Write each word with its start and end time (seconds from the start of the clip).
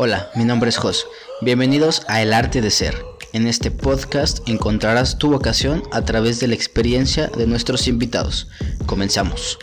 Hola, 0.00 0.30
mi 0.36 0.44
nombre 0.44 0.68
es 0.68 0.76
Jos. 0.76 1.08
Bienvenidos 1.42 2.04
a 2.06 2.22
El 2.22 2.32
Arte 2.32 2.60
de 2.60 2.70
Ser. 2.70 2.94
En 3.32 3.48
este 3.48 3.72
podcast 3.72 4.48
encontrarás 4.48 5.18
tu 5.18 5.28
vocación 5.28 5.82
a 5.90 6.02
través 6.02 6.38
de 6.38 6.46
la 6.46 6.54
experiencia 6.54 7.26
de 7.26 7.48
nuestros 7.48 7.88
invitados. 7.88 8.48
Comenzamos. 8.86 9.58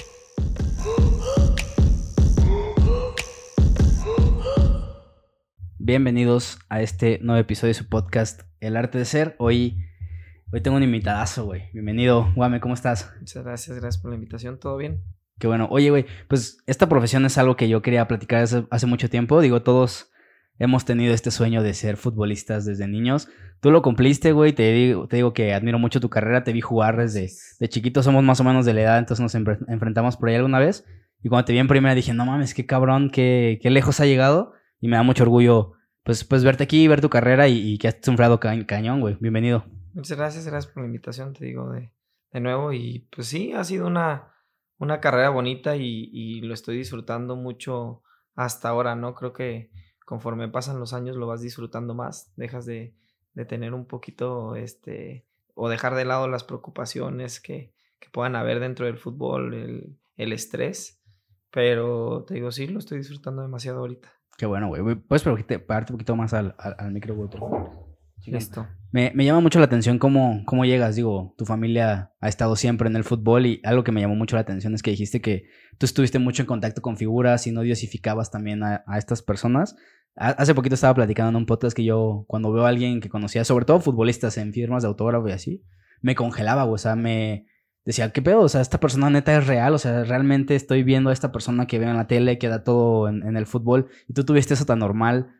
Bienvenidos 5.79 6.59
a 6.67 6.81
este 6.81 7.17
nuevo 7.21 7.39
episodio 7.39 7.69
de 7.69 7.79
su 7.79 7.87
podcast 7.87 8.41
El 8.59 8.75
Arte 8.75 8.97
de 8.97 9.05
Ser. 9.05 9.37
Hoy, 9.39 9.85
hoy 10.51 10.59
tengo 10.59 10.75
un 10.75 10.83
invitadazo, 10.83 11.45
güey. 11.45 11.69
Bienvenido, 11.71 12.33
Guame, 12.35 12.59
¿cómo 12.59 12.73
estás? 12.73 13.09
Muchas 13.21 13.45
gracias, 13.45 13.79
gracias 13.79 14.01
por 14.01 14.11
la 14.11 14.15
invitación. 14.15 14.59
¿Todo 14.59 14.75
bien? 14.75 15.01
Qué 15.39 15.47
bueno. 15.47 15.69
Oye, 15.71 15.91
güey, 15.91 16.05
pues 16.27 16.57
esta 16.67 16.89
profesión 16.89 17.25
es 17.25 17.37
algo 17.37 17.55
que 17.55 17.69
yo 17.69 17.81
quería 17.81 18.09
platicar 18.09 18.43
hace, 18.43 18.67
hace 18.69 18.85
mucho 18.85 19.09
tiempo. 19.09 19.39
Digo, 19.39 19.61
todos 19.61 20.11
hemos 20.59 20.85
tenido 20.85 21.13
este 21.13 21.31
sueño 21.31 21.63
de 21.63 21.73
ser 21.73 21.97
futbolistas 21.97 22.65
desde 22.65 22.87
niños. 22.87 23.27
Tú 23.61 23.71
lo 23.71 23.81
cumpliste, 23.81 24.31
güey. 24.31 24.53
Te 24.53 24.71
digo, 24.71 25.07
te 25.07 25.17
digo 25.17 25.33
que 25.33 25.53
admiro 25.53 25.79
mucho 25.79 25.99
tu 25.99 26.09
carrera. 26.09 26.43
Te 26.43 26.53
vi 26.53 26.61
jugar 26.61 26.97
desde 26.97 27.29
de 27.59 27.69
chiquito. 27.69 28.03
Somos 28.03 28.23
más 28.23 28.39
o 28.39 28.43
menos 28.43 28.65
de 28.65 28.73
la 28.73 28.81
edad, 28.81 28.99
entonces 28.99 29.21
nos 29.21 29.35
enfrentamos 29.35 30.17
por 30.17 30.29
ahí 30.29 30.35
alguna 30.35 30.59
vez. 30.59 30.85
Y 31.21 31.29
cuando 31.29 31.45
te 31.45 31.53
vi 31.53 31.59
en 31.59 31.67
primera 31.67 31.95
dije, 31.95 32.13
no 32.13 32.25
mames, 32.25 32.53
qué 32.53 32.65
cabrón, 32.65 33.09
qué, 33.09 33.59
qué 33.61 33.69
lejos 33.69 33.99
ha 33.99 34.05
llegado. 34.05 34.53
Y 34.79 34.87
me 34.87 34.97
da 34.97 35.03
mucho 35.03 35.23
orgullo, 35.23 35.73
pues, 36.03 36.23
pues 36.23 36.43
verte 36.43 36.63
aquí, 36.63 36.87
ver 36.87 37.01
tu 37.01 37.09
carrera 37.09 37.47
y, 37.47 37.77
que 37.77 37.87
has 37.87 37.97
sufrido 38.01 38.39
cañón, 38.39 39.01
güey. 39.01 39.17
Bienvenido. 39.19 39.65
Muchas 39.93 40.17
gracias, 40.17 40.45
gracias 40.45 40.71
por 40.71 40.83
la 40.83 40.87
invitación, 40.87 41.33
te 41.33 41.45
digo, 41.45 41.71
de, 41.71 41.91
de 42.31 42.39
nuevo. 42.41 42.73
Y 42.73 43.07
pues 43.15 43.27
sí, 43.27 43.53
ha 43.53 43.63
sido 43.63 43.87
una, 43.87 44.33
una 44.77 44.99
carrera 44.99 45.29
bonita 45.29 45.77
y, 45.77 46.09
y 46.11 46.41
lo 46.41 46.53
estoy 46.53 46.77
disfrutando 46.77 47.35
mucho 47.35 48.03
hasta 48.35 48.69
ahora, 48.69 48.95
¿no? 48.95 49.15
Creo 49.15 49.33
que 49.33 49.71
conforme 50.05 50.47
pasan 50.47 50.79
los 50.79 50.93
años 50.93 51.17
lo 51.17 51.27
vas 51.27 51.41
disfrutando 51.41 51.93
más, 51.93 52.31
dejas 52.37 52.65
de, 52.65 52.95
de 53.33 53.45
tener 53.45 53.73
un 53.73 53.85
poquito, 53.85 54.55
este, 54.55 55.25
o 55.53 55.67
dejar 55.67 55.95
de 55.95 56.05
lado 56.05 56.27
las 56.27 56.43
preocupaciones 56.43 57.39
que, 57.39 57.73
que 57.99 58.09
puedan 58.09 58.35
haber 58.35 58.59
dentro 58.59 58.85
del 58.85 58.97
fútbol, 58.97 59.53
el, 59.53 59.97
el, 60.15 60.33
estrés, 60.33 61.01
pero 61.51 62.23
te 62.27 62.35
digo, 62.35 62.51
sí, 62.51 62.67
lo 62.67 62.79
estoy 62.79 62.99
disfrutando 62.99 63.41
demasiado 63.41 63.79
ahorita. 63.79 64.11
Qué 64.37 64.45
bueno, 64.45 64.67
güey. 64.67 64.95
¿Puedes 64.95 65.23
pararte 65.23 65.93
un 65.93 65.97
poquito 65.97 66.15
más 66.15 66.33
al, 66.33 66.55
al, 66.57 66.93
Listo. 68.27 68.67
Me, 68.91 69.11
me, 69.13 69.25
llama 69.25 69.41
mucho 69.41 69.59
la 69.59 69.65
atención 69.65 69.99
cómo, 69.99 70.43
cómo 70.45 70.65
llegas. 70.65 70.95
Digo, 70.95 71.33
tu 71.37 71.45
familia 71.45 72.13
ha 72.21 72.29
estado 72.29 72.55
siempre 72.55 72.87
en 72.87 72.95
el 72.95 73.03
fútbol 73.03 73.45
y 73.45 73.61
algo 73.63 73.83
que 73.83 73.91
me 73.91 74.01
llamó 74.01 74.15
mucho 74.15 74.35
la 74.35 74.41
atención 74.41 74.73
es 74.73 74.81
que 74.81 74.91
dijiste 74.91 75.21
que 75.21 75.45
tú 75.77 75.85
estuviste 75.85 76.17
mucho 76.19 76.43
en 76.43 76.47
contacto 76.47 76.81
con 76.81 76.97
figuras 76.97 77.45
y 77.47 77.51
no 77.51 77.61
diosificabas 77.61 78.31
también 78.31 78.63
a, 78.63 78.83
a 78.87 78.97
estas 78.97 79.21
personas. 79.21 79.75
Hace 80.15 80.55
poquito 80.55 80.75
estaba 80.75 80.93
platicando 80.93 81.29
en 81.29 81.35
un 81.35 81.45
podcast 81.45 81.75
que 81.75 81.83
yo, 81.83 82.23
cuando 82.27 82.53
veo 82.53 82.65
a 82.65 82.69
alguien 82.69 83.01
que 83.01 83.09
conocía, 83.09 83.43
sobre 83.43 83.65
todo 83.65 83.81
futbolistas 83.81 84.37
en 84.37 84.53
firmas 84.53 84.83
de 84.83 84.87
autógrafo 84.87 85.27
y 85.27 85.33
así, 85.33 85.65
me 86.01 86.15
congelaba, 86.15 86.63
o 86.63 86.77
sea, 86.77 86.95
me 86.95 87.47
decía, 87.83 88.13
¿qué 88.13 88.21
pedo? 88.21 88.39
O 88.39 88.47
sea, 88.47 88.61
esta 88.61 88.79
persona 88.79 89.09
neta 89.09 89.37
es 89.37 89.45
real, 89.45 89.73
o 89.73 89.77
sea, 89.77 90.05
realmente 90.05 90.55
estoy 90.55 90.83
viendo 90.83 91.09
a 91.09 91.13
esta 91.13 91.33
persona 91.33 91.67
que 91.67 91.79
veo 91.79 91.89
en 91.89 91.97
la 91.97 92.07
tele, 92.07 92.37
que 92.37 92.47
da 92.47 92.63
todo 92.63 93.09
en, 93.09 93.23
en 93.23 93.35
el 93.35 93.45
fútbol, 93.45 93.89
y 94.07 94.13
tú 94.13 94.23
tuviste 94.23 94.53
eso 94.53 94.65
tan 94.65 94.79
normal 94.79 95.33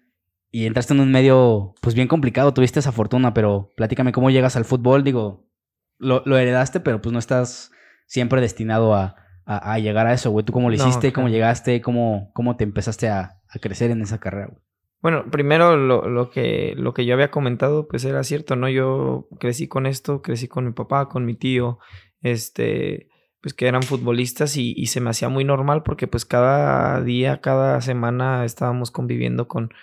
y 0.56 0.66
entraste 0.67 0.94
en 0.94 1.02
un 1.02 1.11
medio, 1.11 1.75
pues 1.81 1.95
bien 1.95 2.08
complicado, 2.08 2.53
tuviste 2.53 2.80
esa 2.80 2.94
fortuna, 2.94 3.34
pero 3.34 3.73
platícame 3.75 4.14
cómo 4.14 4.30
llegas 4.30 4.56
al 4.56 4.64
fútbol, 4.64 5.03
digo, 5.03 5.50
lo, 5.98 6.23
lo 6.25 6.38
heredaste, 6.38 6.80
pero 6.80 7.02
pues 7.02 7.11
no 7.11 7.20
estás 7.20 7.73
siempre 8.06 8.39
destinado 8.39 8.95
a, 8.95 9.17
a, 9.45 9.73
a 9.73 9.80
llegar 9.80 10.08
a 10.08 10.14
eso, 10.14 10.31
güey. 10.31 10.45
¿Tú 10.45 10.53
cómo 10.53 10.70
lo 10.70 10.76
hiciste? 10.76 11.08
No, 11.08 11.14
¿Cómo 11.14 11.28
llegaste? 11.28 11.81
¿Cómo, 11.81 12.31
¿Cómo 12.33 12.56
te 12.56 12.64
empezaste 12.64 13.09
a, 13.09 13.42
a 13.50 13.59
crecer 13.59 13.92
en 13.92 14.02
esa 14.02 14.22
carrera, 14.22 14.48
güey? 14.48 14.61
Bueno, 15.02 15.30
primero 15.30 15.76
lo, 15.76 16.08
lo, 16.08 16.30
que, 16.30 16.73
lo 16.78 16.94
que 16.94 17.06
yo 17.06 17.16
había 17.16 17.31
comentado, 17.31 17.89
pues 17.89 18.06
era 18.06 18.23
cierto, 18.23 18.56
¿no? 18.56 18.70
Yo 18.70 19.28
crecí 19.42 19.67
con 19.67 19.86
esto, 19.86 20.22
crecí 20.22 20.48
con 20.48 20.64
mi 20.64 20.72
papá, 20.72 21.09
con 21.09 21.26
mi 21.26 21.36
tío, 21.36 21.80
este, 22.21 23.10
pues 23.42 23.54
que 23.54 23.67
eran 23.67 23.83
futbolistas 23.83 24.55
y, 24.55 24.73
y 24.77 24.86
se 24.86 25.02
me 25.02 25.10
hacía 25.10 25.27
muy 25.27 25.44
normal 25.44 25.83
porque 25.83 26.08
pues 26.08 26.23
cada 26.23 27.02
día, 27.02 27.42
cada 27.42 27.82
semana 27.82 28.45
estábamos 28.45 28.89
conviviendo 28.89 29.49
con, 29.49 29.73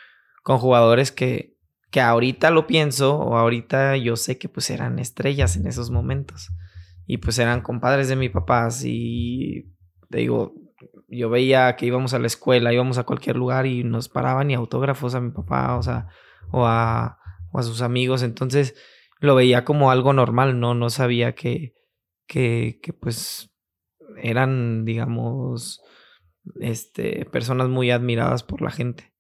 con 0.42 0.58
jugadores 0.58 1.12
que, 1.12 1.56
que 1.90 2.00
ahorita 2.00 2.50
lo 2.50 2.66
pienso 2.66 3.16
o 3.16 3.36
ahorita 3.36 3.96
yo 3.96 4.16
sé 4.16 4.38
que 4.38 4.48
pues 4.48 4.70
eran 4.70 4.98
estrellas 4.98 5.56
en 5.56 5.66
esos 5.66 5.90
momentos. 5.90 6.50
Y 7.06 7.18
pues 7.18 7.38
eran 7.38 7.62
compadres 7.62 8.08
de 8.08 8.16
mi 8.16 8.28
papá 8.28 8.68
y 8.84 9.72
te 10.08 10.18
digo, 10.18 10.54
yo 11.08 11.30
veía 11.30 11.74
que 11.76 11.86
íbamos 11.86 12.14
a 12.14 12.18
la 12.18 12.26
escuela, 12.26 12.72
íbamos 12.72 12.98
a 12.98 13.04
cualquier 13.04 13.36
lugar 13.36 13.66
y 13.66 13.84
nos 13.84 14.08
paraban 14.08 14.50
y 14.50 14.54
autógrafos 14.54 15.14
a 15.14 15.20
mi 15.20 15.30
papá, 15.30 15.76
o 15.76 15.82
sea, 15.82 16.08
o 16.50 16.66
a, 16.66 17.18
o 17.50 17.58
a 17.58 17.62
sus 17.62 17.82
amigos, 17.82 18.22
entonces 18.22 18.74
lo 19.20 19.34
veía 19.34 19.64
como 19.64 19.90
algo 19.90 20.12
normal, 20.12 20.58
no, 20.58 20.74
no 20.74 20.90
sabía 20.90 21.34
que, 21.34 21.74
que, 22.26 22.80
que 22.82 22.92
pues 22.92 23.50
eran, 24.16 24.84
digamos, 24.84 25.82
este, 26.60 27.26
personas 27.26 27.68
muy 27.68 27.90
admiradas 27.90 28.42
por 28.42 28.62
la 28.62 28.70
gente. 28.70 29.11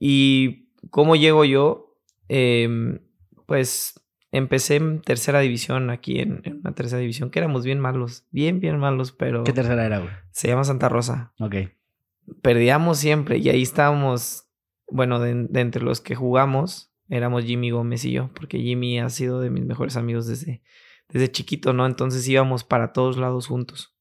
¿Y 0.00 0.70
cómo 0.90 1.14
llego 1.14 1.44
yo? 1.44 1.96
Eh, 2.28 2.98
pues 3.46 4.00
empecé 4.32 4.76
en 4.76 5.02
tercera 5.02 5.40
división 5.40 5.90
aquí, 5.90 6.20
en, 6.20 6.40
en, 6.44 6.60
una 6.60 6.72
tercera 6.72 7.00
división, 7.00 7.30
que 7.30 7.38
éramos 7.38 7.64
bien 7.64 7.78
malos, 7.78 8.26
bien, 8.30 8.60
bien 8.60 8.78
malos, 8.78 9.12
pero... 9.12 9.44
¿Qué 9.44 9.52
tercera 9.52 9.84
era, 9.84 9.98
güey? 9.98 10.10
Se 10.30 10.48
llama 10.48 10.64
Santa 10.64 10.88
Rosa. 10.88 11.32
Ok. 11.38 11.56
Perdíamos 12.42 12.98
siempre 12.98 13.38
y 13.38 13.48
ahí 13.48 13.62
estábamos, 13.62 14.48
bueno, 14.88 15.20
de, 15.20 15.34
de, 15.34 15.60
entre 15.60 15.82
los 15.82 16.00
que 16.00 16.14
jugamos, 16.14 16.92
éramos 17.08 17.44
Jimmy 17.44 17.70
Gómez 17.70 18.04
y 18.04 18.12
yo, 18.12 18.30
porque 18.34 18.58
Jimmy 18.58 19.00
ha 19.00 19.08
sido 19.10 19.40
de 19.40 19.50
mis 19.50 19.64
mejores 19.64 19.96
amigos 19.96 20.26
desde, 20.26 20.62
desde 21.08 21.30
chiquito, 21.30 21.72
¿no? 21.72 21.86
Entonces 21.86 22.26
íbamos 22.28 22.64
para 22.64 22.92
todos 22.92 23.16
lados 23.18 23.48
juntos. 23.48 23.96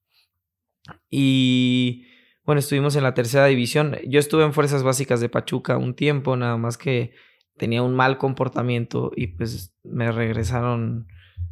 Y 1.09 2.05
bueno, 2.49 2.61
estuvimos 2.61 2.95
en 2.95 3.03
la 3.03 3.13
tercera 3.13 3.45
división. 3.45 3.95
Yo 4.07 4.19
estuve 4.19 4.43
en 4.43 4.53
Fuerzas 4.53 4.81
Básicas 4.81 5.21
de 5.21 5.29
Pachuca 5.29 5.77
un 5.77 5.93
tiempo, 5.93 6.35
nada 6.35 6.57
más 6.57 6.79
que 6.79 7.13
tenía 7.57 7.83
un 7.83 7.93
mal 7.93 8.17
comportamiento 8.17 9.11
y 9.15 9.27
pues 9.27 9.77
me 9.83 10.11
regresaron 10.11 11.07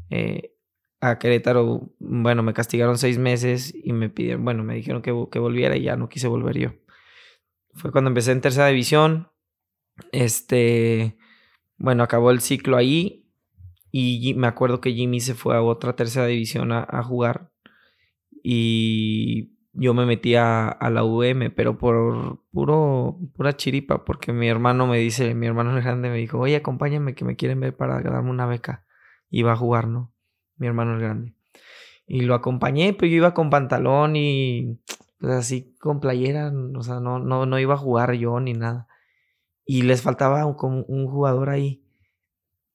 eh, 0.09 0.55
a 0.99 1.19
Querétaro. 1.19 1.93
Bueno, 1.99 2.41
me 2.41 2.55
castigaron 2.55 2.97
seis 2.97 3.19
meses 3.19 3.75
y 3.75 3.93
me 3.93 4.09
pidieron, 4.09 4.43
bueno, 4.43 4.63
me 4.63 4.73
dijeron 4.73 5.03
que, 5.03 5.13
que, 5.31 5.37
volviera 5.37 5.77
y 5.77 5.83
ya 5.83 5.97
no 5.97 6.09
quise 6.09 6.27
volver 6.27 6.57
yo. 6.57 6.73
Fue 7.75 7.91
cuando 7.91 8.07
empecé 8.07 8.31
en 8.31 8.41
tercera 8.41 8.65
división. 8.65 9.29
Este, 10.11 11.15
bueno, 11.77 12.01
acabó 12.01 12.31
el 12.31 12.41
ciclo 12.41 12.75
ahí 12.75 13.29
y 13.91 14.33
me 14.33 14.47
acuerdo 14.47 14.81
que 14.81 14.93
Jimmy 14.93 15.19
se 15.19 15.35
fue 15.35 15.55
a 15.55 15.61
otra 15.61 15.95
tercera 15.95 16.25
división 16.25 16.71
a, 16.71 16.87
a 16.89 17.03
jugar 17.03 17.51
y 18.41 19.56
yo 19.79 19.93
me 19.93 20.05
metí 20.07 20.35
a, 20.35 20.75
la 20.81 21.03
UM, 21.03 21.51
pero 21.55 21.77
por 21.77 22.41
puro, 22.51 23.19
pura 23.35 23.55
chiripa, 23.55 24.03
porque 24.05 24.33
mi 24.33 24.49
hermano 24.49 24.87
me 24.87 24.97
dice, 24.97 25.35
mi 25.35 25.45
hermano 25.45 25.75
grande 25.75 26.09
me 26.09 26.17
dijo, 26.17 26.39
oye, 26.39 26.55
acompáñame 26.55 27.13
que 27.13 27.23
me 27.23 27.35
quieren 27.35 27.59
ver 27.59 27.77
para 27.77 28.01
darme 28.01 28.31
una 28.31 28.47
beca. 28.47 28.85
Iba 29.29 29.51
a 29.53 29.55
jugar, 29.55 29.87
¿no? 29.87 30.11
Mi 30.55 30.65
hermano 30.65 30.95
el 30.95 31.01
grande. 31.01 31.35
Y 32.07 32.21
lo 32.21 32.33
acompañé, 32.33 32.93
pero 32.93 33.07
yo 33.07 33.17
iba 33.17 33.35
con 33.35 33.51
pantalón 33.51 34.15
y 34.15 34.79
pues 35.19 35.33
así 35.33 35.75
con 35.79 35.99
playera, 35.99 36.51
o 36.75 36.81
sea, 36.81 36.99
no, 36.99 37.19
no, 37.19 37.45
no 37.45 37.59
iba 37.59 37.75
a 37.75 37.77
jugar 37.77 38.13
yo 38.13 38.39
ni 38.39 38.53
nada. 38.53 38.87
Y 39.63 39.83
les 39.83 40.01
faltaba 40.01 40.43
un, 40.45 40.85
un 40.87 41.07
jugador 41.07 41.49
ahí. 41.49 41.83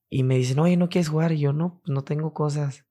Y 0.09 0.23
me 0.23 0.37
dicen, 0.37 0.61
oye, 0.61 0.77
¿no 0.77 0.89
quieres 0.89 1.09
jugar? 1.09 1.33
Y 1.33 1.41
yo, 1.41 1.53
no, 1.53 1.81
pues 1.83 1.93
no 1.93 2.05
tengo 2.05 2.33
cosas. 2.33 2.87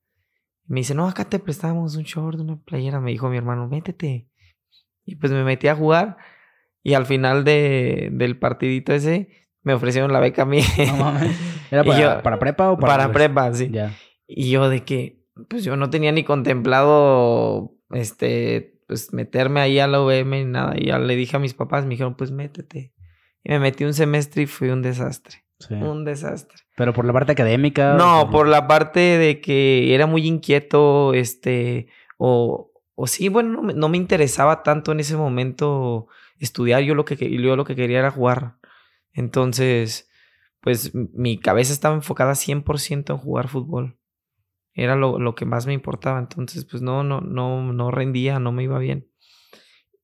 Me 0.72 0.80
dice, 0.80 0.96
no, 0.96 1.06
acá 1.06 1.26
te 1.26 1.38
prestamos 1.38 1.98
un 1.98 2.04
short, 2.04 2.40
una 2.40 2.56
playera. 2.56 3.02
Me 3.02 3.12
dijo 3.12 3.30
mi 3.30 3.36
hermano, 3.36 3.68
métete. 3.68 4.30
Y 5.04 5.18
pues 5.18 5.34
me 5.34 5.44
metí 5.44 5.68
a 5.68 5.76
jugar. 5.76 6.16
Y 6.82 6.94
al 6.94 7.06
final 7.06 7.44
de, 7.44 8.08
del 8.14 8.40
partidito 8.40 8.94
ese, 8.94 9.28
me 9.64 9.74
ofrecieron 9.74 10.14
la 10.14 10.22
beca 10.22 10.44
a 10.44 10.46
mí. 10.46 10.62
No, 10.98 11.14
¿Era 11.72 11.84
para, 11.84 12.00
yo, 12.00 12.24
para, 12.24 12.40
prepa 12.40 12.72
o 12.72 12.78
para.? 12.78 12.94
Para 12.94 13.12
prepa, 13.12 13.54
sí. 13.54 13.70
Ya. 13.70 13.94
Y 14.26 14.50
yo 14.50 14.70
de 14.70 14.86
que, 14.86 15.26
pues 15.50 15.66
yo 15.66 15.76
no 15.76 15.90
tenía 15.90 16.14
ni 16.14 16.24
contemplado, 16.24 17.76
este, 17.90 18.80
pues 18.88 19.12
meterme 19.12 19.60
ahí 19.60 19.78
a 19.78 19.88
la 19.88 20.02
UVM 20.02 20.30
ni 20.30 20.46
nada. 20.46 20.76
Y 20.78 20.86
ya 20.86 21.00
le 21.00 21.18
dije 21.18 21.36
a 21.36 21.40
mis 21.40 21.54
papás, 21.54 21.84
me 21.84 21.92
dijeron, 21.92 22.16
pues 22.16 22.32
métete. 22.32 22.94
Y 23.44 23.52
me 23.52 23.60
metí 23.60 23.84
un 23.84 23.94
semestre 23.94 24.44
y 24.44 24.46
fue 24.46 24.72
un 24.72 24.82
desastre. 24.82 25.44
Sí. 25.60 25.74
Un 25.74 26.06
desastre. 26.06 26.60
¿Pero 26.82 26.94
por 26.94 27.06
la 27.06 27.14
parte 27.14 27.34
académica? 27.34 27.94
No, 27.94 28.24
por... 28.24 28.32
por 28.32 28.48
la 28.48 28.68
parte 28.68 29.00
de 29.00 29.40
que 29.40 29.94
era 29.94 30.08
muy 30.08 30.26
inquieto, 30.26 31.14
este, 31.14 31.86
o, 32.18 32.72
o 32.96 33.06
sí, 33.06 33.30
bueno, 33.30 33.50
no 33.50 33.62
me, 33.62 33.76
no 33.76 33.88
me, 33.88 33.98
interesaba 33.98 34.64
tanto 34.64 34.92
en 34.92 35.00
ese 35.00 35.16
momento 35.16 36.08
estudiar, 36.40 36.82
yo 36.82 36.96
lo 36.96 37.06
que, 37.06 37.16
yo 37.16 37.56
lo 37.56 37.66
que 37.66 37.76
quería 37.76 38.00
era 38.00 38.10
jugar. 38.10 38.58
Entonces, 39.14 40.10
pues 40.60 40.96
mi 40.96 41.38
cabeza 41.40 41.72
estaba 41.72 41.94
enfocada 41.94 42.32
100% 42.34 43.12
en 43.12 43.18
jugar 43.18 43.48
fútbol. 43.48 44.00
Era 44.74 44.96
lo, 44.96 45.20
lo, 45.20 45.36
que 45.36 45.46
más 45.46 45.68
me 45.68 45.74
importaba. 45.74 46.18
Entonces, 46.18 46.66
pues 46.66 46.82
no, 46.82 47.04
no, 47.04 47.22
no, 47.22 47.72
no 47.74 47.92
rendía, 47.92 48.40
no 48.40 48.52
me 48.52 48.64
iba 48.64 48.80
bien. 48.80 49.08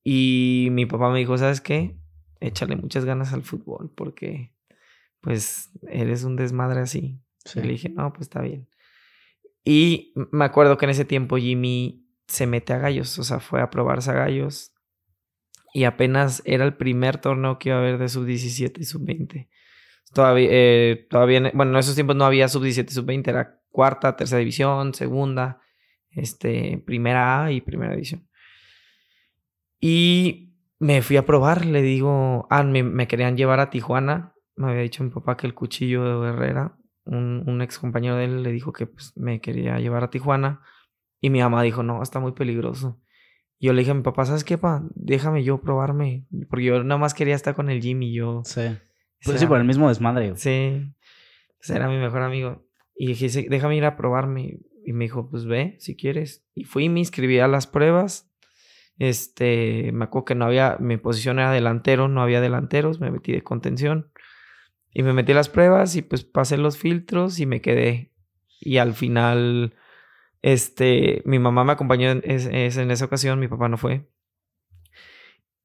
Y 0.04 0.68
mi 0.70 0.86
papá 0.86 1.10
me 1.10 1.18
dijo, 1.18 1.36
¿sabes 1.36 1.60
qué? 1.60 1.98
échale 2.40 2.76
muchas 2.76 3.04
ganas 3.04 3.32
al 3.32 3.42
fútbol 3.42 3.90
porque 3.94 4.52
pues 5.20 5.70
eres 5.88 6.24
un 6.24 6.36
desmadre 6.36 6.80
así. 6.80 7.20
Y 7.54 7.60
le 7.60 7.68
dije, 7.68 7.88
no, 7.88 8.12
pues 8.12 8.22
está 8.22 8.42
bien. 8.42 8.68
Y 9.64 10.12
me 10.32 10.44
acuerdo 10.44 10.76
que 10.78 10.86
en 10.86 10.90
ese 10.90 11.04
tiempo 11.04 11.36
Jimmy 11.36 12.06
se 12.26 12.46
mete 12.46 12.72
a 12.72 12.78
gallos, 12.78 13.18
o 13.18 13.24
sea, 13.24 13.40
fue 13.40 13.60
a 13.60 13.70
probarse 13.70 14.10
a 14.10 14.14
gallos. 14.14 14.72
Y 15.74 15.84
apenas 15.84 16.42
era 16.44 16.64
el 16.64 16.74
primer 16.74 17.18
torneo 17.18 17.58
que 17.58 17.70
iba 17.70 17.78
a 17.78 17.80
haber 17.80 17.98
de 17.98 18.08
sub-17 18.08 18.78
y 18.78 18.84
sub-20. 18.84 19.48
Todavía, 20.12 20.48
eh, 20.50 21.06
todavía, 21.10 21.50
bueno, 21.52 21.72
en 21.72 21.78
esos 21.78 21.94
tiempos 21.94 22.16
no 22.16 22.24
había 22.24 22.48
sub-17 22.48 22.86
y 22.90 22.94
sub-20, 22.94 23.28
era 23.28 23.60
cuarta, 23.70 24.16
tercera 24.16 24.38
división, 24.38 24.94
segunda, 24.94 25.60
este, 26.10 26.82
primera 26.86 27.44
A 27.44 27.52
y 27.52 27.60
primera 27.60 27.92
división. 27.92 28.26
Y 29.80 30.54
me 30.78 31.02
fui 31.02 31.16
a 31.16 31.26
probar, 31.26 31.66
le 31.66 31.82
digo, 31.82 32.46
ah, 32.50 32.62
me, 32.62 32.82
me 32.82 33.06
querían 33.06 33.36
llevar 33.36 33.60
a 33.60 33.70
Tijuana. 33.70 34.34
Me 34.58 34.70
había 34.70 34.82
dicho 34.82 35.04
mi 35.04 35.10
papá 35.10 35.36
que 35.36 35.46
el 35.46 35.54
cuchillo 35.54 36.20
de 36.20 36.28
Herrera, 36.30 36.76
un, 37.04 37.44
un 37.46 37.62
ex 37.62 37.78
compañero 37.78 38.16
de 38.16 38.24
él, 38.24 38.42
le 38.42 38.52
dijo 38.52 38.72
que 38.72 38.86
pues, 38.86 39.12
me 39.16 39.40
quería 39.40 39.78
llevar 39.78 40.04
a 40.04 40.10
Tijuana. 40.10 40.60
Y 41.20 41.30
mi 41.30 41.40
mamá 41.40 41.62
dijo, 41.62 41.82
no, 41.82 42.02
está 42.02 42.20
muy 42.20 42.32
peligroso. 42.32 43.00
Y 43.58 43.66
yo 43.66 43.72
le 43.72 43.80
dije 43.80 43.90
a 43.90 43.94
mi 43.94 44.02
papá, 44.02 44.24
¿sabes 44.24 44.44
qué, 44.44 44.58
pa? 44.58 44.82
Déjame 44.94 45.42
yo 45.42 45.60
probarme. 45.60 46.26
Porque 46.48 46.64
yo 46.64 46.84
nada 46.84 46.98
más 46.98 47.14
quería 47.14 47.34
estar 47.34 47.54
con 47.54 47.70
el 47.70 47.80
Jimmy 47.80 48.10
y 48.10 48.14
yo. 48.14 48.42
Sí. 48.44 48.76
Pues 49.24 49.40
sí, 49.40 49.46
por 49.46 49.58
el 49.58 49.64
mismo 49.64 49.88
desmadre. 49.88 50.36
Sí. 50.36 50.92
Pues 51.58 51.70
era 51.70 51.88
mi 51.88 51.96
mejor 51.96 52.22
amigo. 52.22 52.64
Y 52.94 53.08
dije, 53.08 53.46
déjame 53.48 53.76
ir 53.76 53.84
a 53.84 53.96
probarme. 53.96 54.60
Y 54.84 54.92
me 54.92 55.04
dijo, 55.04 55.28
pues 55.28 55.44
ve, 55.44 55.76
si 55.80 55.96
quieres. 55.96 56.44
Y 56.54 56.64
fui 56.64 56.84
y 56.84 56.88
me 56.88 57.00
inscribí 57.00 57.40
a 57.40 57.48
las 57.48 57.66
pruebas. 57.66 58.30
Este, 58.98 59.92
me 59.92 60.04
acuerdo 60.04 60.24
que 60.24 60.34
no 60.34 60.46
había, 60.46 60.76
mi 60.80 60.96
posición 60.96 61.38
era 61.38 61.52
delantero, 61.52 62.08
no 62.08 62.20
había 62.20 62.40
delanteros, 62.40 63.00
me 63.00 63.10
metí 63.10 63.32
de 63.32 63.42
contención. 63.42 64.10
Y 64.98 65.04
me 65.04 65.12
metí 65.12 65.30
a 65.30 65.36
las 65.36 65.48
pruebas 65.48 65.94
y 65.94 66.02
pues 66.02 66.24
pasé 66.24 66.56
los 66.56 66.76
filtros 66.76 67.38
y 67.38 67.46
me 67.46 67.60
quedé. 67.60 68.10
Y 68.58 68.78
al 68.78 68.94
final, 68.94 69.76
este, 70.42 71.22
mi 71.24 71.38
mamá 71.38 71.62
me 71.62 71.70
acompañó 71.70 72.10
en, 72.10 72.22
en 72.24 72.90
esa 72.90 73.04
ocasión, 73.04 73.38
mi 73.38 73.46
papá 73.46 73.68
no 73.68 73.76
fue. 73.76 74.10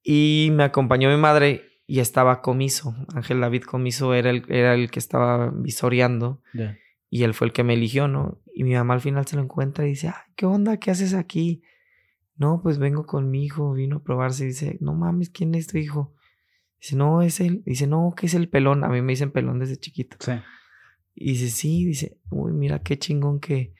Y 0.03 0.49
me 0.51 0.63
acompañó 0.63 1.09
mi 1.09 1.17
madre 1.17 1.81
y 1.87 1.99
estaba 1.99 2.43
Comiso. 2.43 2.95
Ángel 3.15 3.41
David 3.41 3.63
Comiso 3.63 4.13
era 4.13 4.29
el, 4.29 4.45
era 4.49 4.75
el 4.75 4.91
que 4.91 4.99
estaba 4.99 5.49
visoreando. 5.49 6.43
Y 7.09 7.23
él 7.23 7.33
fue 7.33 7.47
el 7.47 7.53
que 7.53 7.63
me 7.63 7.73
eligió, 7.73 8.07
¿no? 8.07 8.39
Y 8.53 8.63
mi 8.63 8.75
mamá 8.75 8.93
al 8.93 9.01
final 9.01 9.25
se 9.25 9.35
lo 9.35 9.41
encuentra 9.41 9.83
y 9.87 9.89
dice, 9.89 10.13
¿qué 10.35 10.45
onda? 10.45 10.77
¿Qué 10.77 10.91
haces 10.91 11.15
aquí? 11.15 11.63
No, 12.35 12.61
pues 12.61 12.77
vengo 12.77 13.07
con 13.07 13.31
mi 13.31 13.43
hijo, 13.45 13.73
vino 13.73 13.95
a 13.95 14.03
probarse. 14.03 14.43
Y 14.43 14.47
dice, 14.49 14.77
no 14.79 14.93
mames, 14.93 15.31
¿quién 15.31 15.55
es 15.55 15.65
tu 15.65 15.79
hijo? 15.79 16.13
Dice, 16.83 16.97
no, 16.97 17.21
es 17.21 17.39
él. 17.39 17.63
Dice, 17.65 17.87
no, 17.87 18.13
¿qué 18.13 18.25
es 18.25 18.33
el 18.33 18.49
pelón? 18.49 18.83
A 18.83 18.89
mí 18.89 19.01
me 19.01 19.13
dicen 19.13 19.31
pelón 19.31 19.57
desde 19.57 19.77
chiquito. 19.77 20.17
Sí. 20.19 20.33
Y 21.15 21.31
dice, 21.31 21.47
sí, 21.47 21.85
dice, 21.85 22.17
uy, 22.29 22.51
mira 22.51 22.79
qué 22.79 22.99
chingón 22.99 23.39
que... 23.39 23.73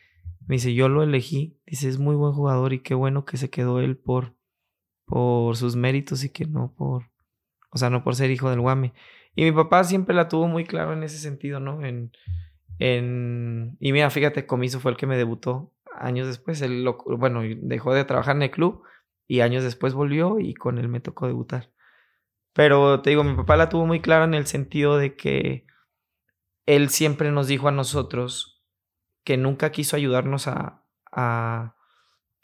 Me 0.47 0.55
dice, 0.55 0.73
yo 0.73 0.88
lo 0.88 1.03
elegí. 1.03 1.59
Dice, 1.65 1.89
es 1.89 2.00
muy 2.00 2.15
buen 2.15 2.31
jugador 2.31 2.71
y 2.71 2.79
qué 2.79 2.94
bueno 2.94 3.25
que 3.25 3.35
se 3.35 3.50
quedó 3.50 3.81
él 3.81 3.97
por, 3.97 4.38
por 5.05 5.57
sus 5.57 5.75
méritos 5.75 6.23
y 6.23 6.29
que 6.29 6.45
no 6.45 6.73
por, 6.77 7.09
o 7.71 7.77
sea, 7.77 7.89
no 7.89 8.05
por 8.05 8.15
ser 8.15 8.31
hijo 8.31 8.50
del 8.50 8.61
Guame. 8.61 8.94
Y 9.35 9.44
mi 9.44 9.51
papá 9.51 9.83
siempre 9.83 10.15
la 10.15 10.29
tuvo 10.29 10.47
muy 10.47 10.63
claro 10.63 10.94
en 10.94 11.03
ese 11.03 11.17
sentido, 11.17 11.59
¿no? 11.59 11.83
En, 11.85 12.13
en... 12.79 13.75
Y 13.81 13.91
mira, 13.91 14.11
fíjate, 14.11 14.45
Comiso 14.45 14.79
fue 14.79 14.91
el 14.91 14.97
que 14.97 15.07
me 15.07 15.17
debutó 15.17 15.73
años 15.94 16.27
después. 16.27 16.61
Él, 16.61 16.85
lo, 16.85 16.97
bueno, 17.17 17.41
dejó 17.57 17.94
de 17.94 18.05
trabajar 18.05 18.38
en 18.38 18.44
el 18.44 18.51
club 18.51 18.81
y 19.27 19.41
años 19.41 19.65
después 19.65 19.94
volvió 19.94 20.39
y 20.39 20.53
con 20.53 20.77
él 20.77 20.88
me 20.88 21.01
tocó 21.01 21.27
debutar. 21.27 21.72
Pero 22.53 23.01
te 23.01 23.09
digo, 23.09 23.23
mi 23.23 23.35
papá 23.35 23.57
la 23.57 23.69
tuvo 23.69 23.85
muy 23.85 24.00
clara 24.00 24.25
en 24.25 24.33
el 24.33 24.45
sentido 24.45 24.97
de 24.97 25.15
que 25.15 25.65
él 26.65 26.89
siempre 26.89 27.31
nos 27.31 27.47
dijo 27.47 27.67
a 27.67 27.71
nosotros 27.71 28.63
que 29.23 29.38
nunca 29.38 29.71
quiso 29.71 29.95
ayudarnos 29.95 30.47
a, 30.47 30.85
a, 31.11 31.75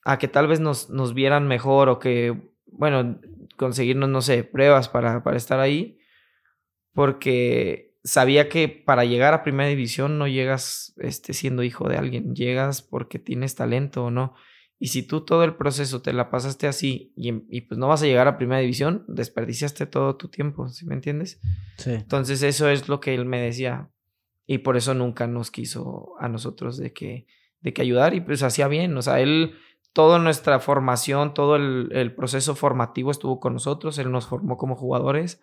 a 0.03 0.17
que 0.17 0.27
tal 0.27 0.47
vez 0.47 0.59
nos, 0.59 0.89
nos 0.89 1.13
vieran 1.13 1.47
mejor 1.47 1.89
o 1.89 1.99
que, 1.99 2.53
bueno, 2.65 3.19
conseguirnos, 3.57 4.09
no 4.09 4.21
sé, 4.21 4.43
pruebas 4.43 4.89
para, 4.89 5.23
para 5.23 5.37
estar 5.37 5.59
ahí, 5.59 5.99
porque 6.93 7.97
sabía 8.03 8.49
que 8.49 8.67
para 8.67 9.05
llegar 9.05 9.33
a 9.33 9.43
primera 9.43 9.69
división 9.69 10.17
no 10.17 10.27
llegas 10.27 10.93
este, 10.97 11.33
siendo 11.33 11.63
hijo 11.63 11.87
de 11.89 11.97
alguien, 11.97 12.33
llegas 12.33 12.81
porque 12.81 13.19
tienes 13.19 13.55
talento 13.55 14.05
o 14.05 14.11
no. 14.11 14.35
Y 14.79 14.87
si 14.87 15.03
tú 15.03 15.21
todo 15.21 15.43
el 15.43 15.55
proceso 15.55 16.01
te 16.01 16.13
la 16.13 16.29
pasaste 16.29 16.65
así 16.65 17.11
y, 17.15 17.33
y, 17.49 17.61
pues 17.61 17.77
no 17.77 17.89
vas 17.89 18.01
a 18.01 18.05
llegar 18.05 18.29
a 18.29 18.37
primera 18.37 18.61
división, 18.61 19.03
desperdiciaste 19.09 19.85
todo 19.85 20.15
tu 20.15 20.29
tiempo, 20.29 20.69
¿sí 20.69 20.85
me 20.85 20.95
entiendes? 20.95 21.41
Sí. 21.77 21.91
Entonces 21.91 22.41
eso 22.43 22.69
es 22.69 22.87
lo 22.87 23.01
que 23.01 23.13
él 23.13 23.25
me 23.25 23.41
decía 23.41 23.89
y 24.47 24.59
por 24.59 24.77
eso 24.77 24.93
nunca 24.93 25.27
nos 25.27 25.51
quiso 25.51 26.15
a 26.19 26.27
nosotros 26.27 26.77
de 26.77 26.93
que, 26.93 27.27
de 27.59 27.73
que 27.73 27.81
ayudar 27.81 28.13
y 28.15 28.21
pues 28.21 28.41
hacía 28.41 28.67
bien, 28.67 28.97
o 28.97 29.01
sea, 29.01 29.19
él 29.19 29.53
toda 29.93 30.17
nuestra 30.17 30.59
formación, 30.59 31.33
todo 31.33 31.55
el, 31.55 32.15
proceso 32.15 32.55
formativo 32.55 33.11
estuvo 33.11 33.39
con 33.39 33.53
nosotros, 33.53 33.97
él 33.97 34.11
nos 34.11 34.27
formó 34.27 34.57
como 34.57 34.75
jugadores, 34.75 35.41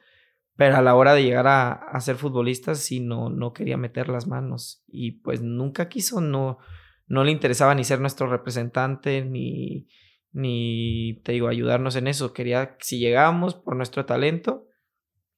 pero 0.56 0.76
a 0.76 0.82
la 0.82 0.94
hora 0.94 1.14
de 1.14 1.22
llegar 1.22 1.46
a, 1.46 2.00
ser 2.00 2.16
futbolistas 2.16 2.78
sí 2.78 3.00
no, 3.00 3.28
no 3.28 3.52
quería 3.52 3.76
meter 3.76 4.08
las 4.08 4.26
manos 4.26 4.82
y 4.88 5.12
pues 5.12 5.42
nunca 5.42 5.88
quiso, 5.88 6.20
no, 6.20 6.58
no 7.06 7.24
le 7.24 7.32
interesaba 7.32 7.74
ni 7.74 7.84
ser 7.84 8.00
nuestro 8.00 8.28
representante, 8.28 9.24
ni, 9.24 9.88
ni, 10.32 11.20
te 11.24 11.32
digo, 11.32 11.48
ayudarnos 11.48 11.96
en 11.96 12.08
eso, 12.08 12.32
quería, 12.32 12.76
si 12.80 12.98
llegábamos 12.98 13.54
por 13.54 13.76
nuestro 13.76 14.04
talento, 14.04 14.66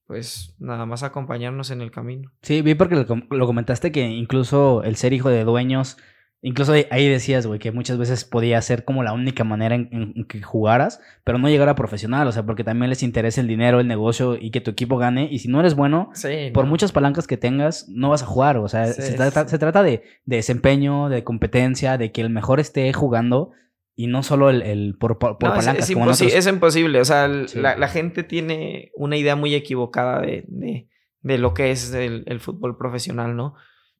pues 0.06 0.56
nada 0.58 0.86
más 0.86 1.02
acompañarnos 1.02 1.70
en 1.70 1.82
el 1.82 1.90
camino. 1.90 2.32
Sí, 2.42 2.62
vi 2.62 2.74
porque 2.74 3.06
lo 3.30 3.46
comentaste 3.46 3.92
que 3.92 4.06
incluso 4.06 4.82
el 4.82 4.96
ser 4.96 5.12
hijo 5.12 5.28
de 5.28 5.44
dueños 5.44 5.98
Incluso 6.40 6.72
ahí 6.72 7.08
decías, 7.08 7.48
güey, 7.48 7.58
que 7.58 7.72
muchas 7.72 7.98
veces 7.98 8.24
podía 8.24 8.62
ser 8.62 8.84
como 8.84 9.02
la 9.02 9.12
única 9.12 9.42
manera 9.42 9.74
en, 9.74 10.24
que 10.28 10.40
jugaras, 10.40 11.00
pero 11.24 11.36
no 11.38 11.48
llegar 11.48 11.68
a 11.68 11.74
profesional, 11.74 12.28
o 12.28 12.32
sea, 12.32 12.44
porque 12.44 12.62
también 12.62 12.90
les 12.90 13.02
interesa 13.02 13.40
el 13.40 13.48
dinero, 13.48 13.80
el 13.80 13.88
negocio 13.88 14.36
y 14.36 14.52
que 14.52 14.60
tu 14.60 14.70
equipo 14.70 14.98
gane. 14.98 15.28
Y 15.32 15.40
si 15.40 15.48
no 15.48 15.58
eres 15.58 15.74
bueno, 15.74 16.12
por 16.54 16.66
muchas 16.66 16.92
palancas 16.92 17.26
que 17.26 17.36
tengas, 17.36 17.88
no 17.88 18.10
vas 18.10 18.22
a 18.22 18.26
jugar. 18.26 18.56
O 18.58 18.68
sea, 18.68 18.86
se, 18.86 19.14
trata, 19.14 19.82
de, 19.82 20.04
desempeño, 20.26 21.08
de 21.08 21.24
competencia, 21.24 21.98
de 21.98 22.12
que 22.12 22.20
el 22.20 22.30
mejor 22.30 22.60
esté 22.60 22.92
jugando 22.92 23.50
y 23.96 24.06
no 24.06 24.22
solo 24.22 24.48
el, 24.50 24.96
por, 24.96 25.18
palancas. 25.18 25.90
Es, 25.90 26.46
imposible. 26.46 27.00
O 27.00 27.04
sea, 27.04 27.26
la, 27.26 27.88
gente 27.88 28.22
tiene 28.22 28.92
una 28.94 29.16
idea 29.16 29.34
muy 29.34 29.56
equivocada 29.56 30.20
de, 30.20 30.44
de, 30.46 31.38
lo 31.38 31.52
que 31.52 31.72
es 31.72 31.92
el, 31.94 32.22
el 32.26 32.38
fútbol 32.38 32.78
profesional, 32.78 33.34
¿no? 33.34 33.54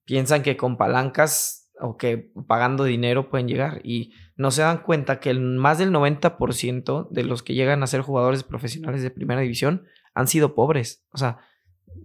Piensan 0.05 0.43
que 0.43 0.57
con 0.57 0.77
palancas 0.77 1.68
o 1.81 1.97
que 1.97 2.33
pagando 2.47 2.85
dinero 2.85 3.31
pueden 3.31 3.49
llegar 3.49 3.81
y 3.85 4.13
no 4.37 4.51
se 4.51 4.63
dan 4.63 4.79
cuenta 4.79 5.21
que 5.21 5.31
el 5.31 5.41
más 5.41 5.79
del 5.79 5.93
90% 5.93 7.09
de 7.11 7.23
los 7.25 7.43
que 7.43 7.55
llegan 7.55 7.83
a 7.83 7.87
ser 7.87 8.01
jugadores 8.01 8.43
profesionales 8.43 9.03
de 9.03 9.11
primera 9.11 9.41
división 9.41 9.87
han 10.15 10.29
sido 10.29 10.55
pobres, 10.55 11.05
o 11.13 11.19
sea, 11.19 11.39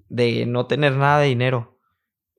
de 0.10 0.46
no 0.46 0.68
tener 0.68 0.96
nada 0.96 1.20
de 1.20 1.28
dinero. 1.28 1.80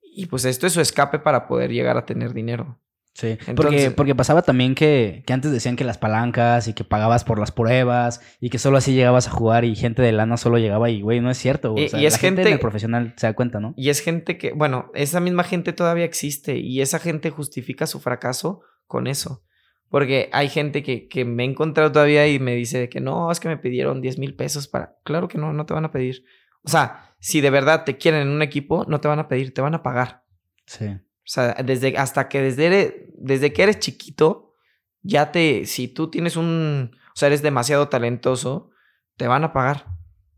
Y 0.03 0.26
pues 0.26 0.45
esto 0.45 0.67
es 0.67 0.73
su 0.73 0.81
escape 0.81 1.19
para 1.19 1.49
poder 1.49 1.73
llegar 1.73 1.97
a 1.97 2.07
tener 2.07 2.33
dinero. 2.33 2.79
Sí, 3.14 3.38
porque, 3.54 3.92
porque 3.92 4.16
pasaba 4.16 4.42
también 4.42 4.75
que, 4.75 5.23
que, 5.25 5.33
antes 5.33 5.52
decían 5.52 5.76
que 5.76 5.85
las 5.85 5.99
palancas 5.99 6.66
y 6.66 6.73
que 6.73 6.83
pagabas 6.83 7.23
por 7.23 7.38
las 7.38 7.52
pruebas 7.52 8.21
y 8.40 8.50
que 8.50 8.59
solo 8.59 8.76
así 8.76 8.92
llegabas 8.92 9.28
a 9.28 9.30
jugar 9.30 9.64
y 9.64 9.76
gente 9.76 10.02
de 10.02 10.11
lana 10.11 10.37
solo 10.37 10.59
llegaba 10.59 10.90
y, 10.90 11.00
güey, 11.00 11.21
no 11.21 11.30
es 11.30 11.38
cierto. 11.38 11.76
y, 11.76 11.85
es 11.85 11.92
la 11.92 12.18
gente, 12.18 12.59
profesional 12.59 13.14
se 13.16 13.28
da 13.28 13.35
cuenta, 13.35 13.61
¿no? 13.61 13.73
Y 13.76 13.90
es 13.90 14.00
gente 14.00 14.37
que, 14.37 14.50
bueno, 14.50 14.90
esa 14.94 15.21
misma 15.21 15.44
gente 15.44 15.73
todavía 15.73 16.04
existe 16.04 16.56
y 16.56 16.80
esa 16.80 16.99
gente 16.99 17.30
justifica 17.30 17.87
su 17.87 18.00
fracaso 18.00 18.62
con 18.88 19.06
eso. 19.06 19.44
Porque 19.90 20.28
hay 20.33 20.49
gente 20.49 20.83
que, 20.83 21.06
que 21.06 21.25
me 21.25 21.44
he 21.44 21.47
encontrado 21.47 21.92
todavía 21.92 22.26
y 22.26 22.40
me 22.40 22.56
dice 22.56 22.88
que 22.88 23.00
no, 23.00 23.30
es 23.30 23.38
que 23.38 23.47
me 23.47 23.59
pidieron 23.59 24.00
10 24.00 24.18
mil 24.18 24.35
pesos 24.35 24.66
para... 24.66 24.97
Claro 25.04 25.28
que 25.28 25.38
no, 25.38 25.52
no 25.52 25.66
te 25.66 25.75
van 25.75 25.85
a 25.85 25.92
pedir. 25.92 26.25
O 26.64 26.68
sea, 26.68 27.14
si 27.21 27.40
de 27.40 27.50
verdad 27.50 27.85
te 27.85 27.97
quieren 27.97 28.23
en 28.23 28.30
un 28.30 28.42
equipo, 28.42 28.85
no 28.88 29.00
te 29.00 29.06
van 29.06 29.21
a 29.21 29.28
pedir, 29.28 29.54
te 29.54 29.61
van 29.61 29.75
a 29.76 29.85
pagar. 29.85 30.25
Sí. 30.66 30.97
O 31.25 31.26
sea, 31.26 31.54
desde, 31.64 31.97
hasta 31.97 32.28
que 32.28 32.43
desde, 32.43 33.09
desde 33.16 33.52
que 33.54 33.62
eres 33.62 33.78
chiquito, 33.78 34.54
ya 35.02 35.33
te, 35.33 35.64
si 35.64 35.88
tú 35.88 36.11
tienes 36.11 36.37
un, 36.37 36.90
o 37.14 37.16
sea, 37.16 37.28
eres 37.28 37.43
demasiado 37.43 37.88
talentoso, 37.88 38.71
te 39.16 39.26
van 39.26 39.43
a 39.43 39.52
pagar. 39.52 39.87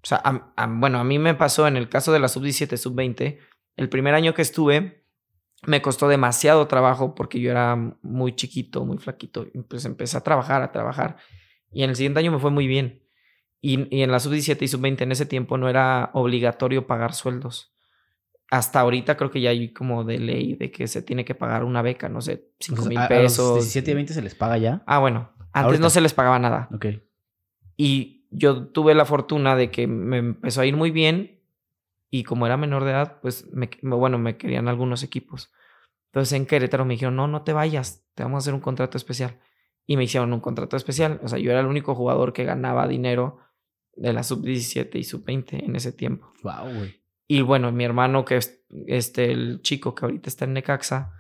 O 0.03 0.07
sea, 0.07 0.23
bueno, 0.69 1.01
a 1.01 1.05
mí 1.05 1.19
me 1.19 1.35
pasó 1.35 1.67
en 1.67 1.77
el 1.77 1.89
caso 1.89 2.13
de 2.13 2.21
la 2.21 2.29
sub-17, 2.29 2.77
sub-20, 2.77 3.39
el 3.77 3.89
primer 3.89 4.15
año 4.15 4.33
que 4.33 4.43
estuve, 4.43 5.05
me 5.67 5.83
costó 5.83 6.07
demasiado 6.07 6.69
trabajo 6.69 7.17
porque 7.17 7.41
yo 7.41 7.51
era 7.51 7.75
muy 8.03 8.37
chiquito, 8.37 8.85
muy 8.85 8.99
flaquito. 8.99 9.47
Pues 9.69 9.85
empecé 9.85 10.17
a 10.17 10.21
trabajar, 10.21 10.63
a 10.63 10.71
trabajar. 10.71 11.17
Y 11.73 11.83
en 11.83 11.91
el 11.91 11.97
siguiente 11.97 12.21
año 12.21 12.31
me 12.31 12.39
fue 12.39 12.53
muy 12.53 12.69
bien. 12.69 13.03
Y, 13.61 13.93
y 13.95 14.03
en 14.03 14.13
la 14.13 14.21
sub-17 14.21 14.63
y 14.63 14.69
sub-20 14.69 15.01
en 15.03 15.13
ese 15.13 15.27
tiempo 15.27 15.59
no 15.59 15.69
era 15.69 16.11
obligatorio 16.13 16.87
pagar 16.87 17.13
sueldos 17.13 17.76
hasta 18.51 18.81
ahorita 18.81 19.17
creo 19.17 19.31
que 19.31 19.41
ya 19.41 19.51
hay 19.51 19.73
como 19.73 20.05
de 20.05 20.19
ley 20.19 20.55
de 20.55 20.71
que 20.71 20.87
se 20.87 21.03
tiene 21.03 21.25
que 21.25 21.35
pagar 21.35 21.65
una 21.65 21.83
beca, 21.83 22.09
no 22.09 22.21
sé, 22.21 22.53
5 22.61 22.85
mil 22.87 22.99
pesos. 23.09 23.53
A 23.53 23.55
los 23.55 23.65
17 23.65 23.91
y 23.91 23.95
20 23.95 24.15
se 24.15 24.23
les 24.23 24.35
paga 24.35 24.59
ya. 24.59 24.83
Ah, 24.87 24.99
bueno. 24.99 25.33
Antes 25.53 25.81
no 25.81 25.91
se 25.91 26.01
les 26.01 26.13
pagaba 26.13 26.39
nada. 26.39 26.69
Ok. 26.73 26.87
Y 27.77 28.27
yo 28.31 28.69
tuve 28.69 28.95
la 28.95 29.05
fortuna 29.05 29.57
de 29.57 29.71
que 29.71 29.87
me 29.87 30.19
empezó 30.19 30.61
a 30.61 30.67
ir 30.67 30.77
muy 30.77 30.91
bien 30.91 31.43
y 32.11 32.25
como 32.25 32.47
era 32.47 32.57
menor 32.57 32.85
de 32.85 32.91
edad, 32.91 33.19
pues, 33.21 33.47
me, 33.53 33.69
bueno, 33.83 34.19
me 34.19 34.37
querían 34.37 34.69
algunos 34.69 35.03
equipos. 35.03 35.53
Entonces 36.07 36.33
en 36.35 36.47
Querétaro 36.47 36.85
me 36.85 36.95
dijeron, 36.95 37.17
no, 37.17 37.27
no 37.27 37.43
te 37.43 37.53
vayas, 37.53 38.07
te 38.15 38.23
vamos 38.23 38.37
a 38.37 38.43
hacer 38.45 38.55
un 38.55 38.61
contrato 38.61 38.97
especial. 38.97 39.41
Y 39.87 39.97
me 39.97 40.05
hicieron 40.05 40.33
un 40.33 40.41
contrato 40.41 40.77
especial. 40.77 41.21
O 41.23 41.29
sea, 41.29 41.39
yo 41.39 41.51
era 41.51 41.61
el 41.61 41.67
único 41.67 41.95
jugador 41.95 42.33
que 42.33 42.45
ganaba 42.45 42.89
dinero 42.89 43.39
de 43.95 44.13
la 44.13 44.23
sub-17 44.23 44.97
y 44.97 45.05
sub-20 45.05 45.65
en 45.65 45.77
ese 45.77 45.93
tiempo. 45.93 46.33
Wow, 46.43 46.75
güey. 46.75 47.06
Y 47.29 47.41
bueno, 47.41 47.73
mi 47.73 47.85
hermano, 47.85 48.25
que 48.25 48.37
es 48.37 48.65
este, 48.87 49.33
el 49.33 49.61
chico 49.63 49.95
que 49.95 50.05
ahorita 50.05 50.29
está 50.29 50.45
en 50.45 50.53
Necaxa, 50.55 51.13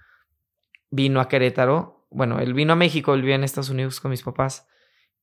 vino 0.91 1.21
a 1.21 1.29
Querétaro. 1.29 2.07
Bueno, 2.11 2.39
él 2.39 2.55
vino 2.55 2.73
a 2.73 2.77
México, 2.77 3.15
él 3.15 3.23
vivía 3.23 3.35
en 3.35 3.45
Estados 3.45 3.71
Unidos 3.71 4.01
con 4.01 4.11
mis 4.11 4.23
papás 4.23 4.69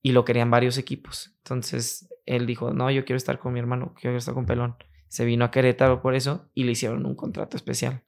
y 0.01 0.11
lo 0.11 0.25
querían 0.25 0.51
varios 0.51 0.77
equipos. 0.77 1.33
Entonces 1.37 2.09
él 2.25 2.45
dijo, 2.45 2.73
no, 2.73 2.91
yo 2.91 3.05
quiero 3.05 3.17
estar 3.17 3.39
con 3.39 3.53
mi 3.53 3.59
hermano, 3.59 3.93
quiero 3.99 4.17
estar 4.17 4.33
con 4.33 4.45
Pelón. 4.45 4.75
Se 5.07 5.25
vino 5.25 5.45
a 5.45 5.51
Querétaro 5.51 6.01
por 6.01 6.15
eso 6.15 6.49
y 6.53 6.63
le 6.63 6.73
hicieron 6.73 7.05
un 7.05 7.15
contrato 7.15 7.55
especial. 7.55 8.03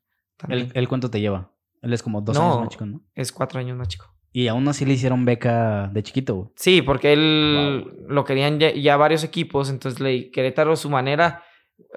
¿El, 0.49 0.87
cuánto 0.87 1.09
te 1.09 1.21
lleva? 1.21 1.51
Él 1.81 1.93
es 1.93 2.03
como 2.03 2.21
dos 2.21 2.37
años 2.37 2.59
más 2.59 2.69
chico, 2.69 2.85
¿no? 2.85 3.01
Es 3.13 3.31
cuatro 3.31 3.59
años 3.59 3.77
más 3.77 3.87
chico. 3.87 4.13
Y 4.31 4.49
aún 4.49 4.67
así 4.67 4.83
le 4.83 4.93
hicieron 4.93 5.23
beca 5.23 5.89
de 5.93 6.03
chiquito. 6.03 6.51
Sí, 6.57 6.81
porque 6.81 7.13
él 7.13 8.05
lo 8.07 8.25
querían 8.25 8.59
ya, 8.59 8.97
varios 8.97 9.23
equipos, 9.23 9.69
entonces 9.69 10.01
le 10.01 10.29
Querétaro 10.29 10.75
su 10.75 10.89
manera 10.89 11.43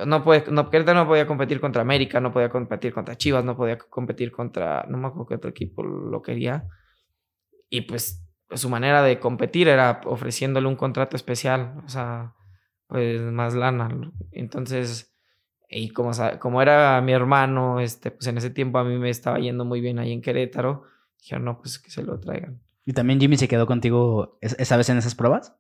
no 0.05 0.25
puede 0.25 0.51
no 0.51 0.71
Querétaro 0.71 1.01
no 1.01 1.07
podía 1.07 1.27
competir 1.27 1.61
contra 1.61 1.83
América, 1.83 2.21
no 2.21 2.33
podía 2.33 2.49
competir 2.49 2.93
contra 2.93 3.17
Chivas, 3.17 3.45
no 3.45 3.57
podía 3.57 3.79
competir 3.79 4.33
contra 4.33 4.85
no 4.89 4.99
me 4.99 5.09
acuerdo 5.09 5.27
qué 5.27 5.35
otro 5.37 5.51
equipo 5.51 5.83
lo 5.83 6.23
quería. 6.23 6.67
Y 7.71 7.83
pues 7.83 8.25
su 8.51 8.69
manera 8.71 9.03
de 9.03 9.19
competir 9.21 9.69
era 9.69 10.01
ofreciéndole 10.07 10.69
un 10.69 10.77
contrato 10.77 11.17
especial, 11.17 11.83
o 11.85 11.89
sea, 11.89 12.35
pues 12.87 13.21
más 13.21 13.55
lana. 13.55 13.89
Entonces, 14.33 15.15
y 15.69 15.91
como, 15.91 16.13
como 16.41 16.63
era 16.63 17.01
mi 17.03 17.13
hermano, 17.13 17.81
este, 17.81 18.11
pues 18.11 18.27
en 18.27 18.39
ese 18.39 18.51
tiempo 18.51 18.79
a 18.79 18.85
mí 18.85 18.97
me 18.97 19.11
estaba 19.11 19.39
yendo 19.39 19.65
muy 19.65 19.81
bien 19.81 19.99
ahí 19.99 20.13
en 20.13 20.23
Querétaro 20.23 20.85
Dijeron, 21.21 21.45
no, 21.45 21.59
pues 21.61 21.79
que 21.79 21.91
se 21.91 22.03
lo 22.03 22.19
traigan. 22.21 22.61
¿Y 22.85 22.93
también 22.93 23.21
Jimmy 23.21 23.37
se 23.37 23.49
quedó 23.49 23.67
contigo 23.67 24.39
esa 24.41 24.77
vez 24.77 24.89
en 24.89 24.99
esas 24.99 25.15
pruebas? 25.15 25.55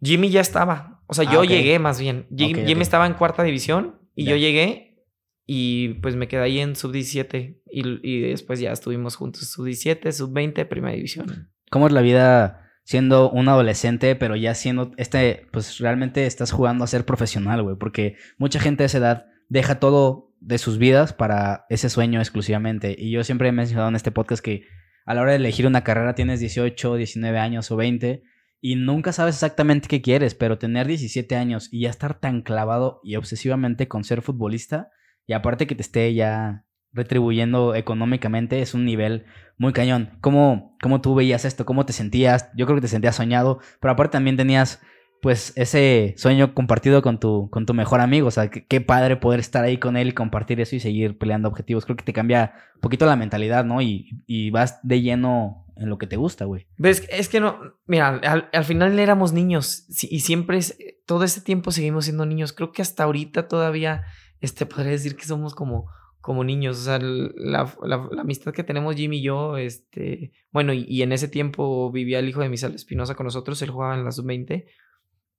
Jimmy 0.00 0.30
ya 0.30 0.40
estaba. 0.40 1.01
O 1.12 1.14
sea, 1.14 1.28
ah, 1.28 1.32
yo 1.34 1.44
llegué 1.44 1.78
más 1.78 2.00
bien. 2.00 2.26
Jimmy, 2.34 2.80
estaba 2.80 3.06
en 3.06 3.12
cuarta 3.12 3.42
división 3.42 4.00
y 4.14 4.24
yo 4.24 4.34
llegué 4.36 5.04
y 5.44 5.90
pues 6.00 6.16
me 6.16 6.26
quedé 6.26 6.40
ahí 6.40 6.58
en 6.58 6.74
sub-17 6.74 7.60
y, 7.70 8.20
después 8.22 8.60
ya 8.60 8.72
estuvimos 8.72 9.16
juntos 9.16 9.50
sub-17, 9.50 10.10
sub-20, 10.10 10.66
primera 10.66 10.94
división. 10.94 11.52
¿Cómo 11.70 11.86
es 11.86 11.92
la 11.92 12.00
vida 12.00 12.70
siendo 12.84 13.30
un 13.30 13.50
adolescente, 13.50 14.16
pero 14.16 14.36
ya 14.36 14.54
siendo 14.54 14.92
este, 14.96 15.46
pues 15.52 15.80
realmente 15.80 16.24
estás 16.24 16.50
jugando 16.50 16.82
a 16.82 16.86
ser 16.86 17.04
profesional, 17.04 17.62
güey? 17.62 17.76
Porque 17.76 18.16
mucha 18.38 18.58
gente 18.58 18.84
de 18.84 18.86
esa 18.86 18.96
edad 18.96 19.26
deja 19.50 19.80
todo 19.80 20.34
de 20.40 20.56
sus 20.56 20.78
vidas 20.78 21.12
para 21.12 21.66
ese 21.68 21.90
sueño 21.90 22.20
exclusivamente. 22.20 22.96
Y 22.98 23.10
yo 23.10 23.22
siempre 23.22 23.48
he 23.48 23.52
mencionado 23.52 23.90
en 23.90 23.96
este 23.96 24.12
podcast 24.12 24.42
que 24.42 24.62
a 25.04 25.12
la 25.12 25.20
hora 25.20 25.32
de 25.32 25.36
elegir 25.36 25.66
una 25.66 25.84
carrera 25.84 26.14
tienes 26.14 26.40
18, 26.40 26.96
19 26.96 27.38
años 27.38 27.70
o 27.70 27.76
20 27.76 28.22
y 28.64 28.76
nunca 28.76 29.12
sabes 29.12 29.34
exactamente 29.34 29.88
qué 29.88 30.00
quieres, 30.00 30.36
pero 30.36 30.56
tener 30.56 30.86
17 30.86 31.34
años 31.34 31.68
y 31.72 31.80
ya 31.80 31.90
estar 31.90 32.20
tan 32.20 32.42
clavado 32.42 33.00
y 33.02 33.16
obsesivamente 33.16 33.88
con 33.88 34.04
ser 34.04 34.22
futbolista 34.22 34.88
y 35.26 35.32
aparte 35.32 35.66
que 35.66 35.74
te 35.74 35.82
esté 35.82 36.14
ya 36.14 36.64
retribuyendo 36.92 37.74
económicamente 37.74 38.62
es 38.62 38.72
un 38.72 38.84
nivel 38.84 39.24
muy 39.58 39.72
cañón. 39.72 40.10
¿Cómo, 40.20 40.76
¿Cómo 40.80 41.00
tú 41.00 41.16
veías 41.16 41.44
esto? 41.44 41.66
¿Cómo 41.66 41.84
te 41.86 41.92
sentías? 41.92 42.50
Yo 42.54 42.66
creo 42.66 42.76
que 42.76 42.82
te 42.82 42.88
sentías 42.88 43.16
soñado, 43.16 43.58
pero 43.80 43.92
aparte 43.92 44.12
también 44.12 44.36
tenías 44.36 44.80
pues 45.20 45.52
ese 45.56 46.14
sueño 46.16 46.54
compartido 46.54 47.02
con 47.02 47.18
tu, 47.18 47.50
con 47.50 47.66
tu 47.66 47.74
mejor 47.74 48.00
amigo. 48.00 48.28
O 48.28 48.30
sea, 48.30 48.48
qué, 48.48 48.80
padre 48.80 49.16
poder 49.16 49.40
estar 49.40 49.64
ahí 49.64 49.78
con 49.78 49.96
él 49.96 50.08
y 50.08 50.12
compartir 50.12 50.60
eso 50.60 50.76
y 50.76 50.80
seguir 50.80 51.18
peleando 51.18 51.48
objetivos. 51.48 51.84
Creo 51.84 51.96
que 51.96 52.04
te 52.04 52.12
cambia 52.12 52.54
un 52.76 52.80
poquito 52.80 53.06
la 53.06 53.16
mentalidad, 53.16 53.64
¿no? 53.64 53.82
Y, 53.82 54.22
y 54.26 54.50
vas 54.50 54.78
de 54.82 55.00
lleno 55.00 55.61
en 55.76 55.88
lo 55.88 55.98
que 55.98 56.06
te 56.06 56.16
gusta, 56.16 56.44
güey. 56.44 56.66
Ves, 56.76 57.06
es 57.10 57.28
que 57.28 57.40
no, 57.40 57.58
mira, 57.86 58.08
al, 58.52 58.64
final 58.64 58.98
éramos 58.98 59.32
niños 59.32 59.86
y 60.02 60.20
siempre, 60.20 60.58
es, 60.58 60.76
todo 61.06 61.24
ese 61.24 61.40
tiempo 61.40 61.70
seguimos 61.70 62.04
siendo 62.04 62.26
niños. 62.26 62.52
Creo 62.52 62.72
que 62.72 62.82
hasta 62.82 63.04
ahorita 63.04 63.48
todavía, 63.48 64.04
este, 64.40 64.66
podría 64.66 64.92
decir 64.92 65.16
que 65.16 65.24
somos 65.24 65.54
como, 65.54 65.90
como 66.20 66.44
niños. 66.44 66.78
O 66.78 66.82
sea, 66.82 66.98
la, 67.00 67.72
amistad 68.18 68.52
que 68.52 68.64
tenemos 68.64 68.96
Jimmy 68.96 69.18
y 69.18 69.22
yo, 69.22 69.56
este, 69.56 70.32
bueno, 70.50 70.72
y, 70.72 70.84
y, 70.88 71.02
en 71.02 71.12
ese 71.12 71.28
tiempo 71.28 71.90
vivía 71.90 72.18
el 72.18 72.28
hijo 72.28 72.40
de 72.40 72.48
Misal 72.48 72.74
Espinosa 72.74 73.14
con 73.14 73.24
nosotros, 73.24 73.60
él 73.62 73.70
jugaba 73.70 73.94
en 73.94 74.04
la 74.04 74.12
sub-20 74.12 74.66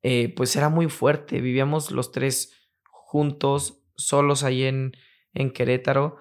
eh, 0.04 0.34
pues 0.36 0.56
era 0.56 0.70
muy 0.70 0.90
fuerte. 0.90 1.42
Vivíamos 1.42 1.92
los 1.92 2.12
tres 2.12 2.70
juntos, 2.84 3.82
solos 3.96 4.44
ahí 4.44 4.64
en, 4.64 4.92
en 5.34 5.52
Querétaro, 5.52 6.18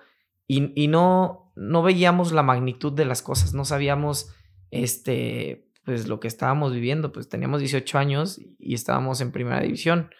y, 0.47 0.73
y, 0.81 0.89
no, 0.89 1.42
no 1.55 1.83
veíamos 1.83 2.33
la 2.33 2.43
magnitud 2.43 2.93
de 2.93 3.05
las 3.05 3.23
cosas, 3.23 3.55
no 3.55 3.65
sabíamos 3.65 4.35
este, 4.71 5.69
pues 5.85 6.09
lo 6.09 6.21
que 6.21 6.29
estábamos 6.29 6.73
viviendo, 6.73 7.13
pues 7.13 7.29
teníamos 7.29 7.61
18 7.61 7.99
años 7.99 8.41
y 8.59 8.75
estábamos 8.75 9.21
en 9.21 9.33
primera 9.33 9.61
división. 9.61 10.11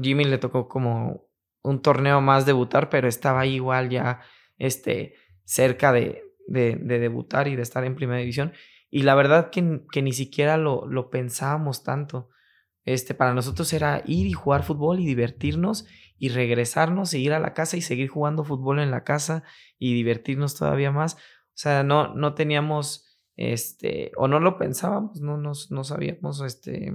Jimmy 0.00 0.24
le 0.24 0.38
tocó 0.38 0.68
como 0.68 1.28
un 1.62 1.80
torneo 1.80 2.20
más 2.20 2.44
debutar, 2.46 2.90
pero 2.90 3.08
estaba 3.08 3.46
igual 3.46 3.88
ya 3.88 4.20
este, 4.58 5.14
cerca 5.44 5.92
de, 5.92 6.24
de, 6.46 6.76
de, 6.76 6.98
debutar 6.98 7.48
y 7.48 7.56
de 7.56 7.62
estar 7.62 7.84
en 7.84 7.94
primera 7.94 8.20
división. 8.20 8.52
Y 8.90 9.02
la 9.04 9.14
verdad 9.14 9.50
que, 9.50 9.82
que 9.90 10.02
ni 10.02 10.12
siquiera 10.12 10.56
lo, 10.56 10.86
lo 10.86 11.08
pensábamos 11.08 11.82
tanto. 11.82 12.28
Este, 12.84 13.14
para 13.14 13.32
nosotros 13.32 13.72
era 13.72 14.02
ir 14.06 14.26
y 14.26 14.32
jugar 14.32 14.64
fútbol 14.64 15.00
y 15.00 15.06
divertirnos 15.06 15.86
y 16.22 16.28
regresarnos 16.28 17.12
e 17.14 17.18
ir 17.18 17.32
a 17.32 17.40
la 17.40 17.52
casa 17.52 17.76
y 17.76 17.80
seguir 17.80 18.06
jugando 18.06 18.44
fútbol 18.44 18.78
en 18.78 18.92
la 18.92 19.02
casa 19.02 19.42
y 19.76 19.92
divertirnos 19.92 20.54
todavía 20.54 20.92
más. 20.92 21.14
O 21.16 21.54
sea, 21.54 21.82
no, 21.82 22.14
no 22.14 22.34
teníamos, 22.34 23.18
este, 23.36 24.12
o 24.16 24.28
no 24.28 24.38
lo 24.38 24.56
pensábamos, 24.56 25.20
no, 25.20 25.36
nos, 25.36 25.72
no 25.72 25.82
sabíamos, 25.82 26.40
este, 26.42 26.94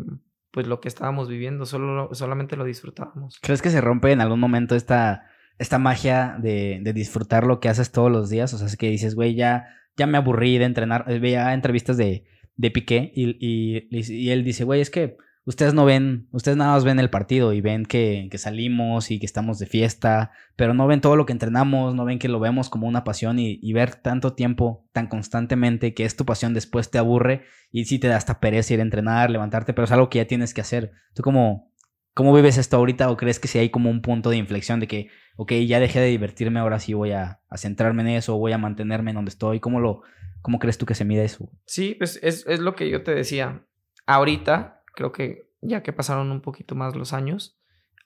pues 0.49 0.65
lo 0.65 0.79
que 0.79 0.87
estábamos 0.87 1.27
viviendo, 1.27 1.65
solo, 1.65 2.07
solamente 2.13 2.55
lo 2.55 2.63
disfrutábamos. 2.63 3.37
¿Crees 3.41 3.61
que 3.61 3.69
se 3.69 3.81
rompe 3.81 4.13
en 4.13 4.21
algún 4.21 4.39
momento 4.39 4.75
esta, 4.75 5.25
esta 5.57 5.77
magia 5.77 6.37
de, 6.39 6.79
de 6.81 6.93
disfrutar 6.93 7.45
lo 7.45 7.59
que 7.59 7.67
haces 7.67 7.91
todos 7.91 8.09
los 8.09 8.29
días? 8.29 8.53
O 8.53 8.57
sea, 8.57 8.67
es 8.67 8.77
que 8.77 8.89
dices, 8.89 9.13
güey, 9.13 9.35
ya, 9.35 9.67
ya 9.97 10.07
me 10.07 10.17
aburrí 10.17 10.57
de 10.57 10.63
entrenar, 10.63 11.03
veía 11.19 11.53
entrevistas 11.53 11.97
de, 11.97 12.23
de 12.55 12.71
Piqué 12.71 13.11
y, 13.13 13.35
y, 13.45 13.89
y 13.91 14.29
él 14.29 14.45
dice, 14.45 14.63
güey, 14.63 14.79
es 14.79 14.89
que 14.89 15.17
ustedes 15.47 15.73
no 15.73 15.85
ven, 15.85 16.27
ustedes 16.33 16.57
nada 16.57 16.73
más 16.73 16.83
ven 16.83 16.99
el 16.99 17.09
partido 17.09 17.53
y 17.53 17.61
ven 17.61 17.85
que, 17.85 18.29
salimos 18.35 19.11
y 19.11 19.17
que 19.17 19.25
estamos 19.25 19.59
de 19.59 19.65
fiesta, 19.65 20.31
pero 20.57 20.73
no 20.73 20.87
ven 20.87 20.99
todo 20.99 21.15
lo 21.15 21.25
que 21.25 21.31
entrenamos, 21.31 21.95
no 21.95 22.03
ven 22.03 22.19
que 22.19 22.27
lo 22.27 22.41
vemos 22.41 22.69
como 22.69 22.85
una 22.85 23.05
pasión 23.05 23.39
y, 23.39 23.73
ver 23.73 23.95
tanto 23.95 24.33
tiempo, 24.33 24.85
tan 24.91 25.07
constantemente, 25.07 25.93
que 25.93 26.03
es 26.03 26.17
tu 26.17 26.25
pasión, 26.25 26.53
después 26.53 26.91
te 26.91 26.97
aburre 26.97 27.45
y 27.71 27.85
sí 27.85 27.97
te 27.97 28.09
da 28.09 28.17
hasta 28.17 28.41
pereza 28.41 28.73
ir 28.73 28.81
a 28.81 28.83
entrenar, 28.83 29.31
levantarte, 29.31 29.73
pero 29.73 29.85
es 29.85 29.91
algo 29.93 30.09
que 30.09 30.17
ya 30.17 30.27
tienes 30.27 30.53
que 30.53 30.59
hacer. 30.59 30.91
¿Tú 31.15 31.23
cómo, 31.23 31.71
cómo 32.13 32.35
vives 32.35 32.57
esto 32.57 32.75
ahorita 32.75 33.09
o 33.09 33.15
crees 33.15 33.39
que 33.39 33.47
si 33.47 33.57
hay 33.57 33.69
como 33.69 33.89
un 33.89 34.01
punto 34.01 34.29
de 34.29 34.35
inflexión 34.35 34.81
de 34.81 34.87
que, 34.87 35.07
ok, 35.37 35.53
ya 35.65 35.79
dejé 35.79 36.01
de 36.01 36.07
divertirme, 36.07 36.59
ahora 36.59 36.79
sí 36.79 36.93
voy 36.93 37.13
a, 37.13 37.39
centrarme 37.55 38.01
en 38.01 38.09
eso, 38.09 38.37
voy 38.37 38.51
a 38.51 38.57
mantenerme 38.57 39.11
en 39.11 39.15
donde 39.15 39.29
estoy? 39.29 39.61
¿Cómo, 39.61 39.79
lo, 39.79 40.01
cómo 40.41 40.59
crees 40.59 40.77
tú 40.77 40.85
que 40.85 40.93
se 40.93 41.05
mide 41.05 41.23
eso? 41.23 41.49
Sí, 41.65 41.95
pues 41.97 42.19
es, 42.21 42.45
es 42.47 42.59
lo 42.59 42.75
que 42.75 42.89
yo 42.89 43.03
te 43.03 43.15
decía. 43.15 43.63
Ahorita 44.05 44.76
creo 44.97 45.11
que 45.11 45.51
ya 45.61 45.83
que 45.83 45.93
pasaron 45.93 46.31
un 46.31 46.41
poquito 46.41 46.73
más 46.73 46.95
los 46.95 47.13
años, 47.13 47.59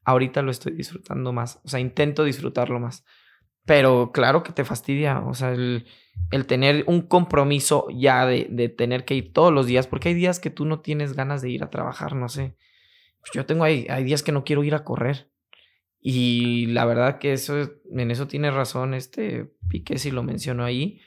ahorita 0.03 0.41
lo 0.41 0.51
estoy 0.51 0.73
disfrutando 0.73 1.31
más. 1.31 1.61
O 1.63 1.69
sea, 1.69 1.79
intento 1.79 2.25
disfrutarlo 2.25 2.79
más. 2.81 3.05
Pero 3.65 4.11
claro 4.11 4.43
que 4.43 4.51
te 4.51 4.65
fastidia, 4.65 5.19
o 5.19 5.33
sea, 5.33 5.51
el, 5.51 5.85
el 6.31 6.45
tener 6.47 6.83
un 6.87 7.03
compromiso 7.03 7.87
ya 7.95 8.25
de, 8.25 8.47
de, 8.49 8.67
tener 8.67 9.05
que 9.05 9.15
ir 9.15 9.31
todos 9.31 9.53
los 9.53 9.67
días, 9.67 9.87
porque 9.87 10.09
hay 10.09 10.15
días 10.15 10.39
que 10.39 10.49
tú 10.49 10.65
no 10.65 10.81
tienes 10.81 11.13
ganas 11.13 11.41
de 11.41 11.51
ir 11.51 11.63
a 11.63 11.69
trabajar, 11.69 12.15
no 12.15 12.27
sé. 12.27 12.57
Pues 13.19 13.31
yo 13.33 13.45
tengo, 13.45 13.63
hay, 13.63 13.87
hay 13.89 14.03
días 14.03 14.23
que 14.23 14.33
no 14.33 14.43
quiero 14.43 14.63
ir 14.63 14.75
a 14.75 14.83
correr. 14.83 15.31
Y 16.01 16.65
la 16.67 16.83
verdad 16.85 17.19
que 17.19 17.31
eso, 17.31 17.71
en 17.89 18.11
eso 18.11 18.27
tiene 18.27 18.51
razón 18.51 18.95
este 18.95 19.53
Piqué, 19.69 19.97
si 19.97 20.11
lo 20.11 20.23
mencionó 20.23 20.65
ahí. 20.65 20.99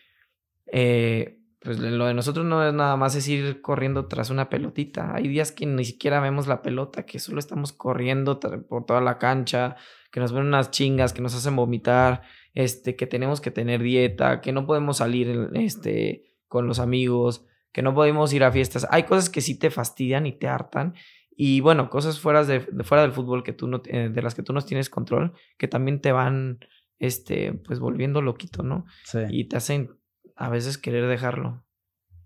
Eh, 0.72 1.40
pues 1.64 1.78
lo 1.78 2.04
de 2.04 2.12
nosotros 2.12 2.44
no 2.44 2.66
es 2.66 2.74
nada 2.74 2.94
más 2.96 3.14
es 3.14 3.26
ir 3.26 3.62
corriendo 3.62 4.06
tras 4.06 4.28
una 4.28 4.50
pelotita. 4.50 5.14
Hay 5.14 5.28
días 5.28 5.50
que 5.50 5.64
ni 5.64 5.84
siquiera 5.84 6.20
vemos 6.20 6.46
la 6.46 6.60
pelota, 6.60 7.06
que 7.06 7.18
solo 7.18 7.38
estamos 7.38 7.72
corriendo 7.72 8.38
por 8.38 8.84
toda 8.84 9.00
la 9.00 9.16
cancha, 9.16 9.76
que 10.10 10.20
nos 10.20 10.32
ven 10.32 10.44
unas 10.44 10.70
chingas, 10.70 11.14
que 11.14 11.22
nos 11.22 11.34
hacen 11.34 11.56
vomitar, 11.56 12.20
este, 12.52 12.96
que 12.96 13.06
tenemos 13.06 13.40
que 13.40 13.50
tener 13.50 13.82
dieta, 13.82 14.42
que 14.42 14.52
no 14.52 14.66
podemos 14.66 14.98
salir 14.98 15.50
este, 15.54 16.36
con 16.48 16.66
los 16.66 16.80
amigos, 16.80 17.46
que 17.72 17.80
no 17.80 17.94
podemos 17.94 18.34
ir 18.34 18.44
a 18.44 18.52
fiestas. 18.52 18.86
Hay 18.90 19.04
cosas 19.04 19.30
que 19.30 19.40
sí 19.40 19.58
te 19.58 19.70
fastidian 19.70 20.26
y 20.26 20.32
te 20.32 20.48
hartan. 20.48 20.94
Y 21.34 21.60
bueno, 21.60 21.88
cosas 21.88 22.20
fuera, 22.20 22.44
de, 22.44 22.60
fuera 22.60 23.02
del 23.02 23.12
fútbol 23.12 23.42
que 23.42 23.54
tú 23.54 23.68
no, 23.68 23.80
eh, 23.86 24.10
de 24.12 24.22
las 24.22 24.34
que 24.34 24.42
tú 24.42 24.52
no 24.52 24.60
tienes 24.60 24.90
control, 24.90 25.32
que 25.56 25.66
también 25.66 26.02
te 26.02 26.12
van 26.12 26.58
este, 26.98 27.54
pues 27.54 27.80
volviendo 27.80 28.20
loquito, 28.20 28.62
¿no? 28.62 28.84
Sí. 29.04 29.20
Y 29.30 29.44
te 29.48 29.56
hacen 29.56 29.96
a 30.36 30.48
veces 30.48 30.78
querer 30.78 31.06
dejarlo. 31.06 31.64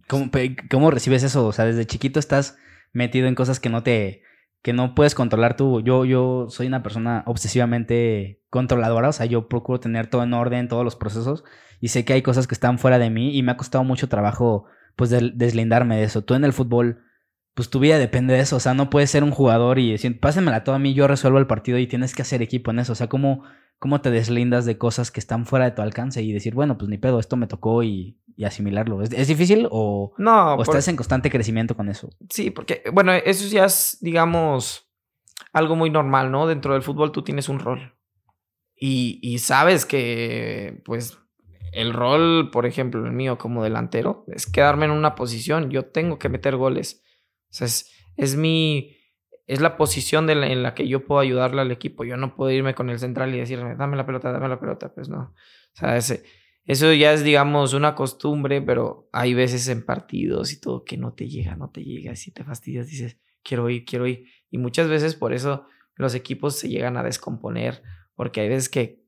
¿Cómo, 0.07 0.31
¿Cómo 0.71 0.91
recibes 0.91 1.23
eso? 1.23 1.47
O 1.47 1.53
sea, 1.53 1.67
desde 1.67 1.87
chiquito 1.87 2.19
estás 2.19 2.57
metido 2.93 3.29
en 3.29 3.35
cosas 3.35 3.61
que 3.61 3.69
no 3.69 3.83
te, 3.83 4.23
que 4.63 4.73
no 4.73 4.95
puedes 4.95 5.15
controlar 5.15 5.57
tú. 5.57 5.81
Yo, 5.81 6.05
yo 6.05 6.47
soy 6.49 6.67
una 6.67 6.83
persona 6.83 7.23
obsesivamente 7.27 8.43
controladora, 8.51 9.11
o 9.11 9.13
sea, 9.13 9.27
yo 9.27 9.49
procuro 9.49 9.81
tener 9.81 10.09
todo 10.09 10.23
en 10.23 10.35
orden, 10.35 10.69
todos 10.69 10.85
los 10.85 10.97
procesos, 10.97 11.45
y 11.81 11.89
sé 11.89 12.05
que 12.05 12.15
hay 12.15 12.23
cosas 12.23 12.47
que 12.47 12.55
están 12.55 12.79
fuera 12.79 12.99
de 12.99 13.11
mí 13.11 13.37
y 13.37 13.43
me 13.43 13.53
ha 13.53 13.57
costado 13.57 13.85
mucho 13.85 14.09
trabajo, 14.09 14.65
pues, 14.97 15.11
deslindarme 15.11 15.97
de 15.97 16.05
eso. 16.05 16.23
Tú 16.23 16.35
en 16.35 16.45
el 16.45 16.53
fútbol, 16.53 17.03
pues 17.55 17.71
tu 17.71 17.81
vida 17.81 17.99
depende 17.99 18.35
de 18.35 18.41
eso, 18.41 18.57
o 18.57 18.61
sea, 18.61 18.75
no 18.75 18.89
puedes 18.91 19.11
ser 19.11 19.25
un 19.25 19.31
jugador 19.31 19.79
y 19.79 19.93
decir, 19.93 20.19
pásenmela 20.21 20.65
todo 20.65 20.75
a 20.75 20.79
mí, 20.79 20.95
yo 20.95 21.09
resuelvo 21.09 21.39
el 21.39 21.47
partido 21.47 21.79
y 21.79 21.87
tienes 21.87 22.15
que 22.15 22.23
hacer 22.23 22.41
equipo 22.41 22.71
en 22.71 22.79
eso, 22.79 22.93
o 22.93 22.97
sea, 22.97 23.09
¿cómo, 23.09 23.45
cómo 23.79 24.01
te 24.01 24.11
deslindas 24.11 24.65
de 24.65 24.79
cosas 24.79 25.11
que 25.11 25.21
están 25.21 25.47
fuera 25.47 25.67
de 25.67 25.71
tu 25.73 25.83
alcance 25.83 26.23
y 26.23 26.33
decir, 26.33 26.55
bueno, 26.55 26.79
pues 26.79 26.89
ni 26.89 26.99
pedo, 26.99 27.21
esto 27.21 27.37
me 27.37 27.47
tocó 27.47 27.83
y, 27.83 28.19
asimilarlo? 28.45 29.03
¿Es, 29.03 29.27
difícil 29.27 29.67
o, 29.71 30.13
no, 30.17 30.61
estás 30.63 30.87
en 30.89 30.97
constante 30.97 31.31
crecimiento 31.31 31.77
con 31.77 31.89
eso? 31.89 32.11
Sí, 32.31 32.51
porque, 32.51 32.83
bueno, 32.93 33.13
eso 33.13 33.49
ya 33.49 33.65
es, 33.65 33.99
digamos, 34.01 34.89
algo 35.53 35.75
muy 35.77 35.91
normal, 35.91 36.31
¿no? 36.31 36.47
Dentro 36.47 36.75
del 36.75 36.83
fútbol 36.83 37.13
tú 37.13 37.23
tienes 37.23 37.49
un 37.49 37.59
rol. 37.59 37.95
Y, 38.77 39.19
y 39.23 39.39
sabes 39.39 39.87
que, 39.87 40.83
pues, 40.85 41.19
el 41.73 41.93
rol, 41.93 42.51
por 42.53 42.65
ejemplo, 42.65 43.05
el 43.05 43.13
mío 43.13 43.39
como 43.39 43.65
delantero, 43.65 44.25
es 44.29 44.47
quedarme 44.47 44.87
en 44.87 44.93
una 44.93 45.17
posición. 45.17 45.71
Yo 45.71 45.87
tengo 45.87 46.19
que 46.19 46.29
meter 46.29 46.57
goles. 46.57 47.03
O 47.51 47.55
sea, 47.55 47.67
es, 47.67 47.91
es 48.17 48.37
mi, 48.37 48.98
es 49.49 49.63
la 49.63 49.79
posición 49.79 50.29
en 50.29 50.63
la 50.63 50.75
que 50.75 50.87
yo 50.87 51.07
puedo 51.07 51.21
ayudarle 51.21 51.63
al 51.63 51.71
equipo. 51.71 52.05
Yo 52.05 52.19
no 52.19 52.37
puedo 52.37 52.51
irme 52.51 52.75
con 52.75 52.91
el 52.91 52.99
central 52.99 53.35
y 53.35 53.39
decirme, 53.39 53.77
dame 53.77 53.97
la 53.97 54.05
pelota, 54.05 54.31
dame 54.31 54.47
la 54.47 54.61
pelota. 54.61 54.93
Pues 54.93 55.09
no. 55.09 55.21
O 55.21 55.73
sea, 55.73 55.97
ese, 55.97 56.23
eso 56.67 56.93
ya 56.93 57.15
es, 57.15 57.25
digamos, 57.25 57.73
una 57.73 57.95
costumbre, 57.95 58.61
pero 58.61 59.09
hay 59.11 59.33
veces 59.33 59.67
en 59.69 59.87
partidos 59.87 60.53
y 60.53 60.61
todo 60.61 60.85
que 60.85 60.99
no 60.99 61.15
te 61.15 61.29
llega, 61.29 61.57
no 61.57 61.71
te 61.71 61.83
llega. 61.83 62.15
Si 62.15 62.31
te 62.31 62.45
fastidias, 62.45 62.89
dices, 62.89 63.19
quiero 63.43 63.71
ir, 63.71 63.87
quiero 63.87 64.07
ir. 64.07 64.27
Y 64.51 64.59
muchas 64.59 64.87
veces 64.87 65.15
por 65.15 65.33
eso 65.33 65.67
los 65.95 66.15
equipos 66.15 66.57
se 66.57 66.69
llegan 66.69 66.99
a 66.99 67.03
descomponer, 67.03 67.83
porque 68.15 68.43
hay 68.43 68.51
veces 68.51 68.69
que, 68.69 69.03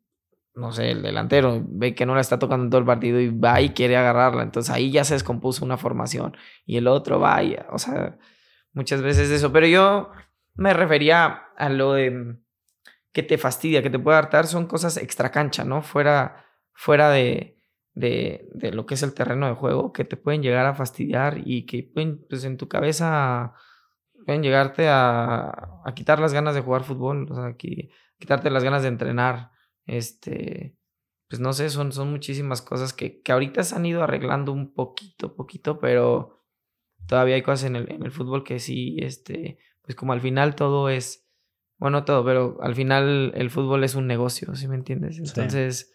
no 0.55 0.73
sé, 0.73 0.91
el 0.91 1.03
delantero 1.03 1.63
ve 1.69 1.95
que 1.95 2.07
no 2.07 2.15
la 2.15 2.23
está 2.23 2.39
tocando 2.39 2.71
todo 2.71 2.81
el 2.81 2.87
partido 2.87 3.21
y 3.21 3.29
va 3.29 3.61
y 3.61 3.71
quiere 3.71 3.99
agarrarla. 3.99 4.43
Entonces 4.43 4.75
ahí 4.75 4.91
ya 4.91 5.05
se 5.05 5.13
descompuso 5.13 5.67
una 5.67 5.77
formación 5.77 6.35
y 6.65 6.79
el 6.79 6.87
otro 6.87 7.21
va 7.21 7.43
y, 7.43 7.59
o 7.71 7.79
sea, 7.79 8.17
muchas 8.73 9.03
veces 9.03 9.29
eso. 9.31 9.53
Pero 9.53 9.67
yo 9.67 10.11
me 10.55 10.75
refería 10.75 11.45
a 11.57 11.69
lo 11.69 11.95
de 11.95 12.37
que 13.13 13.23
te 13.23 13.39
fastidia, 13.39 13.83
que 13.83 13.91
te 13.91 13.99
puede 13.99 14.19
hartar, 14.19 14.47
son 14.47 14.67
cosas 14.67 14.97
extra 14.97 15.31
cancha, 15.31 15.65
¿no? 15.65 15.83
Fuera, 15.83 16.45
fuera 16.73 17.11
de, 17.11 17.59
de, 17.95 18.49
de, 18.55 18.73
lo 18.73 18.87
que 18.87 18.95
es 18.95 19.03
el 19.03 19.15
terreno 19.15 19.49
de 19.49 19.55
juego, 19.55 19.93
que 19.93 20.05
te 20.05 20.17
pueden 20.17 20.43
llegar 20.43 20.67
a 20.67 20.75
fastidiar 20.75 21.41
y 21.45 21.67
que 21.67 21.83
pueden, 21.83 22.25
pues 22.29 22.45
en 22.45 22.57
tu 22.57 22.69
cabeza 22.69 23.55
pueden 24.25 24.43
llegarte 24.43 24.89
a, 24.89 25.81
a 25.85 25.95
quitar 25.95 26.21
las 26.21 26.33
ganas 26.33 26.55
de 26.55 26.61
jugar 26.61 26.85
fútbol, 26.85 27.27
o 27.31 27.35
sea, 27.35 27.57
quitarte 27.57 28.51
las 28.51 28.63
ganas 28.63 28.83
de 28.83 28.89
entrenar, 28.89 29.51
este, 29.87 30.77
pues 31.29 31.41
no 31.41 31.53
sé, 31.53 31.71
son, 31.71 31.93
son 31.93 32.11
muchísimas 32.11 32.63
cosas 32.63 32.93
que, 32.93 33.23
que 33.23 33.33
ahorita 33.33 33.63
se 33.65 33.75
han 33.75 33.87
ido 33.87 34.03
arreglando 34.03 34.53
un 34.53 34.73
poquito, 34.73 35.35
poquito, 35.35 35.81
pero 35.81 36.45
todavía 37.07 37.35
hay 37.35 37.43
cosas 37.43 37.65
en 37.65 37.77
el, 37.77 37.91
en 37.91 38.05
el 38.05 38.13
fútbol 38.13 38.45
que 38.45 38.59
sí, 38.61 38.99
este, 39.01 39.59
pues 39.91 39.97
como 39.97 40.13
al 40.13 40.21
final 40.21 40.55
todo 40.55 40.89
es, 40.89 41.27
bueno, 41.77 42.05
todo, 42.05 42.25
pero 42.25 42.59
al 42.63 42.77
final 42.77 43.33
el 43.35 43.51
fútbol 43.51 43.83
es 43.83 43.97
un 43.97 44.07
negocio, 44.07 44.55
¿sí 44.55 44.69
me 44.69 44.77
entiendes? 44.77 45.19
Entonces, 45.19 45.93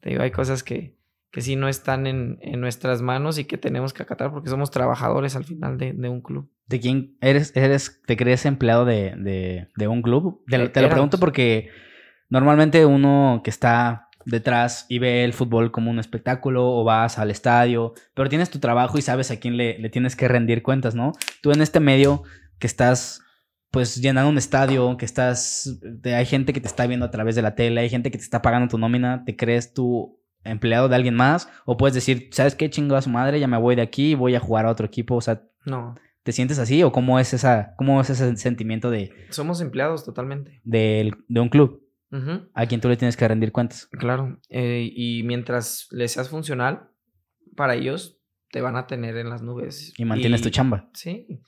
te 0.00 0.10
digo, 0.10 0.22
hay 0.22 0.30
cosas 0.30 0.62
que, 0.62 0.96
que 1.32 1.40
sí 1.40 1.56
no 1.56 1.68
están 1.68 2.06
en, 2.06 2.38
en, 2.42 2.60
nuestras 2.60 3.02
manos 3.02 3.36
y 3.36 3.44
que 3.44 3.58
tenemos 3.58 3.92
que 3.92 4.04
acatar 4.04 4.30
porque 4.30 4.50
somos 4.50 4.70
trabajadores 4.70 5.34
al 5.34 5.42
final 5.42 5.78
de, 5.78 5.94
de 5.94 6.08
un 6.08 6.20
club. 6.20 6.48
¿De 6.68 6.78
quién 6.78 7.16
eres, 7.20 7.56
eres, 7.56 8.00
te 8.06 8.16
crees 8.16 8.46
empleado 8.46 8.84
de, 8.84 9.16
de, 9.16 9.66
de 9.76 9.88
un 9.88 10.00
club? 10.00 10.44
Te, 10.48 10.68
te 10.68 10.80
lo 10.80 10.88
pregunto 10.88 11.18
porque 11.18 11.70
normalmente 12.28 12.86
uno 12.86 13.40
que 13.42 13.50
está 13.50 14.10
detrás 14.26 14.86
y 14.88 15.00
ve 15.00 15.24
el 15.24 15.32
fútbol 15.32 15.72
como 15.72 15.90
un 15.90 15.98
espectáculo 15.98 16.68
o 16.68 16.84
vas 16.84 17.18
al 17.18 17.32
estadio, 17.32 17.94
pero 18.14 18.28
tienes 18.28 18.48
tu 18.48 18.60
trabajo 18.60 18.96
y 18.96 19.02
sabes 19.02 19.32
a 19.32 19.40
quién 19.40 19.56
le, 19.56 19.76
le 19.80 19.90
tienes 19.90 20.14
que 20.14 20.28
rendir 20.28 20.62
cuentas, 20.62 20.94
¿no? 20.94 21.14
Tú 21.42 21.50
en 21.50 21.62
este 21.62 21.80
medio 21.80 22.22
que 22.58 22.66
estás 22.66 23.22
pues 23.70 23.96
llenando 23.96 24.30
un 24.30 24.38
estadio, 24.38 24.96
que 24.96 25.04
estás, 25.04 25.78
hay 26.04 26.26
gente 26.26 26.52
que 26.52 26.60
te 26.60 26.68
está 26.68 26.86
viendo 26.86 27.04
a 27.04 27.10
través 27.10 27.36
de 27.36 27.42
la 27.42 27.54
tele, 27.54 27.82
hay 27.82 27.90
gente 27.90 28.10
que 28.10 28.18
te 28.18 28.24
está 28.24 28.40
pagando 28.40 28.68
tu 28.68 28.78
nómina, 28.78 29.24
¿te 29.24 29.36
crees 29.36 29.74
tú 29.74 30.22
empleado 30.42 30.88
de 30.88 30.96
alguien 30.96 31.14
más? 31.14 31.50
O 31.66 31.76
puedes 31.76 31.94
decir, 31.94 32.28
¿sabes 32.32 32.54
qué 32.54 32.70
chingo 32.70 32.96
a 32.96 33.02
su 33.02 33.10
madre? 33.10 33.40
Ya 33.40 33.46
me 33.46 33.58
voy 33.58 33.76
de 33.76 33.82
aquí 33.82 34.12
y 34.12 34.14
voy 34.14 34.34
a 34.34 34.40
jugar 34.40 34.64
a 34.64 34.70
otro 34.70 34.86
equipo, 34.86 35.16
o 35.16 35.20
sea, 35.20 35.42
no. 35.66 35.94
¿Te 36.22 36.32
sientes 36.32 36.58
así 36.58 36.82
o 36.82 36.92
cómo 36.92 37.18
es 37.18 37.32
esa, 37.32 37.74
cómo 37.76 38.00
es 38.00 38.10
ese 38.10 38.36
sentimiento 38.36 38.90
de... 38.90 39.12
Somos 39.30 39.60
empleados 39.60 40.04
totalmente. 40.04 40.60
De, 40.64 41.12
de 41.26 41.40
un 41.40 41.48
club. 41.48 41.84
A 42.54 42.66
quien 42.66 42.80
tú 42.80 42.88
le 42.88 42.96
tienes 42.96 43.16
que 43.16 43.28
rendir 43.28 43.52
cuentas. 43.52 43.86
Claro. 43.92 44.40
Eh, 44.48 44.90
y 44.94 45.22
mientras 45.24 45.88
le 45.90 46.08
seas 46.08 46.30
funcional, 46.30 46.88
para 47.54 47.74
ellos 47.74 48.18
te 48.50 48.60
van 48.60 48.76
a 48.76 48.86
tener 48.86 49.16
en 49.16 49.28
las 49.28 49.42
nubes. 49.42 49.92
Y 49.98 50.04
mantienes 50.04 50.40
tu 50.40 50.50
chamba. 50.50 50.88
Sí. 50.94 51.42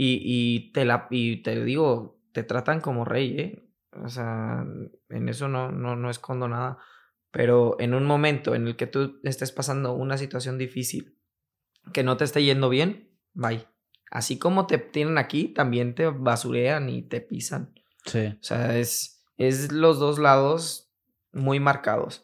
Y, 0.00 0.70
te 0.72 0.84
la, 0.84 1.08
y 1.10 1.42
te 1.42 1.64
digo, 1.64 2.20
te 2.32 2.44
tratan 2.44 2.80
como 2.80 3.04
rey, 3.04 3.36
¿eh? 3.36 3.68
O 4.00 4.08
sea, 4.08 4.64
en 5.08 5.28
eso 5.28 5.48
no, 5.48 5.72
no, 5.72 5.96
no 5.96 6.08
escondo 6.08 6.46
nada. 6.46 6.78
Pero 7.32 7.74
en 7.80 7.94
un 7.94 8.06
momento 8.06 8.54
en 8.54 8.68
el 8.68 8.76
que 8.76 8.86
tú 8.86 9.18
estés 9.24 9.50
pasando 9.50 9.94
una 9.94 10.16
situación 10.16 10.56
difícil, 10.56 11.18
que 11.92 12.04
no 12.04 12.16
te 12.16 12.24
esté 12.24 12.44
yendo 12.44 12.68
bien, 12.68 13.10
bye. 13.32 13.66
Así 14.08 14.38
como 14.38 14.68
te 14.68 14.78
tienen 14.78 15.18
aquí, 15.18 15.48
también 15.48 15.96
te 15.96 16.06
basurean 16.06 16.88
y 16.88 17.02
te 17.02 17.20
pisan. 17.20 17.74
Sí. 18.04 18.26
O 18.40 18.42
sea, 18.42 18.78
es, 18.78 19.24
es 19.36 19.72
los 19.72 19.98
dos 19.98 20.20
lados 20.20 20.92
muy 21.32 21.58
marcados. 21.58 22.22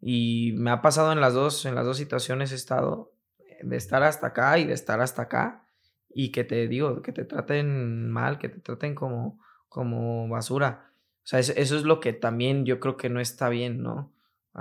Y 0.00 0.54
me 0.56 0.70
ha 0.70 0.80
pasado 0.80 1.12
en 1.12 1.20
las 1.20 1.34
dos, 1.34 1.66
en 1.66 1.74
las 1.74 1.84
dos 1.84 1.98
situaciones 1.98 2.50
he 2.52 2.54
estado 2.54 3.12
de 3.60 3.76
estar 3.76 4.02
hasta 4.02 4.28
acá 4.28 4.58
y 4.58 4.64
de 4.64 4.72
estar 4.72 5.02
hasta 5.02 5.22
acá 5.22 5.66
y 6.12 6.32
que 6.32 6.44
te 6.44 6.68
digo, 6.68 7.02
que 7.02 7.12
te 7.12 7.24
traten 7.24 8.10
mal, 8.10 8.38
que 8.38 8.48
te 8.48 8.60
traten 8.60 8.94
como, 8.94 9.40
como 9.68 10.28
basura. 10.28 10.92
O 11.22 11.26
sea, 11.30 11.38
eso, 11.38 11.52
es 11.54 11.82
lo 11.84 12.00
que 12.00 12.12
también 12.12 12.64
yo 12.64 12.80
creo 12.80 12.96
que 12.96 13.08
no 13.08 13.20
está 13.20 13.48
bien, 13.48 13.82
¿no? 13.82 14.12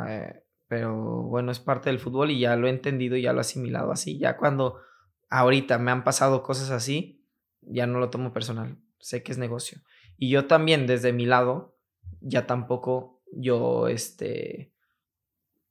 Eh, 0.08 0.44
pero 0.68 1.24
bueno, 1.24 1.52
es 1.52 1.60
parte 1.60 1.90
del 1.90 2.00
fútbol 2.00 2.32
y 2.32 2.40
ya 2.40 2.56
lo 2.56 2.68
he 2.68 2.70
entendido 2.70 3.16
y 3.16 3.24
ya 3.24 3.34
lo 3.34 3.40
he 3.40 3.42
asimilado 3.42 3.92
así. 3.92 4.20
Ya 4.20 4.38
cuando 4.38 4.80
ahorita 5.30 5.80
me 5.80 5.92
han 5.92 6.04
pasado 6.04 6.44
cosas 6.44 6.70
así, 6.70 7.26
ya 7.62 7.88
no 7.88 8.00
lo 8.00 8.10
tomo 8.10 8.34
personal. 8.34 8.78
Sé 9.00 9.24
que 9.24 9.32
es 9.32 9.38
negocio. 9.38 9.80
Y 10.18 10.30
yo 10.30 10.46
también, 10.46 10.86
desde 10.86 11.14
mi 11.14 11.26
lado, 11.26 11.78
ya 12.22 12.46
tampoco 12.46 13.24
yo, 13.32 13.88
este, 13.88 14.74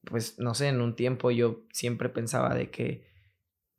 pues 0.04 0.38
no 0.38 0.54
sé, 0.54 0.68
en 0.68 0.80
un 0.80 0.96
tiempo 0.96 1.30
yo 1.30 1.64
siempre 1.72 2.08
pensaba 2.08 2.54
de 2.54 2.70
que 2.70 3.06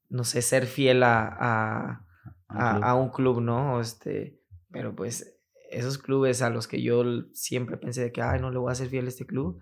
no 0.09 0.23
sé, 0.23 0.41
ser 0.41 0.65
fiel 0.65 1.03
a, 1.03 2.05
a, 2.49 2.95
un 2.95 3.09
club, 3.09 3.41
¿no? 3.41 3.79
Este, 3.79 4.39
pero 4.71 4.95
pues 4.95 5.37
esos 5.71 5.97
clubes 5.97 6.41
a 6.41 6.49
los 6.49 6.67
que 6.67 6.81
yo 6.81 7.03
siempre 7.33 7.77
pensé 7.77 8.01
de 8.01 8.11
que, 8.11 8.21
ay, 8.21 8.39
no 8.39 8.51
le 8.51 8.57
voy 8.57 8.71
a 8.71 8.75
ser 8.75 8.89
fiel 8.89 9.05
a 9.05 9.09
este 9.09 9.25
club, 9.25 9.61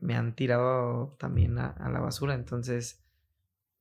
me 0.00 0.14
han 0.14 0.34
tirado 0.34 1.16
también 1.18 1.58
a, 1.58 1.74
la 1.90 2.00
basura. 2.00 2.34
Entonces, 2.34 3.02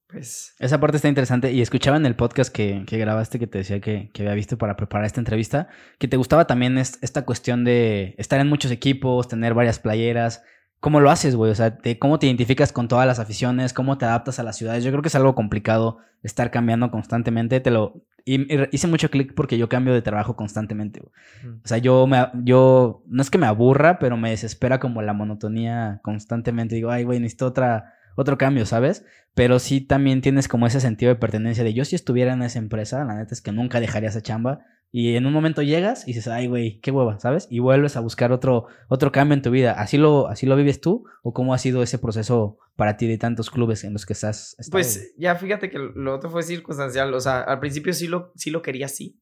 pues... 0.08 0.56
Esa 0.60 0.80
parte 0.80 0.98
está 0.98 1.10
interesante. 1.10 1.52
Y 1.52 1.62
escuchaba 1.62 1.98
en 1.98 2.06
el 2.06 2.16
podcast 2.16 2.54
que, 2.54 2.84
que 2.88 2.98
grabaste 2.98 3.40
que 3.40 3.48
te 3.48 3.60
decía 3.60 3.82
que, 3.82 4.10
que, 4.14 4.24
había 4.24 4.36
visto 4.36 4.58
para 4.58 4.78
preparar 4.78 5.06
esta 5.06 5.20
entrevista, 5.20 5.68
que 6.00 6.08
te 6.08 6.18
gustaba 6.18 6.48
también 6.48 6.78
esta 6.78 7.26
cuestión 7.26 7.66
de 7.66 8.16
estar 8.18 8.40
en 8.40 8.48
muchos 8.48 8.72
equipos, 8.72 9.28
tener 9.28 9.54
varias 9.54 9.80
playeras. 9.80 10.44
¿Cómo 10.86 11.00
lo 11.00 11.10
haces, 11.10 11.36
güey? 11.36 11.52
O 11.52 11.56
sea, 11.56 11.80
¿cómo 11.98 12.20
te 12.20 12.28
identificas 12.28 12.72
con 12.72 12.88
todas 12.88 13.08
las 13.08 13.18
aficiones? 13.18 13.74
¿Cómo 13.74 13.98
te 13.98 14.06
adaptas 14.06 14.38
a 14.38 14.44
las 14.44 14.56
ciudades? 14.56 14.84
Yo 14.84 14.92
creo 14.92 15.02
que 15.02 15.08
es 15.08 15.16
algo 15.16 15.34
complicado 15.34 15.98
estar 16.22 16.52
cambiando 16.52 16.92
constantemente. 16.92 17.60
Te 17.60 17.72
lo 17.72 18.06
hice 18.24 18.86
mucho 18.86 19.10
clic 19.10 19.34
porque 19.34 19.58
yo 19.58 19.68
cambio 19.68 19.96
de 19.96 20.04
trabajo 20.04 20.36
constantemente. 20.36 21.00
Güey. 21.00 21.56
O 21.56 21.68
sea, 21.68 21.80
yo 21.80 22.06
me 22.06 22.28
yo 22.44 23.04
no 23.08 23.24
es 23.24 23.32
que 23.32 23.40
me 23.40 23.48
aburra, 23.48 23.98
pero 23.98 24.16
me 24.16 24.30
desespera 24.30 24.80
como 24.80 25.02
la 25.02 25.14
monotonía 25.14 26.02
constantemente. 26.04 26.76
Digo, 26.76 26.92
ay, 26.92 27.04
güey, 27.04 27.20
necesito 27.20 27.48
otra 27.48 27.96
otro 28.16 28.38
cambio, 28.38 28.68
¿sabes? 28.68 29.06
Pero 29.34 29.58
sí 29.58 29.82
también 29.82 30.22
tienes 30.22 30.48
como 30.48 30.68
ese 30.68 30.82
sentido 30.82 31.10
de 31.10 31.20
pertenencia 31.20 31.64
de 31.64 31.74
yo 31.74 31.84
si 31.84 31.96
estuviera 31.96 32.34
en 32.34 32.44
esa 32.44 32.60
empresa, 32.60 33.04
la 33.06 33.16
neta 33.16 33.34
es 33.34 33.42
que 33.42 33.52
nunca 33.52 33.80
dejaría 33.80 34.10
esa 34.10 34.22
chamba 34.22 34.60
y 34.98 35.18
en 35.18 35.26
un 35.26 35.34
momento 35.34 35.62
llegas 35.62 36.08
y 36.08 36.14
dices, 36.14 36.30
ay, 36.30 36.48
güey, 36.48 36.80
qué 36.80 36.90
hueva, 36.90 37.20
¿sabes? 37.20 37.48
Y 37.50 37.60
vuelves 37.60 37.98
a 37.98 38.00
buscar 38.00 38.32
otro, 38.32 38.68
otro 38.88 39.12
cambio 39.12 39.34
en 39.34 39.42
tu 39.42 39.52
vida. 39.52 39.74
¿Así 39.74 39.98
lo, 39.98 40.30
¿Así 40.30 40.46
lo 40.46 40.56
vives 40.56 40.80
tú? 40.80 41.04
¿O 41.22 41.34
cómo 41.34 41.54
ha 41.54 41.58
sido 41.58 41.84
ese 41.84 42.00
proceso 42.00 42.60
para 42.78 42.96
ti 42.96 43.06
de 43.06 43.18
tantos 43.18 43.52
clubes 43.52 43.84
en 43.84 43.92
los 43.92 44.06
que 44.06 44.14
estás? 44.14 44.56
Pues 44.72 45.14
ya 45.18 45.36
fíjate 45.36 45.70
que 45.70 45.80
lo 45.80 46.16
otro 46.16 46.30
fue 46.30 46.44
circunstancial. 46.44 47.14
O 47.14 47.20
sea, 47.20 47.42
al 47.42 47.60
principio 47.60 47.92
sí 47.92 48.08
lo, 48.08 48.32
sí 48.36 48.52
lo 48.52 48.62
quería 48.62 48.86
así. 48.86 49.22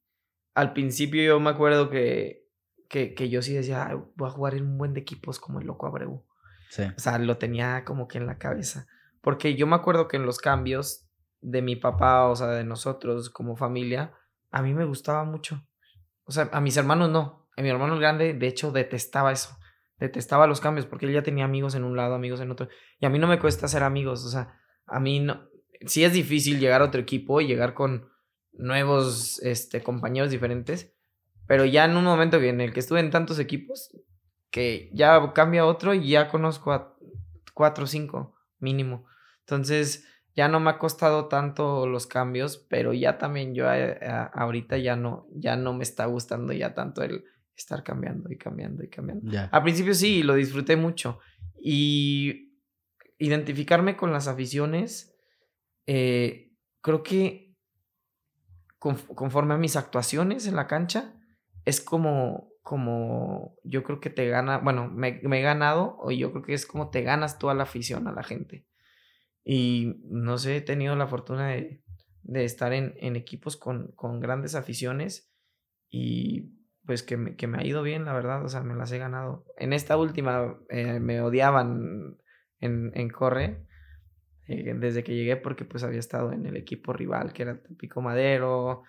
Al 0.53 0.73
principio 0.73 1.23
yo 1.23 1.39
me 1.39 1.49
acuerdo 1.49 1.89
que, 1.89 2.45
que, 2.87 3.15
que 3.15 3.29
yo 3.29 3.41
sí 3.41 3.55
decía, 3.55 3.87
ay, 3.87 3.95
voy 4.15 4.27
a 4.27 4.31
jugar 4.31 4.53
en 4.53 4.67
un 4.67 4.77
buen 4.77 4.93
de 4.93 4.99
equipos 4.99 5.39
como 5.39 5.59
el 5.59 5.65
Loco 5.65 5.87
Abreu. 5.87 6.23
Sí. 6.69 6.83
O 6.83 6.99
sea, 6.99 7.17
lo 7.17 7.39
tenía 7.39 7.83
como 7.83 8.07
que 8.07 8.19
en 8.19 8.27
la 8.27 8.37
cabeza. 8.37 8.85
Porque 9.21 9.55
yo 9.55 9.65
me 9.65 9.75
acuerdo 9.75 10.07
que 10.07 10.17
en 10.17 10.27
los 10.27 10.37
cambios 10.37 11.07
de 11.41 11.63
mi 11.63 11.75
papá, 11.75 12.27
o 12.27 12.35
sea, 12.35 12.49
de 12.49 12.63
nosotros 12.63 13.31
como 13.31 13.55
familia, 13.55 14.13
a 14.53 14.61
mí 14.61 14.73
me 14.73 14.85
gustaba 14.85 15.25
mucho. 15.25 15.67
O 16.25 16.31
sea, 16.31 16.49
a 16.53 16.61
mis 16.61 16.77
hermanos 16.77 17.09
no. 17.09 17.49
A 17.57 17.61
mi 17.63 17.69
hermano 17.69 17.97
grande, 17.97 18.33
de 18.33 18.47
hecho, 18.47 18.71
detestaba 18.71 19.31
eso. 19.31 19.57
Detestaba 19.97 20.45
los 20.45 20.61
cambios 20.61 20.85
porque 20.85 21.07
él 21.07 21.13
ya 21.13 21.23
tenía 21.23 21.45
amigos 21.45 21.73
en 21.73 21.83
un 21.83 21.97
lado, 21.97 22.13
amigos 22.13 22.39
en 22.39 22.51
otro. 22.51 22.69
Y 22.99 23.05
a 23.07 23.09
mí 23.09 23.17
no 23.17 23.27
me 23.27 23.39
cuesta 23.39 23.67
ser 23.67 23.81
amigos. 23.81 24.23
O 24.25 24.29
sea, 24.29 24.59
a 24.85 24.99
mí 24.99 25.19
no. 25.19 25.49
Sí 25.87 26.03
es 26.03 26.13
difícil 26.13 26.59
llegar 26.59 26.81
a 26.81 26.85
otro 26.85 27.01
equipo 27.01 27.41
y 27.41 27.47
llegar 27.47 27.73
con 27.73 28.09
nuevos 28.51 29.41
este, 29.41 29.81
compañeros 29.81 30.29
diferentes. 30.29 30.93
Pero 31.47 31.65
ya 31.65 31.85
en 31.85 31.97
un 31.97 32.03
momento 32.03 32.37
en 32.37 32.61
el 32.61 32.73
que 32.73 32.79
estuve 32.79 32.99
en 32.99 33.09
tantos 33.09 33.39
equipos, 33.39 33.89
que 34.51 34.91
ya 34.93 35.33
cambia 35.33 35.65
otro 35.65 35.95
y 35.95 36.09
ya 36.09 36.29
conozco 36.29 36.71
a 36.71 36.95
cuatro 37.55 37.85
o 37.85 37.87
cinco 37.87 38.35
mínimo. 38.59 39.07
Entonces, 39.39 40.07
ya 40.35 40.47
no 40.47 40.59
me 40.59 40.71
ha 40.71 40.79
costado 40.79 41.27
tanto 41.27 41.87
los 41.87 42.07
cambios, 42.07 42.57
pero 42.69 42.93
ya 42.93 43.17
también 43.17 43.53
yo 43.53 43.71
eh, 43.71 43.99
ahorita 44.33 44.77
ya 44.77 44.95
no, 44.95 45.27
ya 45.31 45.55
no 45.55 45.73
me 45.73 45.83
está 45.83 46.05
gustando 46.05 46.53
ya 46.53 46.73
tanto 46.73 47.03
el 47.03 47.23
estar 47.55 47.83
cambiando 47.83 48.31
y 48.31 48.37
cambiando 48.37 48.83
y 48.83 48.89
cambiando. 48.89 49.31
Al 49.51 49.63
principio 49.63 49.93
sí, 49.93 50.23
lo 50.23 50.33
disfruté 50.33 50.75
mucho. 50.75 51.19
Y 51.61 52.59
identificarme 53.19 53.95
con 53.95 54.11
las 54.11 54.27
aficiones, 54.27 55.15
eh, 55.85 56.51
creo 56.81 57.03
que 57.03 57.55
conforme 58.79 59.53
a 59.53 59.57
mis 59.57 59.77
actuaciones 59.77 60.45
en 60.45 60.55
la 60.55 60.67
cancha, 60.67 61.13
es 61.63 61.79
como, 61.79 62.49
como 62.61 63.55
yo 63.63 63.83
creo 63.83 64.01
que 64.01 64.09
te 64.09 64.27
gana, 64.27 64.57
bueno, 64.57 64.89
me, 64.89 65.21
me, 65.23 65.39
he 65.39 65.41
ganado, 65.41 65.95
o 65.99 66.11
yo 66.11 66.31
creo 66.31 66.43
que 66.43 66.53
es 66.53 66.65
como 66.65 66.89
te 66.89 67.01
ganas 67.01 67.39
toda 67.39 67.53
la 67.53 67.63
afición 67.63 68.07
a 68.07 68.11
la 68.11 68.23
gente. 68.23 68.65
Y 69.43 70.01
no 70.05 70.37
sé, 70.37 70.57
he 70.57 70.61
tenido 70.61 70.95
la 70.95 71.07
fortuna 71.07 71.49
de, 71.49 71.83
de 72.23 72.45
estar 72.45 72.73
en, 72.73 72.93
en 72.97 73.15
equipos 73.15 73.57
con, 73.57 73.91
con, 73.95 74.19
grandes 74.19 74.55
aficiones 74.55 75.31
y 75.89 76.53
pues 76.85 77.03
que 77.03 77.17
me, 77.17 77.35
que 77.35 77.47
me, 77.47 77.59
ha 77.59 77.65
ido 77.65 77.83
bien, 77.83 78.05
la 78.05 78.13
verdad, 78.13 78.43
o 78.43 78.49
sea, 78.49 78.61
me 78.61 78.75
las 78.75 78.91
he 78.91 78.97
ganado. 78.97 79.45
En 79.57 79.73
esta 79.73 79.97
última 79.97 80.57
eh, 80.69 80.99
me 80.99 81.21
odiaban 81.21 82.17
en, 82.59 82.91
en 82.95 83.09
Corre 83.09 83.65
eh, 84.47 84.73
desde 84.73 85.03
que 85.03 85.15
llegué 85.15 85.37
porque 85.37 85.65
pues 85.65 85.83
había 85.83 85.99
estado 85.99 86.31
en 86.31 86.45
el 86.45 86.57
equipo 86.57 86.93
rival 86.93 87.33
que 87.33 87.43
era 87.43 87.61
Tampico 87.61 88.01
Madero, 88.01 88.83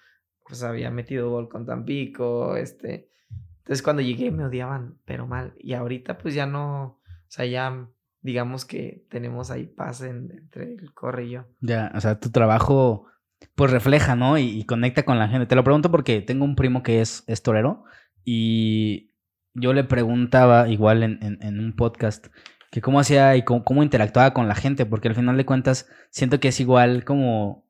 pues 0.47 0.63
había 0.63 0.91
metido 0.91 1.31
gol 1.31 1.49
con 1.49 1.67
Tampico, 1.67 2.57
este... 2.57 3.11
Entonces 3.59 3.83
cuando 3.83 4.03
llegué 4.03 4.31
me 4.31 4.45
odiaban, 4.45 4.99
pero 5.07 5.27
mal. 5.27 5.55
Y 5.59 5.73
ahorita 5.73 6.19
pues 6.19 6.35
ya 6.35 6.47
no, 6.47 6.85
o 6.85 7.01
sea, 7.29 7.47
ya 7.47 7.89
digamos 8.25 8.65
que 8.65 9.05
tenemos 9.11 9.51
ahí 9.51 9.67
paz 9.67 10.01
entre 10.01 10.73
el 10.73 10.93
corre 10.95 11.27
y 11.27 11.31
yo. 11.33 11.45
Ya, 11.61 11.93
o 11.95 12.01
sea, 12.01 12.19
tu 12.19 12.31
trabajo 12.31 13.07
pues 13.55 13.71
refleja, 13.71 14.17
¿no? 14.17 14.39
Y, 14.39 14.65
conecta 14.65 15.05
con 15.05 15.19
la 15.19 15.29
gente. 15.29 15.47
Te 15.47 15.55
lo 15.55 15.63
pregunto 15.63 15.91
porque 15.91 16.23
tengo 16.23 16.47
un 16.47 16.57
primo 16.57 16.83
que 16.83 17.03
es, 17.03 17.25
torero 17.43 17.85
y 18.25 19.11
yo 19.53 19.75
le 19.75 19.85
preguntaba 19.85 20.69
igual 20.71 21.03
en, 21.03 21.59
un 21.61 21.77
podcast 21.77 22.29
que 22.71 22.81
cómo 22.81 22.99
hacía 22.99 23.37
y 23.37 23.45
cómo, 23.45 23.83
interactuaba 23.83 24.33
con 24.33 24.49
la 24.49 24.55
gente, 24.55 24.87
porque 24.87 25.09
al 25.09 25.15
final 25.15 25.37
de 25.37 25.45
cuentas 25.45 25.87
siento 26.09 26.41
que 26.41 26.49
es 26.49 26.59
igual 26.61 27.05
como 27.05 27.69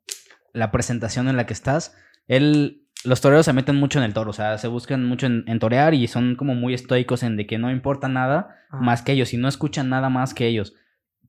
la 0.52 0.70
presentación 0.70 1.28
en 1.28 1.36
la 1.36 1.46
que 1.46 1.52
estás. 1.52 1.96
Él 2.28 2.83
los 3.04 3.20
toreros 3.20 3.44
se 3.46 3.52
meten 3.52 3.76
mucho 3.76 3.98
en 3.98 4.04
el 4.04 4.14
toro, 4.14 4.30
o 4.30 4.34
sea, 4.34 4.58
se 4.58 4.68
buscan 4.68 5.04
mucho 5.04 5.26
en, 5.26 5.58
torear 5.58 5.94
y 5.94 6.06
son 6.08 6.36
como 6.36 6.54
muy 6.54 6.74
estoicos 6.74 7.22
en 7.22 7.36
de 7.36 7.46
que 7.46 7.58
no 7.58 7.70
importa 7.70 8.08
nada 8.08 8.56
más 8.70 9.02
que 9.02 9.12
ellos 9.12 9.32
y 9.34 9.36
no 9.36 9.48
escuchan 9.48 9.88
nada 9.88 10.08
más 10.08 10.34
que 10.34 10.46
ellos. 10.46 10.74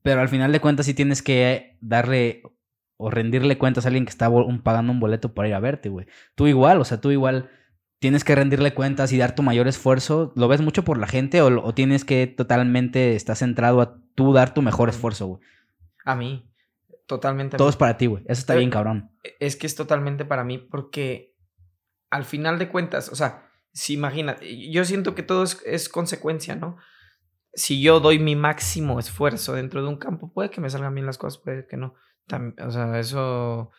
Pero 0.02 0.20
al 0.20 0.28
final 0.28 0.52
de 0.52 0.60
cuentas 0.60 0.86
sí 0.86 0.94
tienes 0.94 1.22
que 1.22 1.76
darle 1.80 2.42
o 2.96 3.10
rendirle 3.10 3.58
cuentas 3.58 3.84
a 3.84 3.88
alguien 3.88 4.06
que 4.06 4.10
está 4.10 4.30
pagando 4.62 4.92
un 4.92 5.00
boleto 5.00 5.34
para 5.34 5.48
ir 5.48 5.54
a 5.54 5.60
verte, 5.60 5.88
güey. 5.88 6.06
Tú 6.34 6.46
igual, 6.46 6.80
o 6.80 6.84
sea, 6.84 7.00
tú 7.00 7.10
igual 7.10 7.50
tienes 7.98 8.24
que 8.24 8.34
rendirle 8.34 8.74
cuentas 8.74 9.12
y 9.12 9.18
dar 9.18 9.34
tu 9.34 9.42
mayor 9.42 9.68
esfuerzo. 9.68 10.32
¿Lo 10.36 10.48
ves 10.48 10.60
mucho 10.60 10.84
por 10.84 10.98
la 10.98 11.06
gente 11.06 11.42
o, 11.42 11.74
tienes 11.74 12.04
que 12.04 12.26
totalmente 12.26 13.14
estar 13.14 13.36
centrado 13.36 13.80
a 13.80 14.00
tú 14.14 14.32
dar 14.32 14.54
tu 14.54 14.62
mejor 14.62 14.88
esfuerzo, 14.88 15.26
güey? 15.26 15.40
A 16.04 16.14
mí, 16.14 16.50
totalmente. 17.06 17.56
Todo 17.56 17.68
es 17.68 17.76
para 17.76 17.96
ti, 17.96 18.06
güey. 18.06 18.22
Eso 18.26 18.40
está 18.40 18.54
bien, 18.54 18.70
cabrón. 18.70 19.10
Es 19.40 19.56
que 19.56 19.66
es 19.66 19.74
totalmente 19.74 20.24
para 20.24 20.44
mí 20.44 20.58
porque 20.58 21.35
al 22.10 22.24
final 22.24 22.58
de 22.58 22.68
cuentas, 22.68 23.10
o 23.10 23.16
sea, 23.16 23.50
si 23.72 23.94
imagina, 23.94 24.36
yo 24.40 24.84
siento 24.84 25.14
que 25.14 25.22
todo 25.22 25.44
es, 25.44 25.88
consecuencia, 25.88 26.56
¿no? 26.56 26.76
Si 27.52 27.80
yo 27.82 28.00
doy 28.00 28.18
mi 28.18 28.36
máximo 28.36 28.98
esfuerzo 28.98 29.52
dentro 29.52 29.82
de 29.82 29.88
un 29.88 29.96
campo, 29.96 30.32
puede 30.32 30.50
que 30.50 30.60
me 30.60 30.70
salgan 30.70 30.94
bien 30.94 31.06
las 31.06 31.18
cosas, 31.18 31.42
puede 31.42 31.66
que 31.66 31.76
no. 31.76 31.94
o 32.58 32.70
sea, 32.70 32.98
eso, 32.98 33.70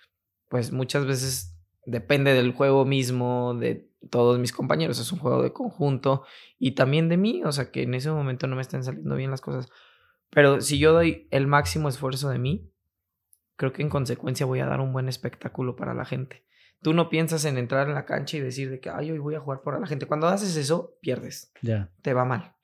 pues 0.49 0.71
muchas 0.71 1.05
veces 1.05 1.57
depende 1.85 2.33
del 2.33 2.53
juego 2.53 2.85
mismo, 2.85 3.55
de 3.55 3.89
todos 4.09 4.39
mis 4.39 4.51
compañeros, 4.51 4.99
es 4.99 5.11
un 5.11 5.19
juego 5.19 5.41
de 5.41 5.53
conjunto 5.53 6.25
y 6.59 6.71
también 6.71 7.09
de 7.09 7.17
mí, 7.17 7.43
o 7.43 7.51
sea, 7.51 7.71
que 7.71 7.83
en 7.83 7.93
ese 7.93 8.11
momento 8.11 8.47
no 8.47 8.55
me 8.55 8.61
estén 8.61 8.83
saliendo 8.83 9.15
bien 9.15 9.31
las 9.31 9.41
cosas. 9.41 9.69
Pero 10.29 10.61
si 10.61 10.77
yo 10.77 10.93
doy 10.93 11.27
el 11.31 11.47
máximo 11.47 11.89
esfuerzo 11.89 12.29
de 12.29 12.39
mí, 12.39 12.71
creo 13.55 13.73
que 13.73 13.81
en 13.81 13.89
consecuencia 13.89 14.45
voy 14.45 14.59
a 14.59 14.65
dar 14.65 14.81
un 14.81 14.93
buen 14.93 15.09
espectáculo 15.09 15.75
para 15.75 15.93
la 15.93 16.05
gente. 16.05 16.45
Tú 16.81 16.93
no 16.93 17.09
piensas 17.09 17.45
en 17.45 17.57
entrar 17.57 17.87
en 17.87 17.95
la 17.95 18.05
cancha 18.05 18.37
y 18.37 18.41
decir 18.41 18.69
de 18.69 18.79
que, 18.79 18.89
ay, 18.89 19.11
hoy 19.11 19.19
voy 19.19 19.35
a 19.35 19.39
jugar 19.39 19.61
por 19.61 19.79
la 19.79 19.87
gente. 19.87 20.05
Cuando 20.05 20.27
haces 20.27 20.55
eso, 20.55 20.97
pierdes. 21.01 21.51
Ya. 21.61 21.91
Te 22.01 22.13
va 22.13 22.23
mal. 22.23 22.55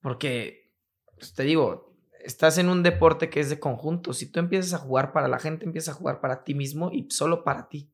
Porque, 0.00 0.72
pues, 1.16 1.34
te 1.34 1.42
digo, 1.42 1.94
estás 2.24 2.58
en 2.58 2.68
un 2.68 2.82
deporte 2.82 3.28
que 3.28 3.40
es 3.40 3.50
de 3.50 3.60
conjunto. 3.60 4.12
Si 4.12 4.30
tú 4.30 4.40
empiezas 4.40 4.74
a 4.74 4.78
jugar 4.78 5.12
para 5.12 5.28
la 5.28 5.38
gente, 5.38 5.66
empiezas 5.66 5.94
a 5.94 5.98
jugar 5.98 6.20
para 6.20 6.44
ti 6.44 6.54
mismo 6.54 6.90
y 6.92 7.10
solo 7.10 7.44
para 7.44 7.68
ti. 7.68 7.92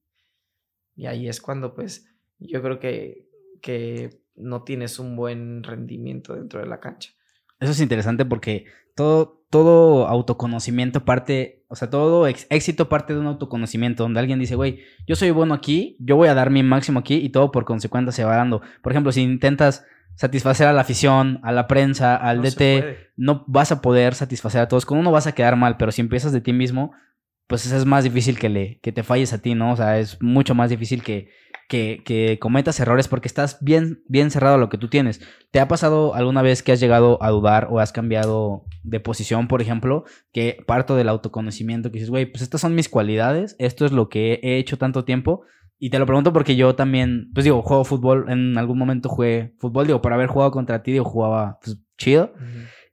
Y 0.95 1.07
ahí 1.07 1.29
es 1.29 1.41
cuando, 1.41 1.75
pues, 1.75 2.09
yo 2.39 2.63
creo 2.63 2.79
que, 2.79 3.29
que 3.61 4.23
no 4.37 4.63
tienes 4.63 4.99
un 4.99 5.17
buen 5.17 5.63
rendimiento 5.63 6.35
dentro 6.35 6.61
de 6.61 6.67
la 6.67 6.81
cancha. 6.81 7.13
Eso 7.59 7.73
es 7.73 7.81
interesante 7.81 8.25
porque 8.25 8.67
todo, 8.95 9.46
todo 9.57 10.07
autoconocimiento 10.07 11.07
parte, 11.07 11.65
o 11.69 11.77
sea, 11.77 11.89
todo 11.89 12.27
éxito 12.27 12.91
parte 12.91 13.15
de 13.15 13.21
un 13.21 13.27
autoconocimiento, 13.27 14.03
donde 14.03 14.21
alguien 14.21 14.39
dice, 14.39 14.55
güey, 14.55 14.81
yo 15.07 15.17
soy 15.17 15.31
bueno 15.31 15.55
aquí, 15.55 15.97
yo 15.99 16.17
voy 16.17 16.29
a 16.29 16.35
dar 16.35 16.51
mi 16.51 16.63
máximo 16.63 16.99
aquí 16.99 17.15
y 17.15 17.31
todo 17.31 17.51
por 17.53 17.65
consecuencia 17.65 18.13
se 18.13 18.25
va 18.25 18.37
dando. 18.37 18.61
Por 18.83 18.93
ejemplo, 18.93 19.13
si 19.13 19.23
intentas 19.23 19.87
satisfacer 20.15 20.67
a 20.67 20.75
la 20.75 20.83
afición, 20.83 21.41
a 21.43 21.53
la 21.53 21.69
prensa, 21.69 22.17
al 22.17 22.43
DT, 22.43 23.15
no 23.17 23.45
vas 23.47 23.73
a 23.73 23.81
poder 23.81 24.15
satisfacer 24.15 24.61
a 24.61 24.69
todos. 24.69 24.85
Con 24.85 24.99
uno 24.99 25.11
vas 25.11 25.27
a 25.27 25.33
quedar 25.33 25.57
mal, 25.57 25.79
pero 25.79 25.91
si 25.91 26.03
empiezas 26.03 26.33
de 26.33 26.43
ti 26.43 26.53
mismo, 26.53 26.93
pues 27.47 27.65
es 27.65 27.87
más 27.87 28.05
difícil 28.05 28.39
que, 28.39 28.51
le, 28.51 28.79
que 28.81 28.93
te 28.93 29.03
falles 29.03 29.33
a 29.33 29.39
ti, 29.39 29.55
¿no? 29.55 29.73
O 29.73 29.77
sea, 29.77 29.99
es 29.99 30.21
mucho 30.21 30.55
más 30.55 30.69
difícil 30.69 31.03
que, 31.03 31.31
que, 31.69 32.39
cometas 32.41 32.79
errores 32.81 33.09
porque 33.09 33.29
estás 33.29 33.59
bien, 33.61 34.03
bien 34.09 34.31
cerrado 34.31 34.57
a 34.57 34.59
lo 34.59 34.69
que 34.69 34.79
tú 34.79 34.89
tienes. 34.89 35.21
¿Te 35.51 35.61
ha 35.61 35.69
pasado 35.69 36.15
alguna 36.15 36.43
vez 36.43 36.63
que 36.63 36.73
has 36.73 36.81
llegado 36.81 37.23
a 37.23 37.31
dudar 37.31 37.69
o 37.71 37.81
has 37.81 37.93
cambiado 37.93 38.65
de 38.83 39.01
posición, 39.01 39.49
por 39.49 39.63
ejemplo, 39.63 40.05
que 40.33 40.63
parto 40.67 40.97
del 40.97 41.09
autoconocimiento, 41.09 41.91
que 41.91 41.95
dices, 41.95 42.11
güey, 42.11 42.27
pues 42.27 42.43
estas 42.43 42.61
son 42.61 42.75
mis 42.75 42.89
cualidades, 42.89 43.57
esto 43.59 43.85
es 43.85 43.93
lo 43.93 44.09
que 44.09 44.41
he 44.43 44.59
hecho 44.59 44.79
tanto 44.79 45.05
tiempo? 45.05 45.43
Y 45.79 45.91
te 45.91 45.99
lo 45.99 46.07
pregunto 46.07 46.33
porque 46.33 46.57
yo 46.57 46.75
también, 46.75 47.31
pues 47.35 47.45
digo, 47.45 47.61
juego 47.63 47.85
fútbol, 47.85 48.27
en 48.29 48.57
algún 48.57 48.79
momento 48.79 49.09
jugué 49.09 49.55
fútbol, 49.59 49.87
digo, 49.87 50.01
por 50.01 50.13
haber 50.13 50.29
jugado 50.29 50.51
contra 50.51 50.83
ti, 50.83 50.93
digo, 50.93 51.05
jugaba 51.05 51.59
pues, 51.63 51.79
chido. 51.99 52.33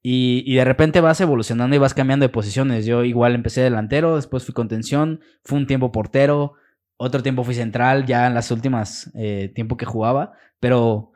Y, 0.02 0.44
y, 0.46 0.56
de 0.56 0.66
repente 0.66 1.00
vas 1.00 1.22
evolucionando 1.22 1.74
y 1.78 1.80
vas 1.80 1.94
cambiando 1.94 2.26
de 2.26 2.30
posiciones. 2.30 2.86
Yo 2.86 3.06
igual 3.06 3.36
empecé 3.36 3.62
delantero, 3.62 4.18
después 4.18 4.44
fui 4.44 4.54
contención, 4.54 5.22
fue 5.46 5.58
un 5.60 5.66
tiempo 5.66 5.94
portero, 5.94 6.56
otro 7.04 7.22
tiempo 7.22 7.44
fui 7.44 7.54
central, 7.54 8.06
ya 8.06 8.28
en 8.28 8.34
las 8.34 8.50
últimas 8.50 9.12
eh, 9.16 9.52
tiempo 9.54 9.76
que 9.76 9.86
jugaba, 9.86 10.32
pero 10.60 11.12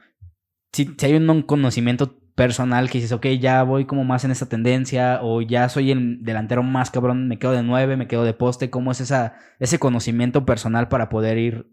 si, 0.73 0.95
hay 1.02 1.15
un 1.15 1.41
conocimiento 1.43 2.19
personal 2.36 2.89
que 2.89 2.97
dices, 3.00 3.13
ok, 3.13 3.26
ya 3.39 3.63
voy 3.63 3.86
como 3.86 4.04
más 4.04 4.26
en 4.26 4.32
esa 4.32 4.50
tendencia, 4.50 5.19
o 5.23 5.41
ya 5.41 5.69
soy 5.69 5.91
el 5.91 6.23
delantero 6.23 6.62
más 6.62 6.91
cabrón, 6.91 7.28
me 7.28 7.39
quedo 7.39 7.54
de 7.54 7.63
nueve, 7.63 7.95
me 7.95 8.08
quedo 8.08 8.26
de 8.26 8.34
poste, 8.34 8.69
¿cómo 8.69 8.91
es 8.91 9.02
esa, 9.02 9.36
ese 9.60 9.80
conocimiento 9.80 10.45
personal 10.45 10.89
para 10.89 11.10
poder 11.10 11.38
ir 11.38 11.71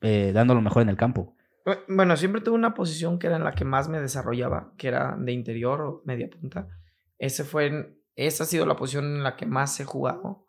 eh, 0.00 0.30
dando 0.32 0.54
lo 0.54 0.62
mejor 0.62 0.82
en 0.82 0.88
el 0.88 0.96
campo? 0.96 1.34
Bueno, 1.88 2.16
siempre 2.16 2.40
tuve 2.40 2.54
una 2.54 2.72
posición 2.72 3.18
que 3.18 3.26
era 3.26 3.36
en 3.36 3.44
la 3.44 3.52
que 3.52 3.64
más 3.64 3.88
me 3.88 4.00
desarrollaba, 4.00 4.72
que 4.78 4.88
era 4.88 5.16
de 5.18 5.32
interior 5.32 5.80
o 5.82 6.02
media 6.06 6.30
punta. 6.30 6.68
Ese 7.18 7.44
fue, 7.44 7.98
esa 8.14 8.44
ha 8.44 8.46
sido 8.46 8.64
la 8.64 8.76
posición 8.76 9.04
en 9.04 9.22
la 9.22 9.36
que 9.36 9.44
más 9.44 9.78
he 9.80 9.84
jugado 9.84 10.46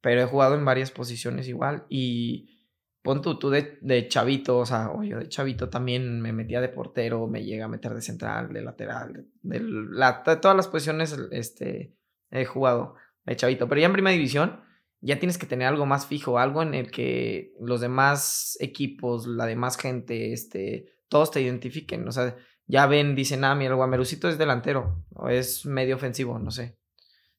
pero 0.00 0.22
he 0.22 0.26
jugado 0.26 0.54
en 0.54 0.64
varias 0.64 0.90
posiciones 0.90 1.48
igual 1.48 1.84
y 1.88 2.60
pon 3.02 3.22
tú, 3.22 3.38
tú 3.38 3.50
de, 3.50 3.78
de 3.80 4.08
chavito, 4.08 4.58
o 4.58 4.66
sea, 4.66 4.90
yo 5.02 5.18
de 5.18 5.28
chavito 5.28 5.68
también 5.68 6.20
me 6.20 6.32
metía 6.32 6.60
de 6.60 6.68
portero, 6.68 7.26
me 7.26 7.44
llega 7.44 7.64
a 7.64 7.68
meter 7.68 7.94
de 7.94 8.02
central, 8.02 8.52
de 8.52 8.62
lateral, 8.62 9.26
de, 9.42 9.60
la, 9.60 10.22
todas 10.22 10.56
las 10.56 10.68
posiciones 10.68 11.16
este, 11.30 11.94
he 12.30 12.44
jugado 12.44 12.94
de 13.24 13.36
chavito, 13.36 13.68
pero 13.68 13.80
ya 13.80 13.86
en 13.86 13.92
primera 13.92 14.14
división 14.14 14.60
ya 15.00 15.18
tienes 15.18 15.38
que 15.38 15.46
tener 15.46 15.66
algo 15.66 15.86
más 15.86 16.06
fijo, 16.06 16.38
algo 16.38 16.62
en 16.62 16.74
el 16.74 16.90
que 16.90 17.54
los 17.58 17.80
demás 17.80 18.58
equipos, 18.60 19.26
la 19.26 19.46
demás 19.46 19.78
gente, 19.78 20.32
este, 20.32 20.92
todos 21.08 21.30
te 21.30 21.40
identifiquen, 21.40 22.06
o 22.06 22.12
sea, 22.12 22.36
ya 22.66 22.86
ven, 22.86 23.16
dicen, 23.16 23.44
ah, 23.44 23.54
mira, 23.54 23.70
el 23.70 23.76
Guamerucito 23.76 24.28
es 24.28 24.38
delantero 24.38 25.04
o 25.14 25.28
es 25.28 25.66
medio 25.66 25.96
ofensivo, 25.96 26.38
no 26.38 26.50
sé. 26.50 26.78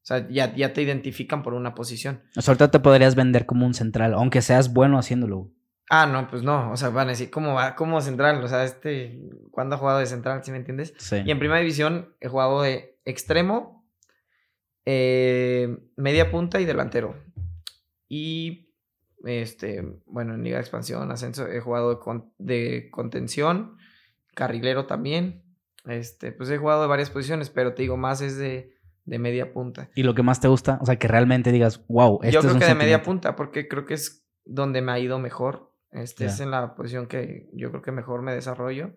O 0.01 0.05
sea, 0.05 0.27
ya, 0.29 0.55
ya 0.55 0.73
te 0.73 0.81
identifican 0.81 1.43
por 1.43 1.53
una 1.53 1.75
posición. 1.75 2.23
O 2.35 2.41
sea, 2.41 2.53
ahorita 2.53 2.71
te 2.71 2.79
podrías 2.79 3.15
vender 3.15 3.45
como 3.45 3.65
un 3.67 3.73
central, 3.75 4.13
aunque 4.15 4.41
seas 4.41 4.73
bueno 4.73 4.97
haciéndolo. 4.97 5.51
Ah, 5.89 6.07
no, 6.07 6.27
pues 6.29 6.41
no. 6.41 6.71
O 6.71 6.77
sea, 6.77 6.89
van 6.89 7.07
a 7.07 7.11
decir, 7.11 7.29
¿cómo 7.29 7.53
va? 7.53 7.75
¿Cómo 7.75 8.01
central? 8.01 8.43
O 8.43 8.47
sea, 8.47 8.63
este, 8.63 9.19
¿cuándo 9.51 9.75
ha 9.75 9.79
jugado 9.79 9.99
de 9.99 10.05
central? 10.07 10.43
¿Sí 10.43 10.51
me 10.51 10.57
entiendes? 10.57 10.93
Sí. 10.97 11.17
Y 11.25 11.31
en 11.31 11.37
primera 11.37 11.59
división 11.59 12.15
he 12.19 12.29
jugado 12.29 12.61
de 12.61 12.97
extremo, 13.05 13.85
eh, 14.85 15.77
media 15.97 16.31
punta 16.31 16.59
y 16.59 16.65
delantero. 16.65 17.15
Y, 18.07 18.73
este, 19.23 19.83
bueno, 20.05 20.33
en 20.33 20.43
Liga 20.43 20.57
de 20.57 20.61
Expansión, 20.61 21.11
Ascenso, 21.11 21.47
he 21.47 21.59
jugado 21.59 21.91
de, 21.91 21.99
con- 21.99 22.33
de 22.37 22.89
contención, 22.91 23.77
carrilero 24.33 24.85
también. 24.87 25.43
Este, 25.85 26.31
pues 26.31 26.49
he 26.49 26.57
jugado 26.57 26.81
de 26.83 26.87
varias 26.87 27.09
posiciones, 27.09 27.49
pero 27.49 27.73
te 27.73 27.83
digo, 27.83 27.97
más 27.97 28.21
es 28.21 28.37
de, 28.37 28.75
de 29.11 29.19
media 29.19 29.51
punta. 29.51 29.89
¿Y 29.93 30.03
lo 30.03 30.15
que 30.15 30.23
más 30.23 30.39
te 30.39 30.47
gusta? 30.47 30.79
O 30.81 30.85
sea, 30.85 30.95
que 30.95 31.07
realmente 31.09 31.51
digas, 31.51 31.85
wow, 31.89 32.19
esto 32.23 32.31
Yo 32.33 32.39
es 32.39 32.45
creo 32.45 32.53
un 32.53 32.59
que 32.59 32.65
de 32.65 32.75
media 32.75 32.95
sentimiento". 32.95 33.05
punta, 33.05 33.35
porque 33.35 33.67
creo 33.67 33.85
que 33.85 33.93
es 33.95 34.25
donde 34.45 34.81
me 34.81 34.93
ha 34.93 34.99
ido 34.99 35.19
mejor. 35.19 35.73
Este 35.91 36.25
es 36.25 36.39
en 36.39 36.51
la 36.51 36.73
posición 36.75 37.07
que 37.07 37.49
yo 37.53 37.69
creo 37.71 37.81
que 37.81 37.91
mejor 37.91 38.21
me 38.21 38.33
desarrollo. 38.33 38.95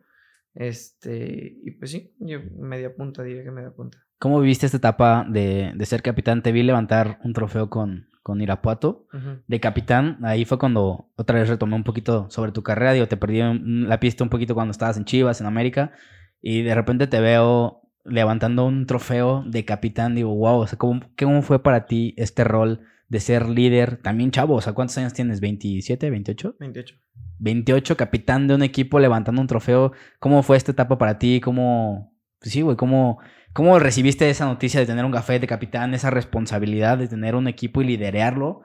Este, 0.55 1.59
y 1.65 1.73
pues 1.73 1.91
sí, 1.91 2.15
yo 2.21 2.39
media 2.57 2.95
punta, 2.95 3.25
diría 3.25 3.43
que 3.43 3.51
media 3.51 3.73
punta. 3.73 3.99
¿Cómo 4.21 4.41
viviste 4.41 4.67
esta 4.67 4.79
etapa 4.79 5.27
de, 5.29 5.73
de 5.75 5.87
ser 5.87 6.01
capitán? 6.03 6.43
Te 6.43 6.53
vi 6.53 6.63
levantar 6.63 7.19
un 7.25 7.33
trofeo 7.33 7.69
con, 7.69 8.09
con 8.23 8.41
Irapuato. 8.41 9.09
De 9.49 9.59
capitán, 9.59 10.19
ahí 10.23 10.45
fue 10.45 10.59
cuando 10.59 11.11
otra 11.17 11.41
vez 11.41 11.49
retomé 11.49 11.75
un 11.75 11.83
poquito 11.85 12.31
sobre 12.31 12.53
tu 12.53 12.63
carrera. 12.63 12.93
Digo, 12.93 13.09
te 13.09 13.17
perdí 13.17 13.41
la 13.63 13.99
pista 13.99 14.23
un 14.23 14.31
poquito 14.31 14.55
cuando 14.55 14.71
estabas 14.71 14.97
en 14.97 15.05
Chivas, 15.05 15.41
en 15.41 15.49
América. 15.49 15.93
Y 16.41 16.63
de 16.63 16.75
repente 16.77 17.09
te 17.09 17.21
veo 17.21 17.81
levantando 18.05 18.65
un 18.67 18.87
trofeo 18.87 19.45
de 19.47 19.65
capitán. 19.65 20.15
Digo, 20.15 20.35
wow, 20.35 20.61
o 20.61 20.67
sea, 20.67 20.79
¿cómo, 20.79 21.01
cómo 21.19 21.43
fue 21.43 21.63
para 21.63 21.87
ti 21.87 22.15
este 22.17 22.45
rol 22.45 22.81
de 23.09 23.21
ser 23.21 23.49
líder? 23.49 23.97
También 23.99 24.31
chavo, 24.31 24.55
o 24.55 24.61
sea, 24.61 24.73
¿cuántos 24.73 24.97
años 24.99 25.13
tienes? 25.13 25.41
¿27, 25.41 26.11
28? 26.11 26.57
28. 26.59 26.95
28, 27.39 27.97
capitán 27.97 28.47
de 28.47 28.55
un 28.55 28.63
equipo 28.63 28.99
levantando 29.01 29.41
un 29.41 29.47
trofeo. 29.47 29.93
¿Cómo 30.19 30.43
fue 30.43 30.57
esta 30.57 30.73
etapa 30.73 30.99
para 30.99 31.19
ti? 31.19 31.41
¿Cómo, 31.41 32.15
pues 32.39 32.53
sí, 32.53 32.63
güey, 32.63 32.77
cómo, 32.77 33.19
cómo 33.53 33.79
recibiste 33.79 34.29
esa 34.31 34.47
noticia 34.47 34.81
de 34.81 34.87
tener 34.87 35.05
un 35.05 35.13
café 35.13 35.39
de 35.39 35.47
capitán, 35.47 35.95
esa 35.95 36.11
responsabilidad 36.11 36.99
de 36.99 37.09
tener 37.09 37.35
un 37.35 37.49
equipo 37.49 37.83
y 37.83 37.87
liderearlo 37.87 38.63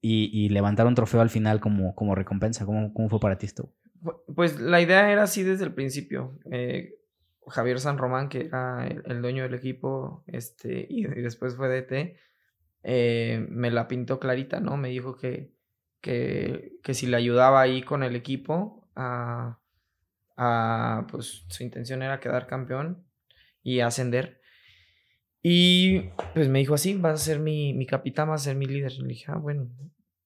y, 0.00 0.30
y 0.32 0.48
levantar 0.48 0.86
un 0.86 0.94
trofeo 0.94 1.20
al 1.20 1.30
final 1.30 1.60
como, 1.60 1.94
como 1.94 2.14
recompensa? 2.14 2.64
¿Cómo, 2.64 2.92
¿Cómo 2.94 3.08
fue 3.08 3.20
para 3.20 3.36
ti 3.38 3.46
esto? 3.46 3.72
Pu- 4.02 4.16
Pues 4.34 4.58
la 4.60 4.80
idea 4.80 5.10
era 5.10 5.24
así 5.24 5.42
desde 5.42 5.64
el 5.64 5.74
principio. 5.74 6.38
Eh, 6.50 6.94
Javier 7.50 7.80
San 7.80 7.98
Román, 7.98 8.28
que 8.28 8.46
era 8.46 8.86
el, 8.86 9.22
dueño 9.22 9.42
del 9.42 9.54
equipo, 9.54 10.24
este, 10.26 10.86
y, 10.88 11.04
después 11.04 11.56
fue 11.56 11.68
DT, 11.68 12.16
eh, 12.82 13.46
me 13.50 13.70
la 13.70 13.88
pintó 13.88 14.18
clarita, 14.18 14.60
¿no? 14.60 14.76
Me 14.76 14.88
dijo 14.88 15.16
que, 15.16 15.52
que, 16.00 16.78
que 16.82 16.94
si 16.94 17.06
le 17.06 17.16
ayudaba 17.16 17.60
ahí 17.60 17.82
con 17.82 18.02
el 18.02 18.16
equipo, 18.16 18.88
a, 18.96 19.60
a, 20.36 21.06
pues 21.10 21.44
su 21.48 21.62
intención 21.62 22.02
era 22.02 22.20
quedar 22.20 22.46
campeón 22.46 23.04
y 23.62 23.80
ascender. 23.80 24.40
Y 25.42 26.10
pues 26.34 26.48
me 26.48 26.58
dijo 26.58 26.74
así, 26.74 26.94
vas 26.94 27.20
a 27.20 27.24
ser 27.24 27.38
mi, 27.38 27.74
mi 27.74 27.86
capitán, 27.86 28.28
vas 28.28 28.42
a 28.42 28.44
ser 28.44 28.56
mi 28.56 28.66
líder. 28.66 28.92
Le 28.92 29.08
dije, 29.08 29.26
ah, 29.28 29.36
bueno, 29.36 29.70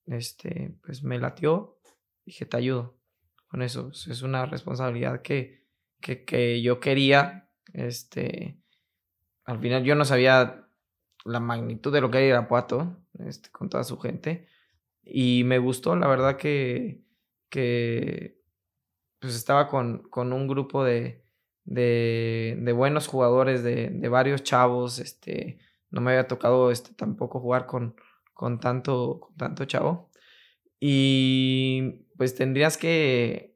este, 0.07 0.77
pues 0.85 1.03
me 1.03 1.19
latió. 1.19 1.79
Dije, 2.25 2.47
te 2.47 2.57
ayudo 2.57 2.99
con 3.49 3.63
eso. 3.63 3.91
Es 3.93 4.07
es 4.07 4.23
una 4.23 4.47
responsabilidad 4.47 5.23
que, 5.23 5.64
que, 6.05 6.25
que 6.25 6.61
yo 6.61 6.81
quería. 6.81 7.51
Este, 7.73 8.61
al 9.45 9.59
final 9.59 9.85
yo 9.85 9.95
no 9.95 10.05
sabía 10.05 10.69
la 11.25 11.41
magnitud 11.41 11.93
de 11.93 12.03
lo 12.03 12.11
que 12.11 12.19
era 12.19 12.27
Irapuato, 12.27 13.03
este, 13.27 13.51
con 13.51 13.71
toda 13.71 13.85
su 13.85 13.99
gente. 13.99 14.47
Y 15.03 15.45
me 15.45 15.59
gustó, 15.59 15.97
la 15.97 16.07
verdad 16.07 16.37
que, 16.37 17.03
que 17.49 18.39
pues 19.19 19.35
estaba 19.35 19.69
con, 19.69 20.03
con 20.11 20.35
un 20.35 20.47
grupo 20.47 20.85
de, 20.85 21.25
de, 21.65 22.73
buenos 22.77 23.07
jugadores, 23.07 23.63
de, 23.63 23.89
de 23.89 24.09
varios 24.09 24.43
chavos. 24.43 24.99
Este, 24.99 25.59
no 25.91 26.03
me 26.03 26.11
había 26.13 26.29
tocado 26.29 26.71
este, 26.71 26.93
tampoco 26.93 27.41
jugar 27.41 27.65
con, 27.65 27.97
con, 28.35 28.61
tanto, 28.61 29.21
con 29.21 29.37
tanto 29.37 29.65
chavo. 29.65 30.11
Y 30.79 32.07
pues 32.19 32.35
tendrías 32.35 32.77
que, 32.77 33.54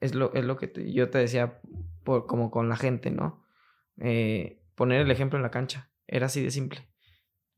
es 0.00 0.14
lo, 0.14 0.32
es 0.34 0.44
lo 0.44 0.56
que 0.56 0.72
yo 0.92 1.10
te 1.10 1.18
decía, 1.18 1.60
por, 2.04 2.26
como 2.26 2.50
con 2.50 2.68
la 2.68 2.76
gente, 2.76 3.10
¿no? 3.10 3.44
Eh, 3.98 4.62
poner 4.74 5.00
el 5.00 5.10
ejemplo 5.10 5.38
en 5.38 5.42
la 5.42 5.50
cancha. 5.50 5.90
Era 6.06 6.26
así 6.26 6.42
de 6.42 6.50
simple. 6.50 6.88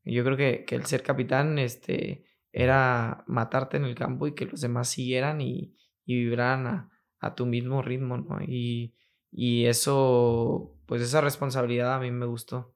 Yo 0.03 0.23
creo 0.23 0.37
que, 0.37 0.63
que 0.65 0.75
el 0.75 0.85
ser 0.85 1.03
capitán 1.03 1.59
este, 1.59 2.25
era 2.51 3.23
matarte 3.27 3.77
en 3.77 3.85
el 3.85 3.95
campo 3.95 4.27
y 4.27 4.33
que 4.33 4.45
los 4.45 4.61
demás 4.61 4.89
siguieran 4.89 5.41
y, 5.41 5.75
y 6.05 6.15
vibraran 6.15 6.67
a, 6.67 6.91
a 7.19 7.35
tu 7.35 7.45
mismo 7.45 7.81
ritmo, 7.81 8.17
¿no? 8.17 8.39
Y, 8.41 8.95
y 9.31 9.65
eso, 9.65 10.79
pues 10.85 11.01
esa 11.01 11.21
responsabilidad 11.21 11.93
a 11.93 11.99
mí 11.99 12.11
me 12.11 12.25
gustó. 12.25 12.73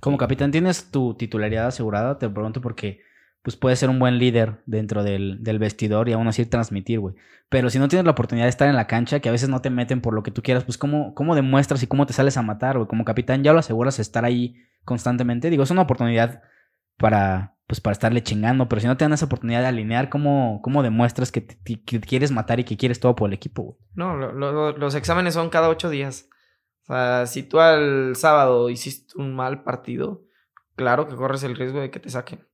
Como 0.00 0.18
capitán, 0.18 0.50
¿tienes 0.50 0.90
tu 0.90 1.14
titularidad 1.14 1.68
asegurada? 1.68 2.18
Te 2.18 2.28
pregunto 2.28 2.60
porque 2.60 3.00
pues 3.48 3.56
puedes 3.56 3.78
ser 3.78 3.88
un 3.88 3.98
buen 3.98 4.18
líder 4.18 4.60
dentro 4.66 5.02
del, 5.02 5.42
del 5.42 5.58
vestidor 5.58 6.10
y 6.10 6.12
aún 6.12 6.28
así 6.28 6.44
transmitir, 6.44 7.00
güey. 7.00 7.14
Pero 7.48 7.70
si 7.70 7.78
no 7.78 7.88
tienes 7.88 8.04
la 8.04 8.10
oportunidad 8.10 8.44
de 8.44 8.50
estar 8.50 8.68
en 8.68 8.76
la 8.76 8.86
cancha, 8.86 9.20
que 9.20 9.30
a 9.30 9.32
veces 9.32 9.48
no 9.48 9.62
te 9.62 9.70
meten 9.70 10.02
por 10.02 10.12
lo 10.12 10.22
que 10.22 10.30
tú 10.30 10.42
quieras, 10.42 10.64
pues 10.64 10.76
¿cómo, 10.76 11.14
cómo 11.14 11.34
demuestras 11.34 11.82
y 11.82 11.86
cómo 11.86 12.04
te 12.04 12.12
sales 12.12 12.36
a 12.36 12.42
matar, 12.42 12.76
güey? 12.76 12.86
Como 12.86 13.06
capitán 13.06 13.42
ya 13.42 13.54
lo 13.54 13.60
aseguras 13.60 13.98
estar 14.00 14.26
ahí 14.26 14.56
constantemente. 14.84 15.48
Digo, 15.48 15.62
es 15.62 15.70
una 15.70 15.80
oportunidad 15.80 16.42
para, 16.98 17.56
pues, 17.66 17.80
para 17.80 17.92
estarle 17.92 18.22
chingando, 18.22 18.68
pero 18.68 18.80
si 18.80 18.86
no 18.86 18.98
te 18.98 19.04
dan 19.06 19.14
esa 19.14 19.24
oportunidad 19.24 19.60
de 19.62 19.68
alinear, 19.68 20.10
¿cómo, 20.10 20.60
cómo 20.62 20.82
demuestras 20.82 21.32
que, 21.32 21.40
te- 21.40 21.80
quieres 21.82 22.32
matar 22.32 22.60
y 22.60 22.64
que 22.64 22.76
quieres 22.76 23.00
todo 23.00 23.16
por 23.16 23.30
el 23.30 23.34
equipo, 23.34 23.62
güey? 23.62 23.76
No, 23.94 24.14
lo- 24.14 24.76
los 24.76 24.94
exámenes 24.94 25.32
son 25.32 25.48
cada 25.48 25.70
ocho 25.70 25.88
días. 25.88 26.28
O 26.82 26.86
sea, 26.92 27.24
si 27.26 27.42
tú 27.44 27.60
al 27.60 28.14
sábado 28.14 28.68
hiciste 28.68 29.14
un 29.16 29.34
mal 29.34 29.62
partido, 29.62 30.24
claro 30.76 31.08
que 31.08 31.16
corres 31.16 31.42
el 31.44 31.56
riesgo 31.56 31.80
de 31.80 31.90
que 31.90 32.00
te 32.00 32.10
saquen. 32.10 32.46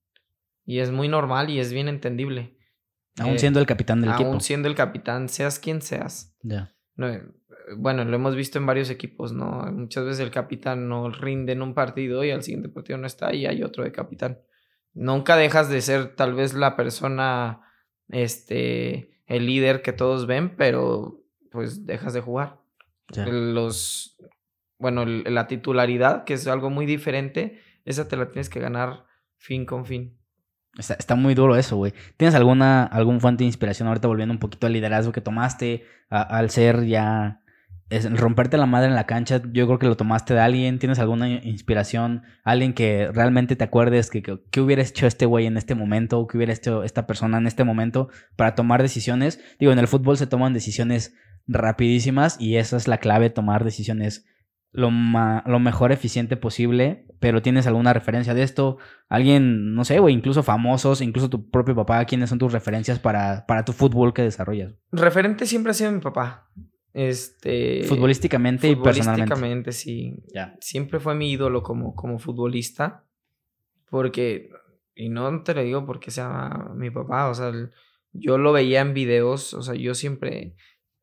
Y 0.64 0.78
es 0.78 0.90
muy 0.90 1.08
normal 1.08 1.50
y 1.50 1.58
es 1.60 1.72
bien 1.72 1.88
entendible. 1.88 2.56
Aún 3.18 3.34
Eh, 3.34 3.38
siendo 3.38 3.60
el 3.60 3.66
capitán 3.66 4.00
del 4.00 4.10
aún 4.10 4.20
equipo. 4.22 4.40
siendo 4.40 4.68
el 4.68 4.74
capitán, 4.74 5.28
seas 5.28 5.58
quien 5.58 5.82
seas. 5.82 6.36
Ya. 6.42 6.74
No, 6.96 7.08
eh, 7.08 7.22
bueno, 7.76 8.04
lo 8.04 8.14
hemos 8.16 8.34
visto 8.36 8.58
en 8.58 8.66
varios 8.66 8.90
equipos, 8.90 9.32
¿no? 9.32 9.64
Muchas 9.72 10.04
veces 10.04 10.20
el 10.20 10.30
capitán 10.30 10.88
no 10.88 11.10
rinde 11.10 11.52
en 11.52 11.62
un 11.62 11.74
partido 11.74 12.24
y 12.24 12.30
al 12.30 12.42
siguiente 12.42 12.68
partido 12.68 12.98
no 12.98 13.06
está 13.06 13.34
y 13.34 13.46
hay 13.46 13.62
otro 13.62 13.84
de 13.84 13.92
capitán. 13.92 14.40
Nunca 14.92 15.36
dejas 15.36 15.68
de 15.68 15.80
ser 15.80 16.14
tal 16.14 16.34
vez 16.34 16.54
la 16.54 16.76
persona, 16.76 17.62
este, 18.08 19.22
el 19.26 19.46
líder 19.46 19.82
que 19.82 19.92
todos 19.92 20.26
ven, 20.26 20.56
pero 20.56 21.20
pues 21.50 21.86
dejas 21.86 22.12
de 22.14 22.20
jugar. 22.20 22.60
ya. 23.10 23.26
Los, 23.26 24.16
bueno, 24.78 25.04
la 25.06 25.46
titularidad, 25.46 26.24
que 26.24 26.34
es 26.34 26.46
algo 26.46 26.70
muy 26.70 26.86
diferente, 26.86 27.60
esa 27.84 28.08
te 28.08 28.16
la 28.16 28.30
tienes 28.30 28.48
que 28.50 28.60
ganar 28.60 29.06
fin 29.36 29.66
con 29.66 29.84
fin. 29.86 30.18
Está, 30.78 30.94
está 30.94 31.14
muy 31.14 31.34
duro 31.34 31.56
eso, 31.56 31.76
güey. 31.76 31.92
¿Tienes 32.16 32.34
alguna 32.34 32.84
algún 32.84 33.20
fuente 33.20 33.44
de 33.44 33.46
inspiración 33.46 33.88
ahorita 33.88 34.08
volviendo 34.08 34.32
un 34.32 34.38
poquito 34.38 34.66
al 34.66 34.72
liderazgo 34.72 35.12
que 35.12 35.20
tomaste 35.20 35.84
al 36.08 36.50
ser 36.50 36.84
ya 36.84 37.40
es, 37.90 38.10
romperte 38.18 38.56
la 38.56 38.66
madre 38.66 38.88
en 38.88 38.94
la 38.94 39.06
cancha? 39.06 39.40
Yo 39.52 39.66
creo 39.66 39.78
que 39.78 39.86
lo 39.86 39.96
tomaste 39.96 40.34
de 40.34 40.40
alguien. 40.40 40.78
¿Tienes 40.78 40.98
alguna 40.98 41.28
inspiración? 41.28 42.22
Alguien 42.42 42.72
que 42.72 43.08
realmente 43.12 43.56
te 43.56 43.64
acuerdes 43.64 44.10
que, 44.10 44.22
que 44.22 44.60
hubiera 44.60 44.82
hecho 44.82 45.06
este 45.06 45.26
güey 45.26 45.46
en 45.46 45.56
este 45.56 45.74
momento 45.74 46.18
o 46.18 46.26
que 46.26 46.36
hubiera 46.36 46.52
hecho 46.52 46.82
esta 46.82 47.06
persona 47.06 47.38
en 47.38 47.46
este 47.46 47.64
momento 47.64 48.08
para 48.36 48.54
tomar 48.54 48.82
decisiones. 48.82 49.40
Digo, 49.60 49.72
en 49.72 49.78
el 49.78 49.88
fútbol 49.88 50.16
se 50.16 50.26
toman 50.26 50.54
decisiones 50.54 51.14
rapidísimas 51.46 52.40
y 52.40 52.56
esa 52.56 52.76
es 52.76 52.88
la 52.88 52.98
clave, 52.98 53.30
tomar 53.30 53.64
decisiones 53.64 54.26
lo, 54.74 54.90
lo 54.90 55.60
mejor 55.60 55.92
eficiente 55.92 56.36
posible, 56.36 57.06
pero 57.20 57.42
tienes 57.42 57.68
alguna 57.68 57.92
referencia 57.92 58.34
de 58.34 58.42
esto, 58.42 58.76
alguien, 59.08 59.72
no 59.74 59.84
sé, 59.84 60.00
güey, 60.00 60.12
incluso 60.12 60.42
famosos, 60.42 61.00
incluso 61.00 61.30
tu 61.30 61.48
propio 61.48 61.76
papá, 61.76 62.04
¿quiénes 62.06 62.28
son 62.28 62.40
tus 62.40 62.52
referencias 62.52 62.98
para, 62.98 63.46
para 63.46 63.64
tu 63.64 63.72
fútbol 63.72 64.12
que 64.12 64.22
desarrollas? 64.22 64.74
Referente 64.90 65.46
siempre 65.46 65.70
ha 65.70 65.74
sido 65.74 65.92
mi 65.92 66.00
papá. 66.00 66.50
Este. 66.92 67.84
Futbolísticamente 67.84 68.68
y 68.68 68.74
personalmente. 68.74 69.34
Futbolísticamente, 69.34 69.72
sí. 69.72 70.16
Ya. 70.34 70.56
siempre 70.60 70.98
fue 70.98 71.14
mi 71.14 71.30
ídolo 71.30 71.62
como, 71.62 71.94
como 71.94 72.18
futbolista. 72.18 73.04
Porque, 73.88 74.50
y 74.96 75.08
no 75.08 75.44
te 75.44 75.54
lo 75.54 75.62
digo 75.62 75.86
porque 75.86 76.10
sea 76.10 76.50
mi 76.74 76.90
papá, 76.90 77.28
o 77.28 77.34
sea, 77.34 77.52
yo 78.12 78.38
lo 78.38 78.52
veía 78.52 78.80
en 78.80 78.92
videos, 78.92 79.54
o 79.54 79.62
sea, 79.62 79.76
yo 79.76 79.94
siempre, 79.94 80.56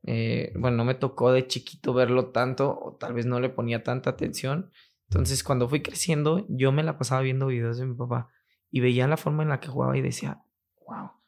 eh, 0.03 0.51
bueno, 0.55 0.77
no 0.77 0.85
me 0.85 0.95
tocó 0.95 1.31
de 1.31 1.47
chiquito 1.47 1.93
verlo 1.93 2.27
tanto, 2.31 2.77
o 2.79 2.95
tal 2.95 3.13
vez 3.13 3.25
no 3.25 3.39
le 3.39 3.49
ponía 3.49 3.83
tanta 3.83 4.09
atención. 4.11 4.71
Entonces, 5.09 5.43
cuando 5.43 5.67
fui 5.69 5.81
creciendo, 5.81 6.45
yo 6.49 6.71
me 6.71 6.83
la 6.83 6.97
pasaba 6.97 7.21
viendo 7.21 7.47
videos 7.47 7.77
de 7.77 7.85
mi 7.85 7.95
papá 7.95 8.29
y 8.69 8.79
veía 8.79 9.07
la 9.07 9.17
forma 9.17 9.43
en 9.43 9.49
la 9.49 9.59
que 9.59 9.67
jugaba 9.67 9.97
y 9.97 10.01
decía, 10.01 10.41
wow, 10.87 11.05
o 11.05 11.21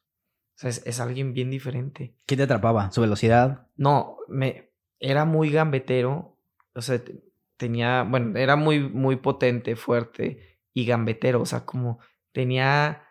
sea, 0.56 0.70
es, 0.70 0.82
es 0.86 1.00
alguien 1.00 1.34
bien 1.34 1.50
diferente. 1.50 2.16
¿Qué 2.26 2.38
te 2.38 2.44
atrapaba? 2.44 2.92
¿Su 2.92 3.02
velocidad? 3.02 3.68
No, 3.76 4.18
me 4.28 4.72
era 5.00 5.26
muy 5.26 5.50
gambetero, 5.50 6.40
o 6.74 6.82
sea, 6.82 7.04
te- 7.04 7.22
tenía, 7.58 8.04
bueno, 8.04 8.38
era 8.40 8.56
muy 8.56 8.80
muy 8.80 9.18
potente, 9.18 9.76
fuerte 9.76 10.60
y 10.74 10.86
gambetero, 10.86 11.42
o 11.42 11.46
sea, 11.46 11.66
como 11.66 12.00
tenía 12.32 13.04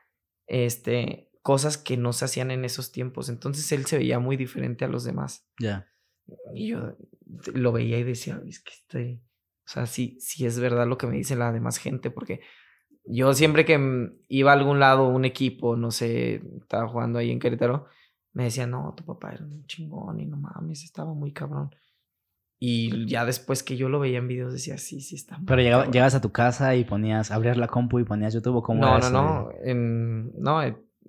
este 0.46 1.30
cosas 1.42 1.76
que 1.76 1.96
no 1.96 2.12
se 2.12 2.24
hacían 2.24 2.50
en 2.50 2.64
esos 2.64 2.92
tiempos. 2.92 3.28
Entonces 3.28 3.70
él 3.72 3.84
se 3.84 3.98
veía 3.98 4.18
muy 4.18 4.36
diferente 4.36 4.84
a 4.84 4.88
los 4.88 5.04
demás. 5.04 5.46
Ya. 5.58 5.88
Y 6.54 6.68
yo 6.68 6.96
lo 7.52 7.72
veía 7.72 7.98
y 7.98 8.04
decía, 8.04 8.40
es 8.46 8.60
que 8.60 8.72
estoy, 8.72 9.22
o 9.66 9.68
sea, 9.68 9.86
sí, 9.86 10.16
sí 10.20 10.46
es 10.46 10.58
verdad 10.58 10.86
lo 10.86 10.98
que 10.98 11.06
me 11.06 11.16
dice 11.16 11.36
la 11.36 11.52
demás 11.52 11.78
gente, 11.78 12.10
porque 12.10 12.40
yo 13.04 13.34
siempre 13.34 13.64
que 13.64 14.12
iba 14.28 14.52
a 14.52 14.54
algún 14.54 14.78
lado, 14.78 15.08
un 15.08 15.24
equipo, 15.24 15.76
no 15.76 15.90
sé, 15.90 16.42
estaba 16.60 16.88
jugando 16.88 17.18
ahí 17.18 17.30
en 17.30 17.40
Querétaro, 17.40 17.86
me 18.32 18.44
decía, 18.44 18.66
no, 18.66 18.94
tu 18.96 19.04
papá 19.04 19.32
era 19.32 19.44
un 19.44 19.66
chingón 19.66 20.20
y 20.20 20.26
no 20.26 20.36
mames, 20.36 20.84
estaba 20.84 21.12
muy 21.12 21.32
cabrón. 21.32 21.74
Y 22.60 23.06
ya 23.06 23.24
después 23.24 23.64
que 23.64 23.76
yo 23.76 23.88
lo 23.88 23.98
veía 23.98 24.18
en 24.18 24.28
videos 24.28 24.52
decía, 24.52 24.78
sí, 24.78 25.00
sí, 25.00 25.16
está 25.16 25.36
muy 25.36 25.46
Pero 25.46 25.62
llegaba, 25.62 25.82
cabrón". 25.82 25.92
llegas 25.92 26.14
a 26.14 26.20
tu 26.20 26.30
casa 26.30 26.76
y 26.76 26.84
ponías, 26.84 27.32
abrías 27.32 27.56
la 27.56 27.66
compu 27.66 27.98
y 27.98 28.04
ponías 28.04 28.32
YouTube 28.32 28.56
o 28.56 28.62
cómo 28.62 28.82
No, 28.82 28.96
era 28.98 28.98
no, 28.98 29.06
eso 29.08 29.12
no. 29.12 29.50
En, 29.64 30.32
no, 30.40 30.62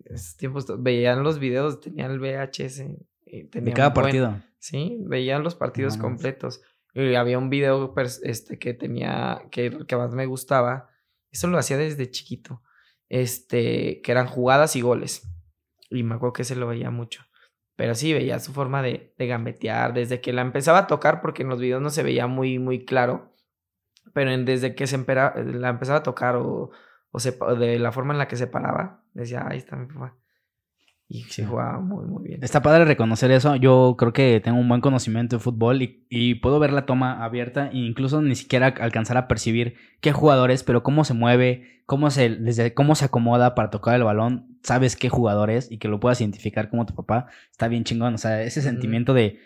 en 0.06 0.15
esos 0.15 0.36
tiempos 0.38 0.65
veían 0.82 1.23
los 1.23 1.39
videos, 1.39 1.79
tenían 1.79 2.12
el 2.12 2.19
VHS. 2.19 2.79
y 3.25 3.43
De 3.43 3.49
tenía 3.49 3.73
cada 3.73 3.89
buen- 3.89 4.03
partido. 4.06 4.41
Sí, 4.60 4.97
veían 5.08 5.43
los 5.43 5.56
partidos 5.56 5.97
completos. 6.01 6.62
Y 6.93 7.15
había 7.15 7.38
un 7.39 7.49
video 7.49 7.93
pers- 7.95 8.19
este, 8.23 8.60
que 8.60 8.73
tenía, 8.75 9.41
que 9.51 9.79
que 9.88 9.95
más 9.97 10.13
me 10.13 10.25
gustaba. 10.27 10.89
Eso 11.32 11.47
lo 11.47 11.58
hacía 11.58 11.77
desde 11.77 12.10
chiquito. 12.12 12.62
Este, 13.10 14.01
que 14.01 14.12
eran 14.12 14.27
jugadas 14.27 14.75
y 14.75 14.82
goles. 14.82 15.27
Y 15.89 16.03
me 16.03 16.15
acuerdo 16.15 16.34
que 16.34 16.41
ese 16.43 16.56
lo 16.56 16.67
veía 16.67 16.91
mucho. 16.91 17.23
Pero 17.75 17.95
sí, 17.95 18.13
veía 18.13 18.39
su 18.39 18.53
forma 18.53 18.82
de, 18.84 19.13
de 19.17 19.27
gambetear. 19.27 19.93
Desde 19.93 20.21
que 20.21 20.34
la 20.34 20.41
empezaba 20.43 20.79
a 20.79 20.88
tocar, 20.88 21.21
porque 21.21 21.41
en 21.43 21.49
los 21.49 21.60
videos 21.60 21.82
no 21.82 21.89
se 21.89 22.03
veía 22.03 22.27
muy, 22.27 22.60
muy 22.60 22.86
claro. 22.86 23.34
Pero 24.13 24.32
en- 24.32 24.45
desde 24.45 24.75
que 24.75 24.86
se 24.88 24.95
empera- 24.95 25.34
la 25.36 25.69
empezaba 25.69 25.99
a 25.99 26.03
tocar 26.03 26.36
o, 26.36 26.69
o 27.13 27.19
se 27.19 27.38
de 27.58 27.80
la 27.80 27.93
forma 27.93 28.12
en 28.13 28.17
la 28.17 28.28
que 28.28 28.36
se 28.36 28.47
paraba, 28.47 29.04
decía, 29.13 29.45
ahí 29.47 29.58
está 29.58 29.78
mi 29.78 29.86
papá. 29.86 30.17
Y 31.08 31.21
Sí. 31.23 31.43
se 31.43 31.45
jugaba 31.45 31.80
muy, 31.80 32.06
muy 32.06 32.23
bien. 32.23 32.43
Está 32.43 32.62
padre 32.63 32.86
reconocer 32.86 33.30
eso. 33.30 33.56
Yo 33.56 33.95
creo 33.99 34.13
que 34.13 34.41
tengo 34.43 34.58
un 34.60 34.67
buen 34.67 34.82
conocimiento 34.82 35.36
de 35.36 35.39
fútbol 35.41 35.82
y, 35.84 36.08
y 36.10 36.36
puedo 36.36 36.58
ver 36.60 36.73
la 36.73 36.86
toma 36.88 37.23
abierta 37.23 37.67
e 37.67 37.78
incluso 37.78 38.21
ni 38.21 38.34
siquiera 38.36 38.67
alcanzar 38.67 39.17
a 39.17 39.28
percibir 39.28 39.76
qué 40.02 40.12
jugadores, 40.12 40.63
pero 40.63 40.82
cómo 40.82 41.04
se 41.04 41.13
mueve, 41.13 41.84
cómo 41.86 42.10
se, 42.10 42.30
desde 42.30 42.73
cómo 42.73 42.95
se 42.95 43.06
acomoda 43.06 43.54
para 43.54 43.69
tocar 43.69 43.95
el 43.95 44.04
balón, 44.04 44.58
sabes 44.63 44.95
qué 44.95 45.10
jugador 45.10 45.52
es 45.52 45.71
y 45.71 45.78
que 45.78 45.88
lo 45.88 45.99
puedas 45.99 46.19
identificar 46.19 46.69
como 46.69 46.86
tu 46.88 46.95
papá, 46.95 47.28
está 47.52 47.67
bien 47.67 47.84
chingón. 47.84 48.15
O 48.15 48.17
sea, 48.17 48.41
ese 48.41 48.62
sentimiento 48.63 49.13
de 49.13 49.39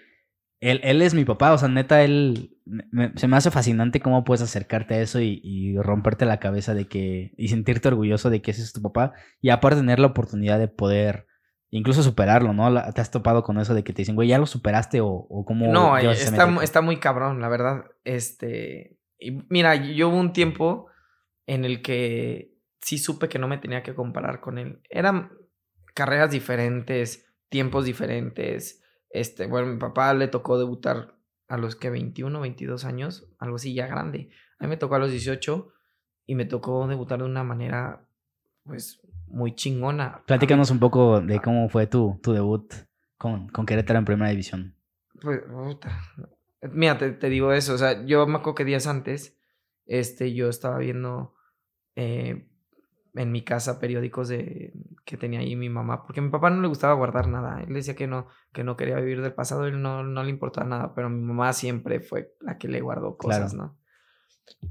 él, 0.59 0.79
él 0.83 1.01
es 1.01 1.13
mi 1.13 1.23
papá, 1.25 1.53
o 1.53 1.57
sea, 1.57 1.67
neta, 1.67 2.03
él 2.03 2.57
me- 2.65 3.11
se 3.15 3.27
me 3.27 3.37
hace 3.37 3.51
fascinante 3.51 3.99
cómo 3.99 4.23
puedes 4.23 4.41
acercarte 4.41 4.95
a 4.95 5.01
eso 5.01 5.19
y, 5.21 5.39
y 5.43 5.77
romperte 5.77 6.25
la 6.25 6.39
cabeza 6.39 6.73
de 6.73 6.87
que, 6.87 7.33
y 7.37 7.47
sentirte 7.49 7.87
orgulloso 7.89 8.29
de 8.29 8.41
que 8.41 8.51
ese 8.51 8.61
es 8.63 8.73
tu 8.73 8.81
papá 8.81 9.13
y 9.41 9.49
aparte 9.49 9.77
tener 9.79 9.99
la 9.99 10.07
oportunidad 10.07 10.57
de 10.59 10.67
poder 10.67 11.27
incluso 11.69 12.01
superarlo, 12.01 12.53
¿no? 12.53 12.73
¿Te 12.93 13.01
has 13.01 13.11
topado 13.11 13.43
con 13.43 13.59
eso 13.59 13.73
de 13.73 13.83
que 13.83 13.93
te 13.93 14.01
dicen, 14.01 14.15
güey, 14.15 14.29
ya 14.29 14.37
lo 14.39 14.45
superaste 14.45 15.01
o, 15.01 15.07
o 15.09 15.45
cómo... 15.45 15.71
No, 15.71 15.97
está, 15.97 16.63
está 16.63 16.81
muy 16.81 16.97
cabrón, 16.97 17.41
la 17.41 17.49
verdad. 17.49 17.83
Este. 18.05 18.97
Y 19.19 19.43
mira, 19.49 19.75
yo 19.75 20.07
hubo 20.09 20.17
un 20.17 20.31
tiempo 20.31 20.87
en 21.45 21.65
el 21.65 21.81
que 21.81 22.53
sí 22.81 22.97
supe 22.97 23.27
que 23.27 23.37
no 23.39 23.47
me 23.49 23.57
tenía 23.57 23.83
que 23.83 23.93
comparar 23.93 24.39
con 24.39 24.57
él. 24.57 24.79
Eran 24.89 25.31
carreras 25.93 26.31
diferentes, 26.31 27.25
tiempos 27.49 27.83
diferentes. 27.85 28.81
Este, 29.19 29.47
bueno, 29.47 29.67
mi 29.67 29.77
papá 29.77 30.13
le 30.13 30.27
tocó 30.27 30.57
debutar 30.57 31.15
a 31.47 31.57
los 31.57 31.75
que 31.75 31.89
21, 31.89 32.39
22 32.39 32.85
años, 32.85 33.29
algo 33.39 33.55
así 33.55 33.73
ya 33.73 33.87
grande. 33.87 34.29
A 34.59 34.65
mí 34.65 34.69
me 34.69 34.77
tocó 34.77 34.95
a 34.95 34.99
los 34.99 35.11
18 35.11 35.71
y 36.25 36.35
me 36.35 36.45
tocó 36.45 36.87
debutar 36.87 37.19
de 37.19 37.25
una 37.25 37.43
manera, 37.43 38.05
pues, 38.63 39.01
muy 39.27 39.55
chingona. 39.55 40.23
Platícanos 40.25 40.71
un 40.71 40.79
poco 40.79 41.21
de 41.21 41.39
cómo 41.39 41.69
fue 41.69 41.87
tu, 41.87 42.19
tu 42.21 42.33
debut 42.33 42.71
con, 43.17 43.47
con 43.49 43.65
Querétaro 43.65 43.99
en 43.99 44.05
Primera 44.05 44.29
División. 44.29 44.75
Pues, 45.21 45.41
puta. 45.41 45.99
Mira, 46.71 46.97
te, 46.97 47.11
te 47.11 47.29
digo 47.29 47.53
eso. 47.53 47.73
O 47.73 47.77
sea, 47.77 48.05
yo 48.05 48.27
me 48.27 48.37
acuerdo 48.37 48.55
que 48.55 48.65
días 48.65 48.87
antes, 48.87 49.37
este, 49.85 50.33
yo 50.33 50.49
estaba 50.49 50.77
viendo 50.79 51.33
eh, 51.95 52.47
en 53.17 53.31
mi 53.31 53.43
casa 53.43 53.79
periódicos 53.79 54.29
de 54.29 54.73
que 55.05 55.17
tenía 55.17 55.39
ahí 55.39 55.55
mi 55.55 55.69
mamá, 55.69 56.03
porque 56.03 56.19
a 56.19 56.23
mi 56.23 56.29
papá 56.29 56.49
no 56.49 56.61
le 56.61 56.67
gustaba 56.67 56.93
guardar 56.93 57.27
nada. 57.27 57.61
Él 57.63 57.73
decía 57.73 57.95
que 57.95 58.07
no, 58.07 58.27
que 58.53 58.63
no 58.63 58.77
quería 58.77 58.97
vivir 58.97 59.21
del 59.21 59.33
pasado, 59.33 59.65
él 59.65 59.81
no, 59.81 60.03
no 60.03 60.23
le 60.23 60.29
importaba 60.29 60.67
nada, 60.67 60.93
pero 60.93 61.09
mi 61.09 61.21
mamá 61.21 61.53
siempre 61.53 61.99
fue 61.99 62.33
la 62.41 62.57
que 62.57 62.67
le 62.67 62.81
guardó 62.81 63.17
cosas, 63.17 63.53
Claro. 63.53 63.69
¿no? 63.69 63.79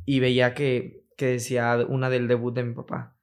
Y 0.04 0.20
veía 0.20 0.54
que, 0.54 1.04
que 1.16 1.26
decía 1.26 1.78
una 1.88 2.09
del 2.11 2.28
debut 2.28 2.54
de 2.54 2.64
mi 2.64 2.74
papá. 2.74 3.16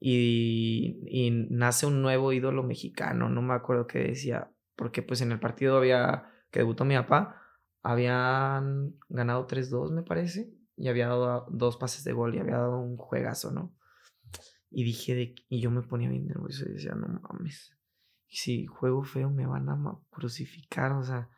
Y, 0.00 1.00
y 1.06 1.46
nace 1.50 1.86
un 1.86 2.02
nuevo 2.02 2.32
ídolo 2.32 2.64
mexicano, 2.64 3.28
no 3.28 3.40
me 3.40 3.54
acuerdo 3.54 3.86
qué 3.86 4.00
decía, 4.00 4.50
porque 4.74 5.02
pues 5.02 5.20
en 5.20 5.30
el 5.30 5.38
partido 5.38 5.76
había 5.76 6.28
que 6.50 6.58
debutó 6.60 6.84
mi 6.84 6.96
papá, 6.96 7.40
habían 7.82 8.94
ganado 9.08 9.46
3-2, 9.46 9.92
me 9.92 10.02
parece, 10.02 10.52
y 10.76 10.88
había 10.88 11.08
dado 11.08 11.46
dos 11.50 11.76
pases 11.76 12.04
de 12.04 12.12
gol 12.12 12.34
y 12.34 12.38
había 12.38 12.56
dado 12.58 12.80
un 12.80 12.96
juegazo, 12.96 13.52
¿no? 13.52 13.74
Y 14.74 14.84
dije, 14.84 15.14
de, 15.14 15.34
y 15.48 15.60
yo 15.60 15.70
me 15.70 15.82
ponía 15.82 16.08
bien 16.08 16.26
nervioso 16.26 16.64
y 16.68 16.72
decía, 16.72 16.94
no 16.94 17.06
mames, 17.08 17.76
si 18.28 18.66
juego 18.66 19.04
feo 19.04 19.30
me 19.30 19.46
van 19.46 19.68
a 19.68 19.78
crucificar, 20.10 20.92
o 20.92 21.04
sea, 21.04 21.28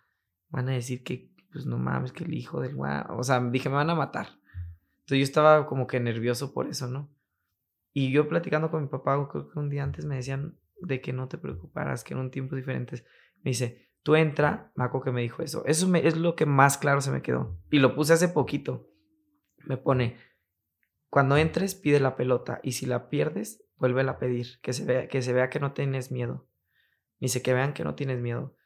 van 0.50 0.68
a 0.68 0.72
decir 0.72 1.02
que, 1.02 1.32
pues 1.52 1.66
no 1.66 1.78
mames, 1.78 2.12
que 2.12 2.24
el 2.24 2.34
hijo 2.34 2.60
del 2.60 2.74
guau, 2.76 3.18
o 3.18 3.22
sea, 3.24 3.40
dije, 3.40 3.68
me 3.68 3.74
van 3.76 3.90
a 3.90 3.94
matar. 3.94 4.28
Entonces 5.00 5.18
yo 5.18 5.24
estaba 5.24 5.66
como 5.66 5.86
que 5.86 5.98
nervioso 6.00 6.54
por 6.54 6.68
eso, 6.68 6.88
¿no? 6.88 7.10
Y 7.92 8.10
yo 8.12 8.28
platicando 8.28 8.70
con 8.70 8.82
mi 8.82 8.88
papá, 8.88 9.28
creo 9.30 9.48
que 9.48 9.58
un 9.58 9.68
día 9.70 9.84
antes 9.84 10.04
me 10.04 10.16
decían 10.16 10.58
de 10.80 11.00
que 11.00 11.12
no 11.12 11.28
te 11.28 11.38
preocuparas, 11.38 12.02
que 12.04 12.14
eran 12.14 12.30
tiempos 12.30 12.56
diferentes. 12.56 13.04
Me 13.42 13.50
dice, 13.50 13.88
tú 14.02 14.16
entra, 14.16 14.72
Maco 14.74 15.00
que 15.02 15.12
me 15.12 15.22
dijo 15.22 15.42
eso. 15.42 15.64
Eso 15.66 15.88
me- 15.88 16.06
es 16.06 16.16
lo 16.16 16.34
que 16.34 16.46
más 16.46 16.76
claro 16.78 17.00
se 17.00 17.10
me 17.12 17.22
quedó. 17.22 17.60
Y 17.70 17.78
lo 17.78 17.94
puse 17.94 18.12
hace 18.12 18.28
poquito. 18.28 18.90
Me 19.66 19.76
pone, 19.76 20.16
cuando 21.14 21.36
entres, 21.36 21.76
pide 21.76 22.00
la 22.00 22.16
pelota. 22.16 22.58
Y 22.64 22.72
si 22.72 22.86
la 22.86 23.08
pierdes, 23.08 23.64
vuélvela 23.76 24.10
a 24.10 24.18
pedir. 24.18 24.58
Que 24.62 24.72
se 24.72 24.84
vea 24.84 25.06
que, 25.06 25.22
se 25.22 25.60
no 25.60 25.72
tienes 25.72 26.10
miedo. 26.10 26.48
Me 27.20 27.26
dice, 27.26 27.40
que 27.40 27.54
vean 27.54 27.72
que 27.72 27.84
no 27.84 27.94
tienes 27.94 28.20
miedo. 28.20 28.56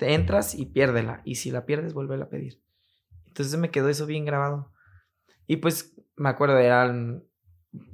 Entras 0.00 0.54
y 0.54 0.66
piérdela. 0.66 1.22
Y 1.24 1.36
si 1.36 1.50
la 1.50 1.64
pierdes, 1.64 1.94
vuélvela 1.94 2.26
a 2.26 2.28
pedir. 2.28 2.62
Entonces 3.24 3.58
me 3.58 3.70
quedó 3.70 3.88
eso 3.88 4.04
bien 4.04 4.26
grabado. 4.26 4.74
Y 5.46 5.56
pues 5.56 5.98
me 6.16 6.28
acuerdo, 6.28 6.58
eran 6.58 7.24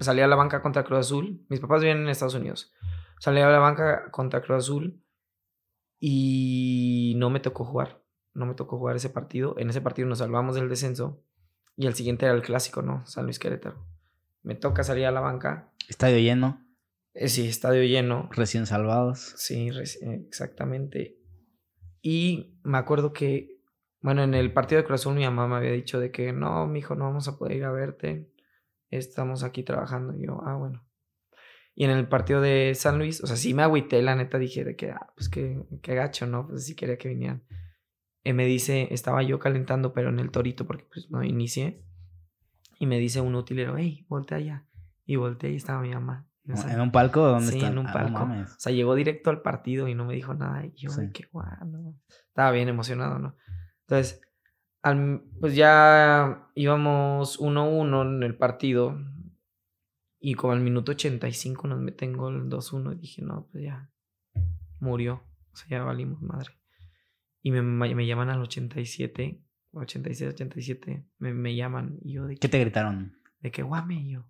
salí 0.00 0.20
a 0.20 0.26
la 0.26 0.34
banca 0.34 0.62
contra 0.62 0.82
Cruz 0.82 0.98
Azul. 0.98 1.46
Mis 1.48 1.60
papás 1.60 1.80
viven 1.80 1.98
en 1.98 2.08
Estados 2.08 2.34
Unidos. 2.34 2.72
Salí 3.20 3.40
a 3.40 3.48
la 3.48 3.60
banca 3.60 4.10
contra 4.10 4.42
Cruz 4.42 4.64
Azul 4.64 5.00
y 6.00 7.14
no 7.18 7.30
me 7.30 7.38
tocó 7.38 7.64
jugar. 7.64 8.02
No 8.34 8.46
me 8.46 8.54
tocó 8.54 8.78
jugar 8.78 8.96
ese 8.96 9.10
partido. 9.10 9.54
En 9.58 9.70
ese 9.70 9.80
partido 9.80 10.08
nos 10.08 10.18
salvamos 10.18 10.56
del 10.56 10.68
descenso 10.68 11.22
y 11.76 11.86
el 11.86 11.94
siguiente 11.94 12.26
era 12.26 12.34
el 12.34 12.42
clásico, 12.42 12.82
¿no? 12.82 13.06
San 13.06 13.26
Luis 13.26 13.38
Querétaro. 13.38 13.91
Me 14.42 14.54
toca 14.54 14.82
salir 14.84 15.06
a 15.06 15.10
la 15.12 15.20
banca. 15.20 15.72
Estadio 15.88 16.18
lleno, 16.18 16.64
Eh, 17.14 17.28
sí, 17.28 17.46
estadio 17.46 17.82
lleno. 17.84 18.28
recién 18.32 18.66
salvados. 18.66 19.34
Sí, 19.36 19.70
reci- 19.70 20.02
eh, 20.02 20.24
exactamente. 20.26 21.18
Y 22.00 22.58
me 22.64 22.78
acuerdo 22.78 23.12
que, 23.12 23.60
bueno, 24.00 24.22
en 24.22 24.34
el 24.34 24.52
partido 24.52 24.80
de 24.80 24.86
Cruz 24.86 25.02
Azul 25.02 25.14
mi 25.14 25.22
mamá 25.24 25.46
me 25.46 25.56
había 25.56 25.72
dicho 25.72 26.00
de 26.00 26.10
que 26.10 26.32
no, 26.32 26.66
mijo, 26.66 26.94
no 26.94 27.04
vamos 27.04 27.28
a 27.28 27.38
poder 27.38 27.56
ir 27.58 27.64
a 27.64 27.70
verte. 27.72 28.32
Estamos 28.90 29.42
aquí 29.44 29.62
trabajando. 29.62 30.14
Y 30.16 30.26
yo, 30.26 30.40
ah, 30.44 30.56
bueno. 30.56 30.84
Y 31.74 31.84
en 31.84 31.90
el 31.90 32.08
partido 32.08 32.40
de 32.40 32.74
San 32.74 32.98
Luis, 32.98 33.22
o 33.22 33.26
sea, 33.26 33.36
sí 33.36 33.54
me 33.54 33.62
agüité, 33.62 34.02
la 34.02 34.14
neta 34.14 34.38
dije 34.38 34.64
de 34.64 34.76
que, 34.76 34.90
ah, 34.90 35.12
pues 35.16 35.28
qué, 35.28 35.58
qué 35.82 35.94
gacho, 35.94 36.26
¿no? 36.26 36.46
Pues 36.48 36.66
sí 36.66 36.74
quería 36.74 36.98
que 36.98 37.08
vinieran. 37.08 37.44
Y 38.24 38.32
me 38.34 38.44
dice, 38.46 38.88
estaba 38.90 39.22
yo 39.22 39.38
calentando, 39.38 39.92
pero 39.92 40.10
en 40.10 40.18
el 40.18 40.30
torito, 40.30 40.66
porque 40.66 40.84
pues 40.92 41.10
no 41.10 41.22
inicié. 41.24 41.82
Y 42.82 42.86
me 42.86 42.98
dice 42.98 43.20
un 43.20 43.36
utilero, 43.36 43.76
hey, 43.76 44.04
voltea 44.08 44.38
allá. 44.38 44.66
Y 45.04 45.14
volteé 45.14 45.52
y 45.52 45.56
estaba 45.56 45.80
mi 45.82 45.90
mamá. 45.94 46.26
O 46.52 46.56
sea, 46.56 46.72
¿En 46.74 46.80
un 46.80 46.90
palco? 46.90 47.20
¿Dónde 47.28 47.52
sí, 47.52 47.58
está? 47.58 47.68
en 47.68 47.78
un 47.78 47.86
Ah, 47.86 47.90
no 47.90 47.94
palco. 47.94 48.26
mames. 48.26 48.50
O 48.56 48.58
sea, 48.58 48.72
llegó 48.72 48.96
directo 48.96 49.30
al 49.30 49.40
partido 49.40 49.86
y 49.86 49.94
no 49.94 50.04
me 50.04 50.14
dijo 50.14 50.34
nada. 50.34 50.66
Y 50.66 50.72
yo, 50.74 50.90
Sí. 50.90 51.02
"Ay, 51.02 51.10
qué 51.12 51.24
guay, 51.30 51.46
no". 51.64 51.94
Estaba 52.26 52.50
bien 52.50 52.68
emocionado, 52.68 53.20
¿no? 53.20 53.36
Entonces, 53.82 54.20
al- 54.82 55.22
pues 55.40 55.54
ya 55.54 56.48
íbamos 56.56 57.38
1-1 57.38 58.02
en 58.02 58.24
el 58.24 58.36
partido. 58.36 58.98
Y 60.18 60.34
como 60.34 60.52
al 60.52 60.60
minuto 60.60 60.90
85 60.90 61.68
nos 61.68 61.78
meten 61.78 62.16
gol 62.16 62.48
2-1. 62.48 62.92
Y 62.94 62.96
dije, 62.96 63.22
no, 63.22 63.46
pues 63.52 63.62
ya 63.62 63.92
murió. 64.80 65.22
O 65.52 65.56
sea, 65.56 65.68
ya 65.68 65.84
valimos 65.84 66.20
madre. 66.20 66.50
Y 67.42 67.52
me, 67.52 67.62
me 67.62 68.06
llaman 68.08 68.30
al 68.30 68.40
87, 68.42 69.40
86, 69.72 70.32
87. 70.34 71.06
Me, 71.18 71.32
me 71.34 71.54
llaman. 71.56 71.98
Y 72.02 72.14
yo, 72.14 72.26
¿de 72.26 72.34
¿Qué 72.34 72.40
qué? 72.40 72.48
te 72.48 72.58
gritaron? 72.60 73.16
¿De 73.40 73.50
qué 73.50 73.62
guame? 73.62 73.94
Y 74.02 74.10
yo, 74.12 74.26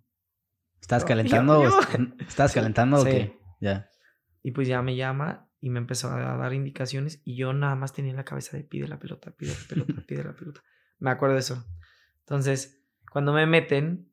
¿Estás 0.81 1.05
calentando? 1.05 1.59
o 1.59 1.63
yo- 1.63 1.79
est- 1.79 2.21
¿Estás 2.21 2.53
calentando 2.53 2.97
o 2.97 3.03
Sí. 3.03 3.09
qué? 3.11 3.39
Ya. 3.61 3.89
Y 4.41 4.51
pues 4.51 4.67
ya 4.67 4.81
me 4.81 4.95
llama 4.95 5.49
y 5.61 5.69
me 5.69 5.79
empezó 5.79 6.09
a 6.11 6.19
dar 6.37 6.53
indicaciones 6.53 7.21
y 7.23 7.35
yo 7.37 7.53
nada 7.53 7.75
más 7.75 7.93
tenía 7.93 8.11
en 8.11 8.17
la 8.17 8.25
cabeza 8.25 8.57
de 8.57 8.63
pide 8.63 8.87
la 8.87 8.99
pelota, 8.99 9.31
pide 9.31 9.51
la 9.51 9.67
pelota, 9.69 9.93
pide 10.05 10.23
la 10.23 10.33
pelota. 10.35 10.61
Me 10.99 11.09
acuerdo 11.09 11.35
de 11.35 11.39
eso. 11.41 11.65
Entonces, 12.19 12.85
cuando 13.11 13.33
me 13.33 13.45
meten, 13.45 14.09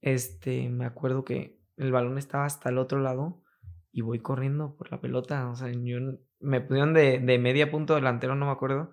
este, 0.00 0.68
me 0.68 0.84
acuerdo 0.84 1.24
que 1.24 1.60
el 1.76 1.92
balón 1.92 2.18
estaba 2.18 2.44
hasta 2.44 2.68
el 2.70 2.78
otro 2.78 3.00
lado 3.00 3.42
y 3.92 4.00
voy 4.02 4.18
corriendo 4.20 4.76
por 4.76 4.90
la 4.90 5.00
pelota. 5.00 5.48
O 5.48 5.56
sea, 5.56 5.68
yo 5.72 5.98
me 6.40 6.60
pusieron 6.60 6.94
de, 6.94 7.18
de 7.20 7.38
media 7.38 7.70
punto 7.70 7.94
delantero, 7.94 8.34
no 8.34 8.46
me 8.46 8.52
acuerdo. 8.52 8.92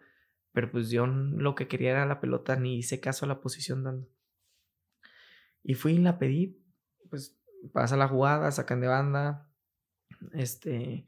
Pero 0.56 0.72
pues 0.72 0.90
yo 0.90 1.06
lo 1.06 1.54
que 1.54 1.68
quería 1.68 1.92
era 1.92 2.06
la 2.06 2.22
pelota, 2.22 2.56
ni 2.56 2.78
hice 2.78 3.02
caso 3.02 3.26
a 3.26 3.28
la 3.28 3.42
posición 3.42 3.84
dando. 3.84 4.08
Y 5.62 5.74
fui 5.74 5.94
y 5.94 5.98
la 5.98 6.18
pedí, 6.18 6.64
pues 7.10 7.38
pasa 7.74 7.98
la 7.98 8.08
jugada, 8.08 8.50
sacan 8.52 8.80
de 8.80 8.88
banda. 8.88 9.50
Este, 10.32 11.06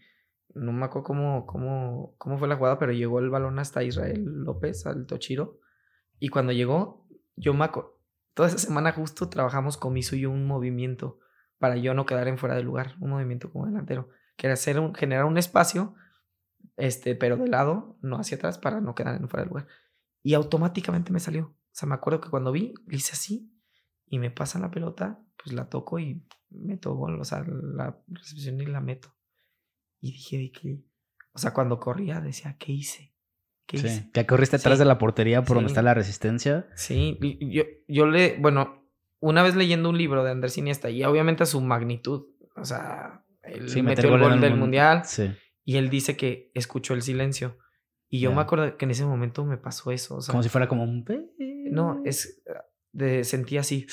no 0.53 0.73
me 0.73 0.85
acuerdo 0.85 1.05
cómo, 1.05 1.45
cómo, 1.45 2.15
cómo 2.17 2.37
fue 2.37 2.49
la 2.49 2.57
jugada, 2.57 2.77
pero 2.77 2.91
llegó 2.91 3.19
el 3.19 3.29
balón 3.29 3.57
hasta 3.57 3.83
Israel 3.83 4.43
López, 4.43 4.85
al 4.85 5.05
Tochiro. 5.05 5.61
Y 6.19 6.27
cuando 6.27 6.51
llegó, 6.51 7.07
yo 7.37 7.53
me 7.53 7.63
acuerdo, 7.63 8.01
toda 8.33 8.49
esa 8.49 8.57
semana 8.57 8.91
justo 8.91 9.29
trabajamos 9.29 9.77
con 9.77 9.95
y 9.95 10.25
un 10.25 10.45
movimiento 10.45 11.19
para 11.57 11.77
yo 11.77 11.93
no 11.93 12.05
quedar 12.05 12.27
en 12.27 12.37
fuera 12.37 12.55
de 12.55 12.63
lugar, 12.63 12.95
un 12.99 13.11
movimiento 13.11 13.49
como 13.49 13.65
delantero, 13.65 14.09
que 14.35 14.47
era 14.47 14.55
hacer 14.55 14.77
un, 14.77 14.93
generar 14.93 15.23
un 15.23 15.37
espacio, 15.37 15.95
este, 16.77 17.15
pero 17.15 17.35
de 17.37 17.47
lado, 17.47 17.97
no 18.01 18.17
hacia 18.17 18.37
atrás, 18.37 18.57
para 18.57 18.79
no 18.81 18.95
quedar 18.95 19.15
en 19.19 19.27
fuera 19.27 19.43
de 19.43 19.49
lugar. 19.49 19.67
Y 20.23 20.33
automáticamente 20.33 21.11
me 21.11 21.19
salió. 21.19 21.45
O 21.47 21.55
sea, 21.71 21.87
me 21.89 21.95
acuerdo 21.95 22.21
que 22.21 22.29
cuando 22.29 22.51
vi, 22.51 22.73
le 22.87 22.95
hice 22.97 23.11
así 23.13 23.51
y 24.07 24.19
me 24.19 24.31
pasan 24.31 24.61
la 24.61 24.71
pelota, 24.71 25.19
pues 25.43 25.53
la 25.53 25.69
toco 25.69 25.99
y 25.99 26.23
meto 26.49 26.95
gol, 26.95 27.19
o 27.19 27.23
sea, 27.25 27.43
la 27.45 27.99
recepción 28.07 28.59
y 28.61 28.65
la 28.65 28.79
meto. 28.81 29.15
Y 29.99 30.11
dije 30.13 30.37
de 30.37 30.51
que, 30.51 30.79
o 31.33 31.39
sea, 31.39 31.53
cuando 31.53 31.79
corría 31.79 32.21
decía, 32.21 32.55
¿qué 32.59 32.71
hice? 32.71 33.13
¿Qué 33.65 33.77
Sí. 33.79 33.87
hice? 33.87 34.11
Que 34.13 34.25
corriste 34.25 34.55
atrás 34.55 34.79
de 34.79 34.85
la 34.85 34.97
portería 34.97 35.43
por 35.43 35.55
donde 35.57 35.67
está 35.67 35.81
la 35.81 35.93
resistencia. 35.93 36.67
Sí, 36.75 37.19
yo, 37.51 37.63
yo 37.87 38.05
le, 38.07 38.37
bueno, 38.39 38.87
una 39.19 39.43
vez 39.43 39.55
leyendo 39.55 39.89
un 39.89 39.97
libro 39.97 40.23
de 40.23 40.31
Andrés 40.31 40.57
Iniesta 40.57 40.89
y 40.89 41.03
obviamente 41.03 41.43
a 41.43 41.47
su 41.47 41.59
magnitud, 41.61 42.27
o 42.55 42.63
sea, 42.65 43.25
él 43.43 43.69
Sí, 43.69 43.81
metió 43.81 44.05
el 44.05 44.09
gol 44.11 44.19
en 44.21 44.25
gol 44.27 44.33
el 44.35 44.41
del 44.41 44.51
mun- 44.51 44.59
mundial 44.61 45.05
Sí. 45.05 45.31
Y 45.67 45.75
él 45.75 45.89
dice 45.89 46.15
que 46.15 46.49
escuchó 46.53 46.93
el 46.93 47.01
silencio. 47.01 47.57
Y 48.07 48.21
yo 48.21 48.31
me 48.31 48.39
acuerdo 48.39 48.77
que 48.77 48.85
en 48.85 48.91
ese 48.91 49.05
momento 49.05 49.43
me 49.43 49.57
pasó 49.57 49.91
eso, 49.91 50.15
o 50.15 50.21
sea, 50.21 50.31
Como 50.31 50.41
si 50.41 50.47
fuera 50.47 50.69
como 50.69 50.85
un... 50.85 51.03
no, 51.71 52.01
es, 52.05 52.41
de, 52.93 53.25
sentía 53.25 53.59
así 53.59 53.85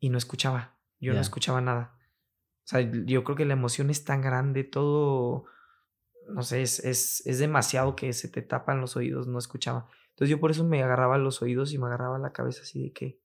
y 0.00 0.08
no 0.08 0.16
escuchaba, 0.16 0.80
yo 1.00 1.12
no 1.12 1.20
escuchaba 1.20 1.60
nada. 1.60 1.98
O 2.64 2.64
sea, 2.64 2.80
yo 2.80 3.24
creo 3.24 3.36
que 3.36 3.44
la 3.44 3.52
emoción 3.52 3.90
es 3.90 4.04
tan 4.04 4.22
grande, 4.22 4.64
todo, 4.64 5.44
no 6.30 6.40
sé, 6.40 6.62
es, 6.62 6.82
es, 6.82 7.26
es 7.26 7.38
demasiado 7.38 7.94
que 7.94 8.14
se 8.14 8.30
te 8.30 8.40
tapan 8.40 8.80
los 8.80 8.96
oídos, 8.96 9.26
no 9.26 9.38
escuchaba. 9.38 9.90
Entonces 10.12 10.30
yo 10.30 10.40
por 10.40 10.50
eso 10.50 10.64
me 10.64 10.82
agarraba 10.82 11.18
los 11.18 11.42
oídos 11.42 11.74
y 11.74 11.78
me 11.78 11.88
agarraba 11.88 12.18
la 12.18 12.32
cabeza 12.32 12.62
así 12.62 12.84
de 12.84 12.92
que, 12.94 13.20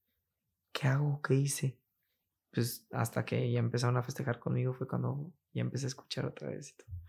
¿qué 0.73 0.89
hago? 0.89 1.21
¿Qué 1.21 1.35
hice? 1.35 1.79
Pues 2.51 2.85
hasta 2.91 3.23
que 3.23 3.49
ya 3.49 3.59
empezaron 3.59 3.95
a 3.95 4.03
festejar 4.03 4.39
conmigo 4.39 4.73
fue 4.73 4.89
cuando 4.89 5.31
ya 5.53 5.61
empecé 5.61 5.85
a 5.85 5.87
escuchar 5.87 6.25
otra 6.25 6.49
vez. 6.49 6.71
y 6.71 6.75
todo. 6.75 7.02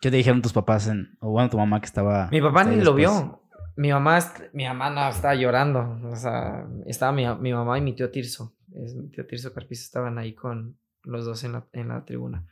¿Qué 0.00 0.10
te 0.10 0.16
dijeron 0.16 0.42
tus 0.42 0.52
papás 0.52 0.88
en... 0.88 1.16
o 1.20 1.30
bueno, 1.30 1.48
tu 1.50 1.56
mamá 1.58 1.80
que 1.80 1.86
estaba... 1.86 2.28
Mi 2.30 2.40
papá 2.40 2.64
ni 2.64 2.76
lo 2.76 2.94
después? 2.94 2.96
vio. 2.96 3.40
Mi 3.76 3.90
mamá, 3.90 4.18
mi 4.52 4.64
mamá 4.66 4.90
no, 4.90 5.08
estaba 5.08 5.34
llorando. 5.34 5.98
O 6.10 6.16
sea, 6.16 6.66
estaba 6.86 7.12
mi, 7.12 7.26
mi 7.40 7.52
mamá 7.52 7.78
y 7.78 7.80
mi 7.80 7.94
tío 7.94 8.10
Tirso. 8.10 8.54
Es, 8.72 8.94
mi 8.94 9.08
tío 9.10 9.26
Tirso 9.26 9.52
Carpizo 9.52 9.82
estaban 9.82 10.18
ahí 10.18 10.34
con 10.34 10.78
los 11.02 11.24
dos 11.24 11.42
en 11.44 11.52
la, 11.52 11.66
en 11.72 11.88
la 11.88 12.04
tribuna. 12.04 12.46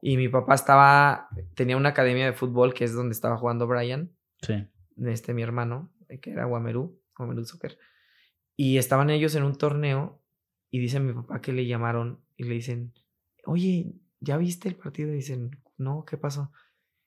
Y 0.00 0.16
mi 0.16 0.28
papá 0.28 0.54
estaba, 0.54 1.28
tenía 1.54 1.76
una 1.76 1.90
academia 1.90 2.26
de 2.26 2.32
fútbol 2.32 2.74
que 2.74 2.84
es 2.84 2.92
donde 2.94 3.12
estaba 3.12 3.36
jugando 3.38 3.66
Brian, 3.66 4.10
Sí. 4.42 4.66
este 5.04 5.32
mi 5.34 5.42
hermano, 5.42 5.90
que 6.20 6.30
era 6.30 6.44
Guamerú, 6.44 7.00
Guamerú 7.16 7.44
Soccer. 7.44 7.78
Y 8.56 8.78
estaban 8.78 9.10
ellos 9.10 9.34
en 9.34 9.42
un 9.44 9.56
torneo 9.56 10.20
y 10.70 10.78
dice 10.80 11.00
mi 11.00 11.12
papá 11.12 11.40
que 11.40 11.52
le 11.52 11.66
llamaron 11.66 12.20
y 12.36 12.44
le 12.44 12.54
dicen, 12.54 12.92
oye, 13.44 13.94
¿ya 14.20 14.36
viste 14.36 14.68
el 14.68 14.76
partido? 14.76 15.10
Y 15.12 15.16
dicen, 15.16 15.50
no, 15.78 16.04
¿qué 16.04 16.16
pasó? 16.18 16.52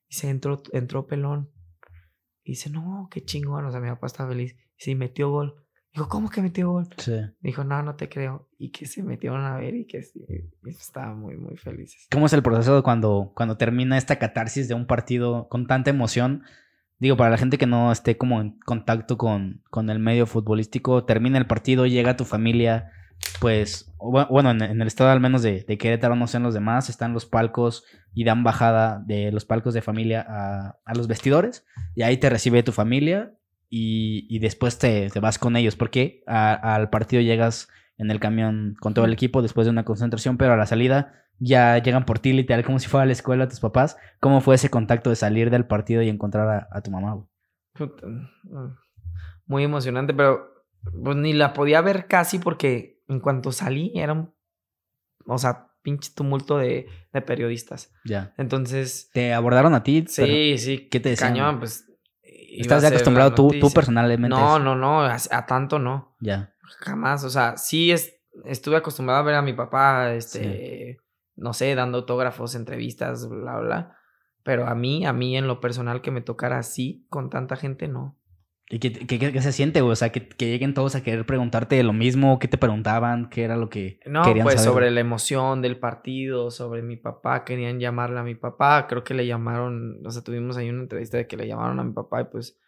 Dice, 0.09 0.29
entró, 0.29 0.61
entró 0.73 1.07
pelón. 1.07 1.51
Y 2.43 2.51
dice, 2.51 2.69
no, 2.69 3.07
qué 3.11 3.23
chingón. 3.23 3.65
O 3.65 3.71
sea, 3.71 3.79
mi 3.79 3.89
papá 3.89 4.07
estaba 4.07 4.29
feliz. 4.29 4.55
Y 4.77 4.83
sí, 4.83 4.95
metió 4.95 5.29
gol. 5.29 5.65
Dijo, 5.93 6.07
¿cómo 6.07 6.29
que 6.29 6.41
metió 6.41 6.71
gol? 6.71 6.87
Sí. 6.97 7.19
Dijo, 7.41 7.63
no, 7.63 7.81
no 7.81 7.95
te 7.95 8.09
creo. 8.09 8.47
Y 8.57 8.71
que 8.71 8.85
se 8.85 9.01
metieron 9.01 9.43
a 9.43 9.57
ver 9.57 9.75
y 9.75 9.87
que 9.87 10.03
sí, 10.03 10.23
y 10.29 10.69
estaban 10.69 11.19
muy, 11.19 11.35
muy 11.35 11.57
felices. 11.57 12.07
¿Cómo 12.11 12.27
es 12.27 12.33
el 12.33 12.43
proceso 12.43 12.75
de 12.75 12.83
cuando, 12.83 13.31
cuando 13.35 13.57
termina 13.57 13.97
esta 13.97 14.19
catarsis 14.19 14.67
de 14.67 14.75
un 14.75 14.85
partido 14.85 15.47
con 15.49 15.65
tanta 15.65 15.89
emoción? 15.89 16.43
Digo, 16.99 17.17
para 17.17 17.31
la 17.31 17.37
gente 17.37 17.57
que 17.57 17.65
no 17.65 17.91
esté 17.91 18.17
como 18.17 18.41
en 18.41 18.59
contacto 18.59 19.17
con, 19.17 19.63
con 19.69 19.89
el 19.89 19.99
medio 19.99 20.27
futbolístico, 20.27 21.05
termina 21.05 21.37
el 21.37 21.47
partido, 21.47 21.87
llega 21.87 22.17
tu 22.17 22.25
familia, 22.25 22.91
pues, 23.39 23.91
bueno, 23.97 24.51
en, 24.51 24.61
el 24.61 24.87
estado 24.87 25.09
al 25.09 25.19
menos 25.19 25.41
de, 25.41 25.63
de 25.63 25.77
Querétaro, 25.77 26.15
no 26.15 26.27
sé 26.27 26.37
en 26.37 26.43
los 26.43 26.53
demás, 26.53 26.89
están 26.89 27.13
los 27.13 27.25
palcos 27.25 27.85
y 28.13 28.23
dan 28.23 28.43
bajada 28.43 29.01
de 29.05 29.31
los 29.31 29.45
palcos 29.45 29.73
de 29.73 29.81
familia 29.81 30.25
a, 30.27 30.77
a 30.85 30.93
los 30.95 31.07
vestidores 31.07 31.65
y 31.95 32.03
ahí 32.03 32.17
te 32.17 32.29
recibe 32.29 32.63
tu 32.63 32.71
familia 32.71 33.33
y, 33.69 34.25
y 34.29 34.39
después 34.39 34.79
te, 34.79 35.09
te 35.09 35.19
vas 35.19 35.37
con 35.37 35.55
ellos, 35.55 35.75
porque 35.75 36.23
al 36.25 36.89
partido 36.89 37.21
llegas 37.21 37.69
en 37.97 38.11
el 38.11 38.19
camión 38.19 38.75
con 38.79 38.93
todo 38.93 39.05
el 39.05 39.13
equipo 39.13 39.41
después 39.41 39.65
de 39.65 39.71
una 39.71 39.85
concentración, 39.85 40.37
pero 40.37 40.53
a 40.53 40.57
la 40.57 40.65
salida 40.65 41.13
ya 41.37 41.77
llegan 41.77 42.05
por 42.05 42.19
ti 42.19 42.33
literal 42.33 42.65
como 42.65 42.79
si 42.79 42.87
fuera 42.87 43.03
a 43.03 43.05
la 43.05 43.11
escuela 43.13 43.47
tus 43.47 43.59
papás. 43.59 43.97
¿Cómo 44.19 44.41
fue 44.41 44.55
ese 44.55 44.69
contacto 44.69 45.09
de 45.09 45.15
salir 45.15 45.49
del 45.49 45.65
partido 45.65 46.01
y 46.01 46.09
encontrar 46.09 46.67
a, 46.71 46.81
tu 46.81 46.91
mamá? 46.91 47.23
mm, 47.79 48.67
Muy 49.45 49.63
emocionante, 49.63 50.13
pero 50.13 50.49
pues 51.03 51.15
ni 51.17 51.33
la 51.33 51.53
podía 51.53 51.81
ver 51.81 52.07
casi 52.07 52.39
porque 52.39 52.98
en 53.09 53.19
cuanto 53.19 53.51
salí 53.51 53.91
era 53.95 54.13
un, 54.13 54.33
o 55.25 55.37
sea, 55.37 55.71
pinche 55.81 56.11
tumulto 56.13 56.57
de, 56.57 56.87
de 57.11 57.21
periodistas. 57.21 57.91
Ya. 58.05 58.33
Entonces, 58.37 59.09
¿Te 59.13 59.33
abordaron 59.33 59.73
a 59.73 59.83
ti? 59.83 60.05
Sí, 60.07 60.57
sí. 60.57 60.87
¿qué 60.89 60.99
te 60.99 61.09
decían? 61.09 61.33
Cañón, 61.33 61.59
pues. 61.59 61.85
¿Estás 62.21 62.83
acostumbrado 62.83 63.33
tú, 63.33 63.51
tú 63.59 63.71
personalmente? 63.71 64.29
No, 64.29 64.59
no, 64.59 64.75
no, 64.75 65.01
a, 65.01 65.17
a 65.31 65.45
tanto 65.45 65.79
no. 65.79 66.15
Ya. 66.19 66.53
Jamás. 66.79 67.23
O 67.23 67.29
sea, 67.29 67.57
sí 67.57 67.91
es, 67.91 68.15
estuve 68.45 68.77
acostumbrado 68.77 69.21
a 69.21 69.23
ver 69.23 69.35
a 69.35 69.41
mi 69.41 69.53
papá, 69.53 70.13
este, 70.13 70.99
no 71.35 71.53
sé, 71.53 71.73
dando 71.75 71.99
autógrafos, 71.99 72.55
entrevistas, 72.55 73.27
bla, 73.27 73.59
bla. 73.59 73.95
Pero 74.43 74.67
a 74.67 74.75
mí, 74.75 75.05
a 75.05 75.13
mí 75.13 75.37
en 75.37 75.47
lo 75.47 75.59
personal 75.59 76.01
que 76.01 76.11
me 76.11 76.21
tocara 76.21 76.57
así, 76.57 77.05
con 77.09 77.29
tanta 77.29 77.55
gente, 77.55 77.87
no. 77.87 78.18
¿Y 78.71 78.77
qué, 78.77 78.91
qué- 78.93 79.17
qué- 79.17 79.31
qué 79.33 79.41
se 79.41 79.51
siente, 79.51 79.81
güey? 79.81 79.93
O 79.93 79.95
sea, 79.95 80.11
que, 80.11 80.27
que 80.27 80.45
lleguen 80.47 80.75
todos 80.75 80.93
a 80.95 81.01
querer 81.01 81.25
preguntarte 81.25 81.81
lo 81.81 81.91
mismo, 81.91 82.37
¿qué 82.37 82.47
te 82.47 82.57
preguntaban? 82.59 83.27
¿Qué 83.29 83.43
era 83.43 83.57
lo 83.57 83.67
que 83.69 83.99
No, 84.05 84.21
querían 84.23 84.43
pues 84.43 84.61
saber? 84.61 84.71
sobre 84.73 84.91
la 84.91 84.99
emoción 84.99 85.63
del 85.63 85.77
partido, 85.79 86.51
sobre 86.51 86.83
mi 86.83 86.95
papá, 86.95 87.43
querían 87.45 87.79
llamarle 87.79 88.19
a 88.19 88.23
mi 88.23 88.35
papá, 88.35 88.85
creo 88.87 89.03
que 89.03 89.15
le 89.15 89.25
llamaron, 89.25 90.05
o 90.05 90.11
sea, 90.11 90.23
tuvimos 90.23 90.55
ahí 90.55 90.69
una 90.69 90.81
entrevista 90.83 91.17
de 91.17 91.25
que 91.25 91.35
le 91.35 91.47
llamaron 91.47 91.79
a 91.79 91.83
mi 91.83 91.93
papá 91.93 92.21
y 92.21 92.25
pues 92.25 92.59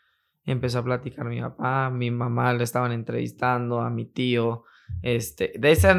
empezó 0.44 0.80
a 0.80 0.84
platicar 0.84 1.26
mi 1.26 1.40
papá, 1.40 1.92
mi 1.92 2.10
mamá 2.10 2.52
le 2.54 2.64
estaban 2.64 2.92
entrevistando, 2.94 3.80
a 3.82 3.92
mi 3.92 4.06
tío, 4.06 4.64
este, 5.04 5.54
de 5.60 5.72
ese 5.72 5.94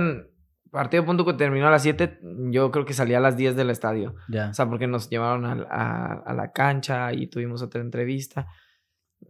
partido 0.73 1.05
punto 1.05 1.25
que 1.25 1.35
terminó 1.35 1.69
a 1.69 1.71
las 1.71 1.83
7, 1.83 2.19
yo 2.51 2.73
creo 2.73 2.85
que 2.85 2.93
salía 2.93 3.19
a 3.19 3.21
las 3.21 3.37
10 3.37 3.55
del 3.55 3.71
estadio, 3.71 4.17
Ya. 4.29 4.49
o 4.51 4.55
sea, 4.55 4.69
porque 4.69 4.89
nos 4.89 5.09
llevaron 5.11 5.45
a, 5.45 5.53
a- 5.71 6.23
a 6.27 6.35
la 6.35 6.51
cancha 6.51 7.13
y 7.13 7.29
tuvimos 7.29 7.63
otra 7.63 7.81
entrevista. 7.81 8.49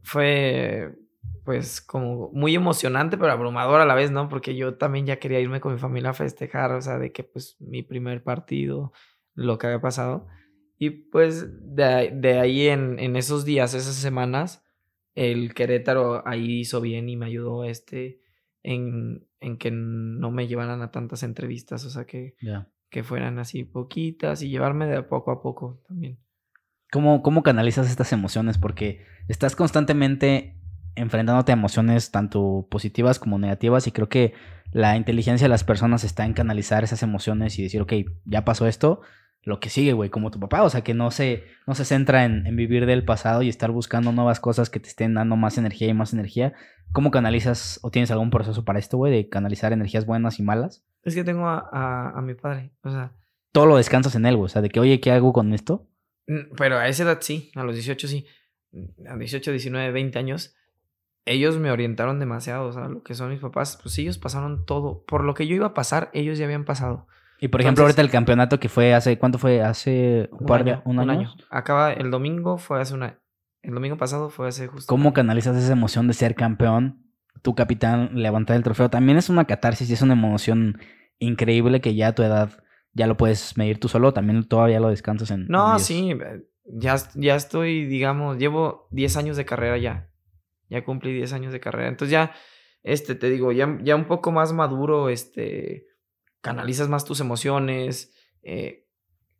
Fue, 0.03 0.95
pues, 1.45 1.80
como 1.80 2.30
muy 2.32 2.55
emocionante, 2.55 3.16
pero 3.18 3.32
abrumador 3.32 3.80
a 3.80 3.86
la 3.86 3.95
vez, 3.95 4.11
¿no? 4.11 4.28
Porque 4.28 4.57
yo 4.57 4.76
también 4.76 5.07
ya 5.07 5.18
quería 5.18 5.40
irme 5.40 5.61
con 5.61 5.72
mi 5.74 5.78
familia 5.78 6.11
a 6.11 6.14
festejar, 6.14 6.72
o 6.72 6.80
sea, 6.80 6.99
de 6.99 7.12
que, 7.12 7.24
pues, 7.24 7.57
mi 7.61 7.82
primer 7.82 8.22
partido, 8.22 8.93
lo 9.34 9.59
que 9.59 9.66
había 9.68 9.80
pasado. 9.80 10.26
Y, 10.78 10.90
pues, 10.90 11.47
de, 11.76 11.84
ahí- 11.84 12.11
de 12.14 12.38
ahí 12.40 12.68
en, 12.68 12.99
en 12.99 13.16
esos 13.16 13.45
días, 13.45 13.74
esas 13.74 13.95
semanas, 13.97 14.64
el 15.14 15.55
Querétaro 15.55 16.26
ahí 16.26 16.61
hizo 16.61 16.80
bien 16.80 17.09
y 17.09 17.16
me 17.16 17.26
ayudó, 17.26 17.64
este, 17.64 18.20
en, 18.62 19.26
en 19.40 19.59
que 19.59 19.70
no 19.70 20.30
me 20.30 20.47
llevaran 20.49 20.82
a 20.82 20.90
tantas 20.90 21.22
entrevistas, 21.22 21.84
o 21.84 21.90
sea, 21.90 22.05
que 22.07 22.36
que 22.90 23.03
fueran 23.03 23.38
así 23.38 23.64
poquitas 23.64 24.43
y 24.43 24.51
llevarme 24.51 24.86
de 24.86 25.03
poco 25.03 25.30
a 25.32 25.43
poco 25.43 25.82
también. 25.88 26.18
¿Cómo, 26.93 27.22
¿Cómo 27.22 27.43
canalizas 27.43 27.88
estas 27.88 28.12
emociones? 28.12 28.59
Porque 28.59 29.01
estás 29.26 29.57
constantemente 29.57 30.59
enfrentándote 30.95 31.51
a 31.51 31.55
emociones 31.55 32.11
tanto 32.11 32.66
positivas 32.70 33.18
como 33.18 33.38
negativas 33.38 33.86
y 33.86 33.93
creo 33.93 34.11
que 34.11 34.34
la 34.72 34.95
inteligencia 34.99 35.47
de 35.47 35.49
las 35.49 35.64
personas 35.64 36.05
está 36.05 36.26
en 36.26 36.34
canalizar 36.34 36.84
esas 36.84 37.03
emociones 37.03 37.59
y 37.59 37.62
decir, 37.62 37.80
ok, 37.80 37.95
ya 38.26 38.45
pasó 38.45 38.66
esto, 38.66 39.01
lo 39.43 39.59
que 39.59 39.70
sigue, 39.70 39.95
güey, 39.95 40.11
como 40.11 40.30
tu 40.30 40.38
papá, 40.38 40.64
o 40.64 40.68
sea, 40.68 40.82
que 40.82 40.93
no 40.93 41.11
se, 41.11 41.45
no 41.66 41.74
se 41.74 41.86
centra 41.86 42.26
en, 42.26 42.47
en 42.47 42.57
vivir 42.57 42.84
del 42.84 43.07
pasado 43.07 43.40
y 43.40 43.49
estar 43.49 43.70
buscando 43.70 44.12
nuevas 44.12 44.38
cosas 44.38 44.68
que 44.68 44.78
te 44.78 44.88
estén 44.88 45.14
dando 45.14 45.36
más 45.36 45.57
energía 45.57 45.88
y 45.88 45.95
más 45.95 46.12
energía. 46.12 46.53
¿Cómo 46.93 47.11
canalizas 47.11 47.80
o 47.82 47.90
tienes 47.90 48.11
algún 48.11 48.28
proceso 48.28 48.66
para 48.66 48.78
esto, 48.78 48.99
güey, 48.99 49.14
de 49.14 49.30
canalizar 49.30 49.72
energías 49.72 50.05
buenas 50.05 50.38
y 50.38 50.43
malas? 50.43 50.84
Es 51.05 51.14
que 51.14 51.24
tengo 51.24 51.49
a, 51.49 51.70
a, 51.72 52.18
a 52.18 52.20
mi 52.20 52.34
padre, 52.34 52.70
o 52.82 52.90
sea, 52.90 53.12
Todo 53.51 53.64
lo 53.64 53.78
descansas 53.78 54.14
en 54.14 54.26
él, 54.26 54.36
güey, 54.36 54.45
o 54.45 54.49
sea, 54.51 54.61
de 54.61 54.68
que, 54.68 54.78
oye, 54.78 55.01
¿qué 55.01 55.11
hago 55.11 55.32
con 55.32 55.55
esto? 55.55 55.88
Mm, 56.32 56.56
pero 56.56 56.78
a 56.78 56.88
esa 56.88 57.02
edad 57.04 57.18
sí, 57.20 57.50
a 57.54 57.64
los 57.64 57.74
18 57.74 58.08
sí, 58.08 58.26
Mm, 58.72 59.06
a 59.06 59.16
18, 59.16 59.50
19, 59.50 59.92
20 59.92 60.18
años, 60.18 60.54
ellos 61.24 61.58
me 61.58 61.70
orientaron 61.70 62.18
demasiado, 62.18 62.66
o 62.66 62.72
sea, 62.72 62.88
lo 62.88 63.02
que 63.02 63.14
son 63.14 63.30
mis 63.30 63.40
papás, 63.40 63.78
pues 63.80 63.96
ellos 63.98 64.18
pasaron 64.18 64.64
todo, 64.64 65.04
por 65.06 65.24
lo 65.24 65.34
que 65.34 65.46
yo 65.46 65.54
iba 65.54 65.66
a 65.66 65.74
pasar, 65.74 66.10
ellos 66.14 66.38
ya 66.38 66.46
habían 66.46 66.64
pasado. 66.64 67.06
Y 67.38 67.48
por 67.48 67.60
ejemplo, 67.60 67.84
ahorita 67.84 68.02
el 68.02 68.10
campeonato 68.10 68.60
que 68.60 68.68
fue 68.68 68.94
hace, 68.94 69.18
¿cuánto 69.18 69.38
fue? 69.38 69.62
Hace 69.62 70.28
un, 70.32 70.46
par 70.46 70.64
de, 70.64 70.78
un, 70.84 70.98
año. 70.98 71.34
Acaba 71.50 71.92
el 71.92 72.10
domingo, 72.10 72.56
fue 72.56 72.80
hace 72.80 72.94
una, 72.94 73.18
el 73.62 73.74
domingo 73.74 73.96
pasado 73.96 74.30
fue 74.30 74.48
hace 74.48 74.68
justo. 74.68 74.88
¿Cómo 74.88 75.12
canalizas 75.12 75.56
esa 75.56 75.72
emoción 75.72 76.06
de 76.06 76.14
ser 76.14 76.34
campeón? 76.36 77.02
Tu 77.42 77.56
capitán 77.56 78.10
levantar 78.14 78.56
el 78.56 78.62
trofeo. 78.62 78.90
También 78.90 79.18
es 79.18 79.28
una 79.28 79.44
catarsis 79.44 79.90
y 79.90 79.94
es 79.94 80.02
una 80.02 80.12
emoción 80.12 80.78
increíble 81.18 81.80
que 81.80 81.96
ya 81.96 82.08
a 82.08 82.14
tu 82.14 82.22
edad 82.22 82.62
ya 82.93 83.07
lo 83.07 83.16
puedes 83.16 83.57
medir 83.57 83.78
tú 83.80 83.88
solo. 83.88 84.12
También 84.12 84.45
todavía 84.45 84.80
lo 84.80 84.88
descansas 84.88 85.30
en. 85.30 85.47
No, 85.49 85.78
sí. 85.78 86.16
Ya, 86.64 86.97
ya 87.14 87.34
estoy, 87.34 87.86
digamos, 87.86 88.38
llevo 88.38 88.88
10 88.90 89.16
años 89.16 89.36
de 89.36 89.45
carrera 89.45 89.78
ya. 89.78 90.11
Ya 90.68 90.84
cumplí 90.84 91.12
10 91.12 91.32
años 91.32 91.53
de 91.53 91.61
carrera. 91.61 91.88
Entonces 91.88 92.12
ya, 92.12 92.32
este, 92.82 93.14
te 93.14 93.28
digo, 93.30 93.53
ya, 93.53 93.78
ya 93.82 93.97
un 93.97 94.07
poco 94.07 94.32
más 94.32 94.53
maduro, 94.53 95.09
este, 95.09 95.86
canalizas 96.40 96.88
más 96.88 97.05
tus 97.05 97.20
emociones. 97.20 98.14
Eh, 98.43 98.82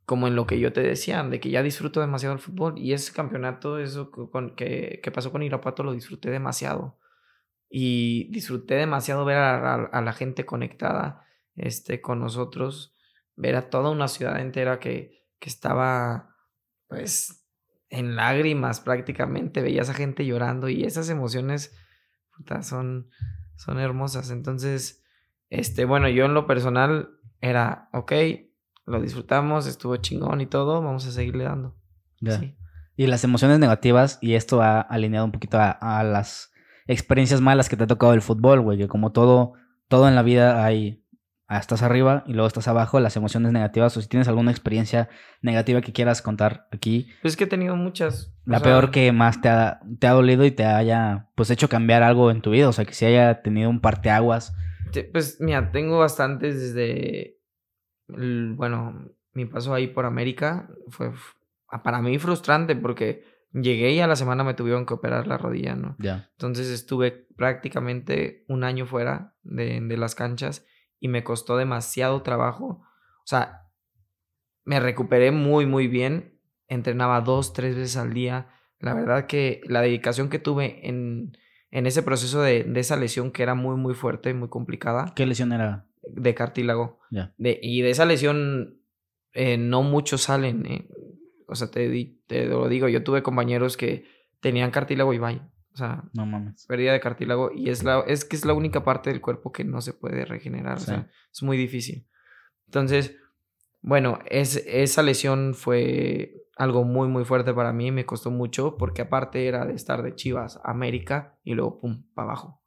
como 0.05 0.27
en 0.27 0.35
lo 0.35 0.47
que 0.47 0.59
yo 0.59 0.73
te 0.73 0.83
decía, 0.83 1.23
de 1.23 1.41
que 1.41 1.51
ya 1.51 1.63
disfruto 1.63 2.01
demasiado 2.01 2.35
el 2.35 2.41
fútbol. 2.41 2.79
Y 2.79 2.93
ese 2.93 3.13
campeonato, 3.13 3.79
eso 3.79 4.11
que, 4.57 5.01
que 5.03 5.11
pasó 5.11 5.31
con 5.33 5.43
Irapuato, 5.43 5.83
lo 5.83 5.93
disfruté 5.93 6.31
demasiado. 6.31 6.99
Y 7.69 8.31
disfruté 8.31 8.75
demasiado 8.75 9.25
ver 9.25 9.39
a, 9.39 10.03
la 10.03 10.13
gente 10.13 10.45
conectada 10.45 11.25
este, 11.57 12.03
con 12.03 12.21
nosotros, 12.21 12.92
ver 13.37 13.57
a 13.57 13.71
toda 13.71 13.91
una 13.91 14.09
ciudad 14.09 14.41
entera 14.41 14.79
que, 14.79 15.25
que 15.39 15.49
estaba, 15.49 16.37
pues, 16.89 17.47
en 17.89 18.17
lágrimas 18.17 18.81
prácticamente. 18.81 19.63
Veías 19.63 19.91
a 19.91 19.95
gente 19.95 20.25
llorando 20.25 20.69
y 20.69 20.85
esas 20.85 21.09
emociones 21.11 21.77
son, 22.63 23.11
son 23.57 23.79
hermosas. 23.79 24.31
Entonces, 24.31 25.03
este, 25.51 25.85
bueno, 25.85 26.09
yo 26.09 26.25
en 26.25 26.35
lo 26.35 26.47
personal 26.47 27.11
era, 27.41 27.89
ok, 27.93 28.13
lo 28.87 29.01
disfrutamos, 29.01 29.67
estuvo 29.67 29.97
chingón 29.97 30.41
y 30.41 30.47
todo, 30.47 30.83
vamos 30.83 31.07
a 31.07 31.13
seguirle 31.13 31.45
dando. 31.45 31.77
Y 32.97 33.07
las 33.07 33.25
emociones 33.25 33.59
negativas, 33.59 34.19
y 34.21 34.35
esto 34.35 34.63
ha 34.63 34.81
alineado 34.81 35.27
un 35.27 35.33
poquito 35.33 35.59
a, 35.61 36.03
las 36.05 36.53
experiencias 36.87 37.41
malas 37.41 37.69
que 37.69 37.77
te 37.77 37.85
ha 37.85 37.87
tocado 37.87 38.15
el 38.15 38.23
fútbol, 38.23 38.61
güey, 38.61 38.79
que 38.79 38.89
como 38.89 39.13
todo, 39.13 39.55
todo 39.89 40.09
en 40.09 40.15
la 40.15 40.23
vida 40.23 40.65
hay, 40.65 41.02
estás 41.59 41.83
arriba 41.83 42.25
y 42.27 42.33
luego 42.33 42.47
estás 42.47 42.69
abajo, 42.69 43.01
las 43.01 43.17
emociones 43.17 43.53
negativas, 43.53 43.97
o 43.97 44.01
si 44.01 44.09
tienes 44.09 44.29
alguna 44.29 44.51
experiencia 44.51 45.09
negativa 45.41 45.81
que 45.81 45.93
quieras 45.93 46.23
contar 46.23 46.69
aquí. 46.73 47.09
Pues 47.23 47.35
es 47.35 47.37
que 47.37 47.45
he 47.45 47.49
tenido 47.49 47.77
muchas. 47.77 48.35
La 48.45 48.61
peor 48.61 48.91
que 48.91 49.13
más 49.13 49.41
te 49.41 49.49
ha, 49.49 49.81
te 49.99 50.07
ha 50.07 50.13
dolido 50.13 50.45
y 50.45 50.51
te 50.51 50.65
haya, 50.65 51.29
pues, 51.35 51.51
hecho 51.51 51.69
cambiar 51.69 52.03
algo 52.03 52.31
en 52.31 52.43
tu 52.43 52.51
vida, 52.51 52.69
o 52.69 52.73
sea, 52.73 52.85
que 52.85 52.95
si 52.95 53.05
haya 53.05 53.43
tenido 53.43 53.71
un 53.71 53.81
parteaguas. 53.81 54.55
Pues, 55.13 55.39
mira, 55.41 55.71
tengo 55.73 55.99
bastantes 55.99 56.61
desde 56.61 57.43
bueno, 58.09 59.11
mi 59.33 59.47
paso 59.47 59.75
ahí 59.75 59.89
por 59.89 60.05
América 60.05 60.69
fue 60.89 61.13
para 61.83 62.03
mí 62.03 62.19
frustrante 62.19 62.77
porque 62.77 63.25
llegué 63.53 63.93
y 63.93 64.01
a 64.01 64.07
la 64.07 64.17
semana 64.17 64.45
me 64.45 64.55
tuvieron 64.55 64.87
que 64.87 64.95
operar 64.95 65.27
la 65.27 65.39
rodilla, 65.39 65.75
¿no? 65.75 65.97
Ya. 65.99 66.31
Entonces 66.33 66.69
estuve 66.69 67.27
prácticamente 67.37 68.45
un 68.49 68.65
año 68.65 68.87
fuera 68.87 69.35
de, 69.43 69.81
de 69.81 69.97
las 69.97 70.15
canchas 70.15 70.67
y 71.03 71.09
me 71.09 71.25
costó 71.25 71.57
demasiado 71.57 72.23
trabajo. 72.23 72.81
O 73.19 73.27
sea, 73.27 73.69
me 74.65 74.79
recuperé 74.79 75.33
muy, 75.33 75.67
muy 75.67 75.89
bien. 75.89 76.39
Entrenaba 76.69 77.21
dos, 77.21 77.53
tres 77.53 77.75
veces 77.75 77.97
al 77.97 78.15
día. 78.15 78.49
La 78.79 78.95
verdad 78.95 79.27
que 79.27 79.61
la 79.65 79.81
dedicación 79.81 80.29
que 80.31 80.39
tuve 80.39 80.89
en, 80.89 81.37
en 81.73 81.87
ese 81.87 82.05
proceso 82.05 82.41
de, 82.41 82.63
de, 82.63 82.79
esa 82.79 82.97
lesión 82.97 83.33
que 83.33 83.43
era 83.43 83.57
muy, 83.57 83.77
muy 83.77 83.95
fuerte, 83.95 84.33
muy 84.33 84.49
complicada. 84.49 85.13
¿Qué 85.17 85.27
lesión 85.27 85.53
era? 85.53 85.89
de 86.03 86.35
cartílago. 86.35 87.01
De, 87.37 87.59
y 87.61 87.83
de 87.83 87.91
esa 87.91 88.05
lesión 88.05 88.81
eh, 89.33 89.57
no 89.57 89.83
muchos 89.83 90.23
salen. 90.23 90.67
Eh. 90.67 90.89
O 91.49 91.57
sea, 91.57 91.69
te, 91.69 92.17
te, 92.29 92.47
lo 92.47 92.69
digo, 92.69 92.89
yo 92.89 93.03
tuve 93.03 93.25
compañeros 93.25 93.77
que 93.77 94.05
tenían 94.41 94.71
cartílago 94.71 95.13
y 95.15 95.19
bye. 95.19 95.41
O 95.73 95.77
sea, 95.77 96.05
no 96.13 96.27
mames. 96.27 96.67
pérdida 96.67 96.93
de 96.93 97.01
cartílago. 97.01 97.51
Y 97.55 97.71
es, 97.71 97.83
la, 97.83 98.01
es 98.07 98.25
que 98.25 98.37
es 98.37 98.45
la 98.45 98.53
única 98.53 98.85
parte 98.85 99.11
del 99.11 99.21
cuerpo 99.21 99.53
que 99.53 99.65
no 99.65 99.81
se 99.81 99.95
puede 99.95 100.25
regenerar. 100.25 100.77
O 100.77 100.81
sea, 100.81 101.11
es 101.33 101.43
muy 101.43 101.57
difícil. 101.57 102.07
Entonces, 102.67 103.17
bueno, 103.81 104.19
es, 104.27 104.57
esa 104.67 105.03
lesión 105.03 105.55
fue 105.55 106.47
algo 106.57 106.85
muy, 106.85 107.09
muy 107.09 107.25
fuerte 107.25 107.55
para 107.55 107.73
mí. 107.73 107.91
Me 107.91 108.05
costó 108.05 108.31
mucho 108.31 108.77
porque 108.77 109.03
aparte 109.03 109.47
era 109.47 109.65
de 109.65 109.75
estar 109.75 110.03
de 110.03 110.15
Chivas, 110.15 110.61
América 110.63 111.39
y 111.43 111.55
luego, 111.55 111.81
pum, 111.81 112.05
para 112.15 112.29
abajo. 112.29 112.63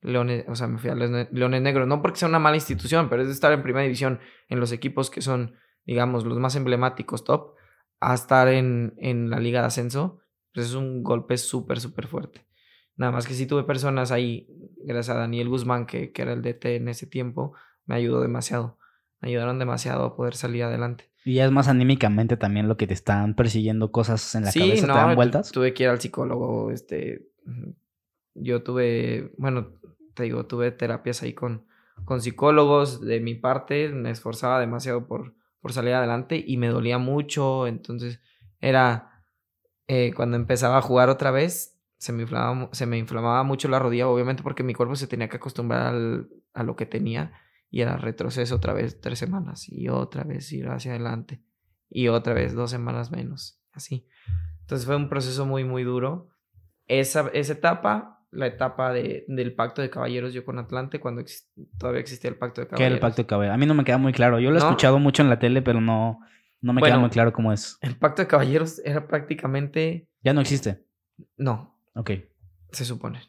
Leones, 0.00 0.44
o 0.48 0.54
sea, 0.54 0.68
me 0.68 0.78
fui 0.78 0.90
a 0.90 0.94
Leones 0.94 1.62
Negros, 1.62 1.88
no 1.88 2.02
porque 2.02 2.18
sea 2.18 2.28
una 2.28 2.38
mala 2.38 2.56
institución, 2.56 3.08
pero 3.08 3.22
es 3.22 3.28
de 3.28 3.34
estar 3.34 3.52
en 3.52 3.62
primera 3.62 3.82
división 3.82 4.20
en 4.48 4.60
los 4.60 4.70
equipos 4.70 5.10
que 5.10 5.22
son, 5.22 5.56
digamos, 5.84 6.24
los 6.24 6.38
más 6.38 6.54
emblemáticos, 6.54 7.24
top, 7.24 7.54
a 7.98 8.14
estar 8.14 8.46
en, 8.46 8.94
en 8.98 9.28
la 9.28 9.40
liga 9.40 9.60
de 9.60 9.66
ascenso, 9.66 10.20
pues 10.54 10.66
es 10.66 10.74
un 10.74 11.02
golpe 11.02 11.36
súper, 11.36 11.80
súper 11.80 12.06
fuerte. 12.06 12.47
Nada 12.98 13.12
más 13.12 13.26
que 13.26 13.34
si 13.34 13.46
tuve 13.46 13.62
personas 13.62 14.12
ahí, 14.12 14.46
gracias 14.84 15.16
a 15.16 15.20
Daniel 15.20 15.48
Guzmán, 15.48 15.86
que, 15.86 16.12
que 16.12 16.22
era 16.22 16.32
el 16.32 16.42
DT 16.42 16.76
en 16.76 16.88
ese 16.88 17.06
tiempo, 17.06 17.54
me 17.86 17.94
ayudó 17.94 18.20
demasiado. 18.20 18.76
Me 19.20 19.30
ayudaron 19.30 19.58
demasiado 19.58 20.04
a 20.04 20.16
poder 20.16 20.34
salir 20.34 20.64
adelante. 20.64 21.10
Y 21.24 21.38
es 21.38 21.50
más 21.50 21.68
anímicamente 21.68 22.36
también 22.36 22.68
lo 22.68 22.76
que 22.76 22.86
te 22.86 22.94
están 22.94 23.34
persiguiendo 23.34 23.92
cosas 23.92 24.34
en 24.34 24.44
la 24.44 24.52
cabeza, 24.52 24.86
te 24.86 24.92
dan 24.92 25.14
vueltas. 25.14 25.52
Tuve 25.52 25.74
que 25.74 25.84
ir 25.84 25.88
al 25.88 26.00
psicólogo, 26.00 26.70
este, 26.70 27.28
yo 28.34 28.62
tuve, 28.62 29.32
bueno, 29.38 29.74
te 30.14 30.24
digo, 30.24 30.46
tuve 30.46 30.70
terapias 30.70 31.22
ahí 31.22 31.34
con, 31.34 31.66
con 32.04 32.20
psicólogos 32.20 33.00
de 33.00 33.20
mi 33.20 33.34
parte, 33.34 33.88
me 33.90 34.10
esforzaba 34.10 34.58
demasiado 34.58 35.06
por, 35.06 35.34
por 35.60 35.72
salir 35.72 35.94
adelante 35.94 36.42
y 36.44 36.56
me 36.56 36.68
dolía 36.68 36.98
mucho, 36.98 37.66
entonces 37.66 38.20
era 38.60 39.24
eh, 39.86 40.12
cuando 40.14 40.36
empezaba 40.36 40.78
a 40.78 40.82
jugar 40.82 41.08
otra 41.08 41.30
vez, 41.30 41.77
se 41.98 42.12
me, 42.12 42.22
inflamaba, 42.22 42.68
se 42.72 42.86
me 42.86 42.98
inflamaba 42.98 43.42
mucho 43.42 43.68
la 43.68 43.78
rodilla, 43.78 44.08
obviamente 44.08 44.42
porque 44.42 44.62
mi 44.62 44.74
cuerpo 44.74 44.96
se 44.96 45.06
tenía 45.06 45.28
que 45.28 45.36
acostumbrar 45.36 45.94
a 46.54 46.62
lo 46.62 46.76
que 46.76 46.86
tenía 46.86 47.32
y 47.70 47.82
era 47.82 47.96
retroceso 47.96 48.56
otra 48.56 48.72
vez 48.72 49.00
tres 49.00 49.18
semanas 49.18 49.68
y 49.68 49.88
otra 49.88 50.24
vez 50.24 50.50
ir 50.52 50.68
hacia 50.68 50.92
adelante 50.92 51.42
y 51.90 52.08
otra 52.08 52.34
vez 52.34 52.54
dos 52.54 52.70
semanas 52.70 53.10
menos, 53.10 53.60
así. 53.72 54.06
Entonces 54.60 54.86
fue 54.86 54.96
un 54.96 55.08
proceso 55.08 55.44
muy, 55.44 55.64
muy 55.64 55.84
duro. 55.84 56.30
Esa, 56.86 57.28
esa 57.34 57.52
etapa 57.52 58.18
la 58.30 58.46
etapa 58.46 58.92
de, 58.92 59.24
del 59.28 59.54
pacto 59.54 59.82
de 59.82 59.90
caballeros 59.90 60.34
yo 60.34 60.44
con 60.44 60.58
Atlante 60.58 61.00
cuando 61.00 61.24
todavía 61.78 62.00
existía 62.00 62.30
el 62.30 62.36
pacto 62.36 62.60
de 62.60 62.68
caballeros. 62.68 62.78
¿Qué 62.78 62.86
era 62.86 62.94
el 62.94 63.00
pacto 63.00 63.22
de 63.22 63.26
caballeros? 63.26 63.54
A 63.54 63.58
mí 63.58 63.66
no 63.66 63.74
me 63.74 63.84
queda 63.84 63.98
muy 63.98 64.12
claro. 64.12 64.38
Yo 64.38 64.50
lo 64.50 64.56
he 64.56 64.58
escuchado 64.58 64.98
mucho 64.98 65.22
en 65.22 65.30
la 65.30 65.38
tele, 65.38 65.62
pero 65.62 65.80
no, 65.80 66.20
no 66.60 66.72
me 66.72 66.82
queda 66.82 66.98
muy 66.98 67.10
claro 67.10 67.32
cómo 67.32 67.52
es. 67.52 67.78
El 67.80 67.96
pacto 67.96 68.22
de 68.22 68.28
caballeros 68.28 68.80
era 68.84 69.06
prácticamente... 69.06 70.08
Ya 70.22 70.34
no 70.34 70.40
existe. 70.40 70.84
No. 71.36 71.77
Ok. 71.94 72.10
Se 72.72 72.84
supone. 72.84 73.22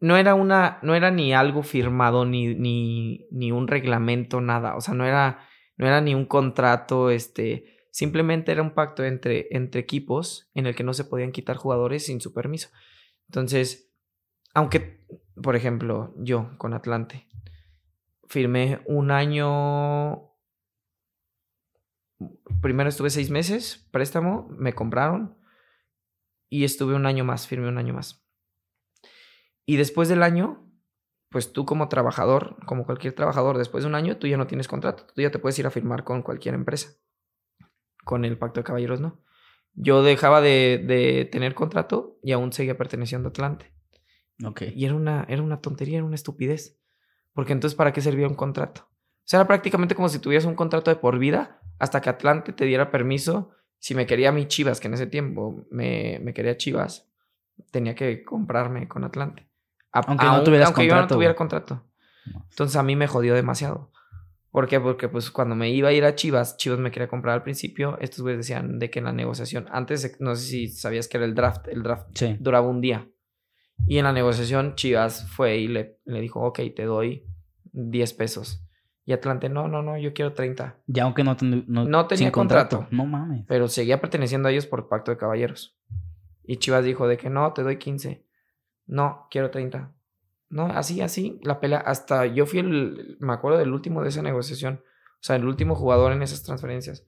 No 0.00 0.16
era 0.16 0.34
una, 0.34 0.78
no 0.82 0.94
era 0.94 1.10
ni 1.10 1.34
algo 1.34 1.62
firmado, 1.62 2.24
ni, 2.24 2.54
ni, 2.54 3.26
ni 3.30 3.52
un 3.52 3.68
reglamento, 3.68 4.40
nada. 4.40 4.76
O 4.76 4.80
sea, 4.80 4.94
no 4.94 5.04
era, 5.04 5.46
no 5.76 5.86
era 5.86 6.00
ni 6.00 6.14
un 6.14 6.24
contrato, 6.24 7.10
este, 7.10 7.76
simplemente 7.90 8.50
era 8.50 8.62
un 8.62 8.72
pacto 8.72 9.04
entre, 9.04 9.48
entre 9.50 9.80
equipos 9.80 10.50
en 10.54 10.66
el 10.66 10.74
que 10.74 10.84
no 10.84 10.94
se 10.94 11.04
podían 11.04 11.32
quitar 11.32 11.56
jugadores 11.56 12.06
sin 12.06 12.20
su 12.20 12.32
permiso. 12.32 12.70
Entonces, 13.28 13.92
aunque, 14.54 15.06
por 15.42 15.54
ejemplo, 15.54 16.14
yo 16.16 16.56
con 16.56 16.72
Atlante 16.72 17.28
firmé 18.26 18.80
un 18.86 19.10
año. 19.10 20.30
Primero 22.62 22.88
estuve 22.88 23.10
seis 23.10 23.30
meses, 23.30 23.88
préstamo, 23.90 24.48
me 24.50 24.72
compraron 24.72 25.36
y 26.50 26.64
estuve 26.64 26.94
un 26.94 27.06
año 27.06 27.24
más, 27.24 27.46
firmé 27.46 27.68
un 27.68 27.78
año 27.78 27.94
más. 27.94 28.26
Y 29.64 29.76
después 29.76 30.10
del 30.10 30.22
año, 30.22 30.70
pues 31.30 31.52
tú 31.52 31.64
como 31.64 31.88
trabajador, 31.88 32.56
como 32.66 32.84
cualquier 32.84 33.14
trabajador, 33.14 33.56
después 33.56 33.84
de 33.84 33.88
un 33.88 33.94
año 33.94 34.18
tú 34.18 34.26
ya 34.26 34.36
no 34.36 34.46
tienes 34.46 34.68
contrato, 34.68 35.06
tú 35.14 35.22
ya 35.22 35.30
te 35.30 35.38
puedes 35.38 35.58
ir 35.58 35.66
a 35.66 35.70
firmar 35.70 36.04
con 36.04 36.20
cualquier 36.20 36.54
empresa. 36.54 36.98
Con 38.04 38.26
el 38.26 38.36
pacto 38.36 38.60
de 38.60 38.64
caballeros, 38.64 39.00
¿no? 39.00 39.22
Yo 39.72 40.02
dejaba 40.02 40.42
de, 40.42 40.84
de 40.84 41.24
tener 41.24 41.54
contrato 41.54 42.18
y 42.22 42.32
aún 42.32 42.52
seguía 42.52 42.76
perteneciendo 42.76 43.28
a 43.28 43.30
Atlante. 43.30 43.72
Y 44.74 44.84
era 44.86 44.94
una, 44.94 45.24
era 45.28 45.42
una 45.42 45.60
tontería, 45.60 45.98
era 45.98 46.06
una 46.06 46.14
estupidez. 46.14 46.80
Porque 47.32 47.52
entonces, 47.52 47.76
¿para 47.76 47.92
qué 47.92 48.00
servía 48.00 48.26
un 48.26 48.34
contrato? 48.34 48.88
O 48.90 49.24
sea, 49.24 49.40
era 49.40 49.46
prácticamente 49.46 49.94
como 49.94 50.08
si 50.08 50.18
tuvieras 50.18 50.46
un 50.46 50.54
contrato 50.54 50.90
de 50.90 50.96
por 50.96 51.18
vida 51.18 51.60
hasta 51.78 52.00
que 52.00 52.10
Atlante 52.10 52.52
te 52.52 52.64
diera 52.64 52.90
permiso. 52.90 53.52
Si 53.80 53.96
me 53.96 54.06
quería 54.06 54.30
mi 54.30 54.46
Chivas, 54.46 54.78
que 54.78 54.86
en 54.86 54.94
ese 54.94 55.08
tiempo 55.08 55.66
me, 55.70 56.20
me 56.22 56.32
quería 56.32 56.56
Chivas, 56.56 57.10
tenía 57.72 57.96
que 57.96 58.22
comprarme 58.22 58.86
con 58.86 59.02
Atlante. 59.02 59.48
aunque 59.90 60.24
no 60.24 60.44
tuvieras 60.44 60.68
aunque 60.68 60.86
yo 60.86 60.94
no 60.94 61.08
tuviera 61.08 61.34
contrato. 61.34 61.82
Entonces 62.50 62.76
a 62.76 62.82
mí 62.82 62.94
me 62.94 63.08
jodió 63.08 63.34
demasiado. 63.34 63.90
¿Por 64.50 64.68
qué? 64.68 64.80
Porque 64.80 65.08
pues 65.08 65.30
cuando 65.30 65.54
me 65.54 65.70
iba 65.70 65.88
a 65.88 65.92
ir 65.92 66.04
a 66.04 66.14
Chivas, 66.14 66.56
Chivas 66.56 66.78
me 66.78 66.90
quería 66.90 67.08
comprar 67.08 67.34
al 67.34 67.42
principio, 67.42 67.96
estos 68.00 68.20
güeyes 68.20 68.38
decían 68.38 68.78
de 68.78 68.90
que 68.90 68.98
en 68.98 69.06
la 69.06 69.12
negociación, 69.12 69.66
antes 69.70 70.16
no 70.20 70.34
sé 70.36 70.42
si 70.42 70.68
sabías 70.68 71.08
que 71.08 71.16
era 71.18 71.26
el 71.26 71.34
draft, 71.34 71.68
el 71.68 71.82
draft 71.82 72.08
duraba 72.38 72.68
un 72.68 72.80
día. 72.80 73.08
Y 73.86 73.98
en 73.98 74.04
la 74.04 74.12
negociación, 74.12 74.74
Chivas 74.74 75.26
fue 75.30 75.56
y 75.56 75.68
le, 75.68 75.98
le 76.04 76.20
dijo, 76.20 76.40
ok, 76.40 76.60
te 76.76 76.84
doy 76.84 77.24
10 77.72 78.12
pesos. 78.14 78.62
Y 79.10 79.12
Atlante, 79.12 79.48
no, 79.48 79.66
no, 79.66 79.82
no, 79.82 79.98
yo 79.98 80.12
quiero 80.14 80.34
30. 80.34 80.76
Ya 80.86 81.02
aunque 81.02 81.24
no, 81.24 81.36
ten- 81.36 81.64
no, 81.66 81.84
No 81.84 82.06
tenía 82.06 82.26
sin 82.26 82.30
contrato. 82.30 82.86
No 82.92 83.06
mames. 83.06 83.44
Pero 83.48 83.66
seguía 83.66 84.00
perteneciendo 84.00 84.46
a 84.46 84.52
ellos 84.52 84.66
por 84.66 84.88
pacto 84.88 85.10
de 85.10 85.16
caballeros. 85.16 85.76
Y 86.44 86.58
Chivas 86.58 86.84
dijo 86.84 87.08
de 87.08 87.16
que 87.16 87.28
no, 87.28 87.52
te 87.52 87.64
doy 87.64 87.76
15. 87.78 88.24
No, 88.86 89.26
quiero 89.28 89.50
30. 89.50 89.92
No, 90.48 90.66
así, 90.66 91.00
así, 91.00 91.40
la 91.42 91.58
pelea. 91.58 91.78
Hasta 91.80 92.24
yo 92.26 92.46
fui 92.46 92.60
el, 92.60 93.16
me 93.18 93.32
acuerdo 93.32 93.58
del 93.58 93.72
último 93.72 94.00
de 94.04 94.10
esa 94.10 94.22
negociación. 94.22 94.80
O 95.14 95.22
sea, 95.22 95.34
el 95.34 95.44
último 95.44 95.74
jugador 95.74 96.12
en 96.12 96.22
esas 96.22 96.44
transferencias. 96.44 97.04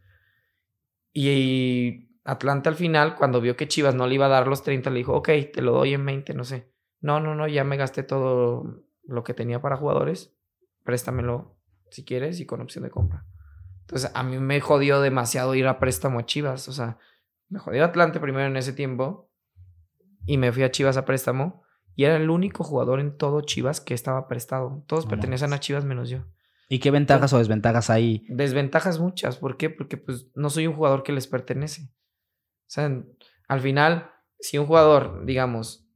Y 1.12 2.08
Atlanta 2.24 2.68
al 2.68 2.74
final, 2.74 3.14
cuando 3.14 3.40
vio 3.40 3.56
que 3.56 3.68
Chivas 3.68 3.94
no 3.94 4.08
le 4.08 4.16
iba 4.16 4.26
a 4.26 4.30
dar 4.30 4.48
los 4.48 4.64
30, 4.64 4.90
le 4.90 4.98
dijo, 4.98 5.14
ok, 5.14 5.28
te 5.54 5.62
lo 5.62 5.70
doy 5.70 5.94
en 5.94 6.04
20, 6.04 6.34
no 6.34 6.42
sé. 6.42 6.72
No, 7.00 7.20
no, 7.20 7.36
no, 7.36 7.46
ya 7.46 7.62
me 7.62 7.76
gasté 7.76 8.02
todo 8.02 8.82
lo 9.04 9.22
que 9.22 9.34
tenía 9.34 9.60
para 9.62 9.76
jugadores. 9.76 10.34
Préstamelo 10.82 11.51
si 11.92 12.04
quieres 12.04 12.40
y 12.40 12.46
con 12.46 12.60
opción 12.60 12.84
de 12.84 12.90
compra. 12.90 13.24
Entonces, 13.82 14.10
a 14.14 14.22
mí 14.22 14.38
me 14.38 14.60
jodió 14.60 15.00
demasiado 15.00 15.54
ir 15.54 15.66
a 15.66 15.78
préstamo 15.78 16.18
a 16.18 16.26
Chivas. 16.26 16.68
O 16.68 16.72
sea, 16.72 16.98
me 17.48 17.58
jodió 17.58 17.84
Atlante 17.84 18.20
primero 18.20 18.46
en 18.46 18.56
ese 18.56 18.72
tiempo 18.72 19.30
y 20.24 20.38
me 20.38 20.52
fui 20.52 20.62
a 20.62 20.70
Chivas 20.70 20.96
a 20.96 21.04
préstamo. 21.04 21.62
Y 21.94 22.04
era 22.04 22.16
el 22.16 22.30
único 22.30 22.64
jugador 22.64 23.00
en 23.00 23.16
todo 23.18 23.42
Chivas 23.42 23.80
que 23.80 23.92
estaba 23.92 24.28
prestado. 24.28 24.82
Todos 24.86 25.04
No 25.04 25.10
pertenecen 25.10 25.52
a 25.52 25.60
Chivas 25.60 25.84
menos 25.84 26.08
yo. 26.08 26.24
¿Y 26.68 26.78
qué 26.78 26.90
ventajas 26.90 27.34
o 27.34 27.38
desventajas 27.38 27.90
hay? 27.90 28.24
Desventajas 28.30 28.98
muchas. 28.98 29.36
¿Por 29.36 29.58
qué? 29.58 29.68
Porque 29.68 29.98
pues 29.98 30.28
no 30.34 30.48
soy 30.48 30.66
un 30.66 30.74
jugador 30.74 31.02
que 31.02 31.12
les 31.12 31.26
pertenece. 31.26 31.82
O 31.82 32.68
sea, 32.68 33.04
al 33.46 33.60
final, 33.60 34.10
si 34.40 34.56
un 34.56 34.64
jugador, 34.64 35.26
digamos, 35.26 35.86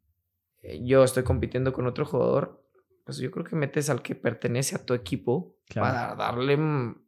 eh, 0.60 0.84
yo 0.84 1.02
estoy 1.02 1.22
compitiendo 1.22 1.72
con 1.72 1.86
otro 1.86 2.04
jugador, 2.04 2.62
pues 3.06 3.18
yo 3.18 3.30
creo 3.30 3.44
que 3.46 3.54
metes 3.56 3.88
al 3.88 4.02
que 4.02 4.14
pertenece 4.16 4.74
a 4.76 4.84
tu 4.84 4.92
equipo 4.92 5.56
Claro. 5.68 5.88
para 5.88 6.14
darle, 6.16 6.56
mm, 6.56 7.02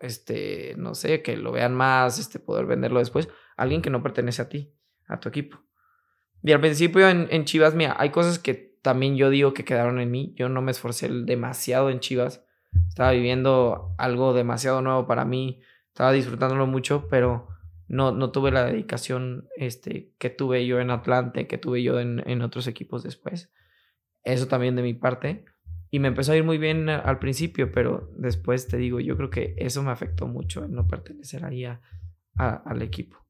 este, 0.00 0.74
no 0.76 0.94
sé, 0.94 1.22
que 1.22 1.36
lo 1.36 1.52
vean 1.52 1.74
más, 1.74 2.18
este, 2.18 2.38
poder 2.38 2.66
venderlo 2.66 2.98
después. 2.98 3.28
a 3.56 3.62
Alguien 3.62 3.80
que 3.80 3.88
no 3.90 4.02
pertenece 4.02 4.42
a 4.42 4.48
ti, 4.48 4.74
a 5.08 5.18
tu 5.20 5.28
equipo. 5.28 5.58
Y 6.42 6.52
al 6.52 6.60
principio 6.60 7.08
en, 7.08 7.28
en 7.30 7.44
Chivas, 7.44 7.74
mira, 7.74 7.96
hay 7.98 8.10
cosas 8.10 8.38
que 8.38 8.76
también 8.82 9.16
yo 9.16 9.30
digo 9.30 9.54
que 9.54 9.64
quedaron 9.64 9.98
en 10.00 10.10
mí. 10.10 10.34
Yo 10.36 10.48
no 10.48 10.60
me 10.62 10.70
esforcé 10.72 11.08
demasiado 11.08 11.90
en 11.90 12.00
Chivas. 12.00 12.44
Estaba 12.88 13.12
viviendo 13.12 13.94
algo 13.98 14.34
demasiado 14.34 14.82
nuevo 14.82 15.06
para 15.06 15.24
mí. 15.24 15.60
Estaba 15.88 16.12
disfrutándolo 16.12 16.66
mucho, 16.66 17.06
pero 17.08 17.48
no, 17.88 18.12
no 18.12 18.30
tuve 18.30 18.50
la 18.50 18.64
dedicación 18.66 19.48
este, 19.56 20.12
que 20.18 20.28
tuve 20.30 20.66
yo 20.66 20.78
en 20.80 20.90
Atlante, 20.90 21.46
que 21.46 21.56
tuve 21.58 21.82
yo 21.82 21.98
en, 22.00 22.22
en 22.28 22.42
otros 22.42 22.66
equipos 22.66 23.02
después. 23.02 23.52
Eso 24.26 24.48
también 24.48 24.74
de 24.76 24.82
mi 24.82 24.92
parte. 24.92 25.44
Y 25.90 26.00
me 26.00 26.08
empezó 26.08 26.32
a 26.32 26.36
ir 26.36 26.42
muy 26.44 26.58
bien 26.58 26.88
al 26.90 27.18
principio, 27.20 27.70
pero 27.70 28.10
después 28.18 28.66
te 28.66 28.76
digo, 28.76 28.98
yo 28.98 29.16
creo 29.16 29.30
que 29.30 29.54
eso 29.56 29.82
me 29.84 29.92
afectó 29.92 30.26
mucho 30.26 30.66
no 30.66 30.88
pertenecer 30.88 31.44
ahí 31.44 31.64
a- 31.64 31.80
a- 32.36 32.56
al 32.66 32.82
equipo. 32.82 33.24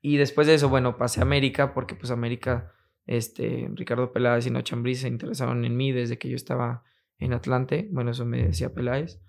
Y 0.00 0.16
después 0.16 0.46
de 0.46 0.54
eso, 0.54 0.68
bueno, 0.68 0.96
pasé 0.96 1.18
a 1.20 1.24
América, 1.24 1.74
porque 1.74 1.96
pues 1.96 2.12
América, 2.12 2.72
este, 3.04 3.68
Ricardo 3.74 4.12
Peláez 4.12 4.46
y 4.46 4.52
Ambriz 4.72 5.00
se 5.00 5.08
interesaron 5.08 5.64
en 5.64 5.76
mí 5.76 5.90
desde 5.90 6.18
que 6.18 6.28
yo 6.28 6.36
estaba 6.36 6.84
en 7.18 7.32
Atlante. 7.32 7.88
Bueno, 7.90 8.12
eso 8.12 8.24
me 8.24 8.44
decía 8.44 8.72
Peláez. 8.72 9.20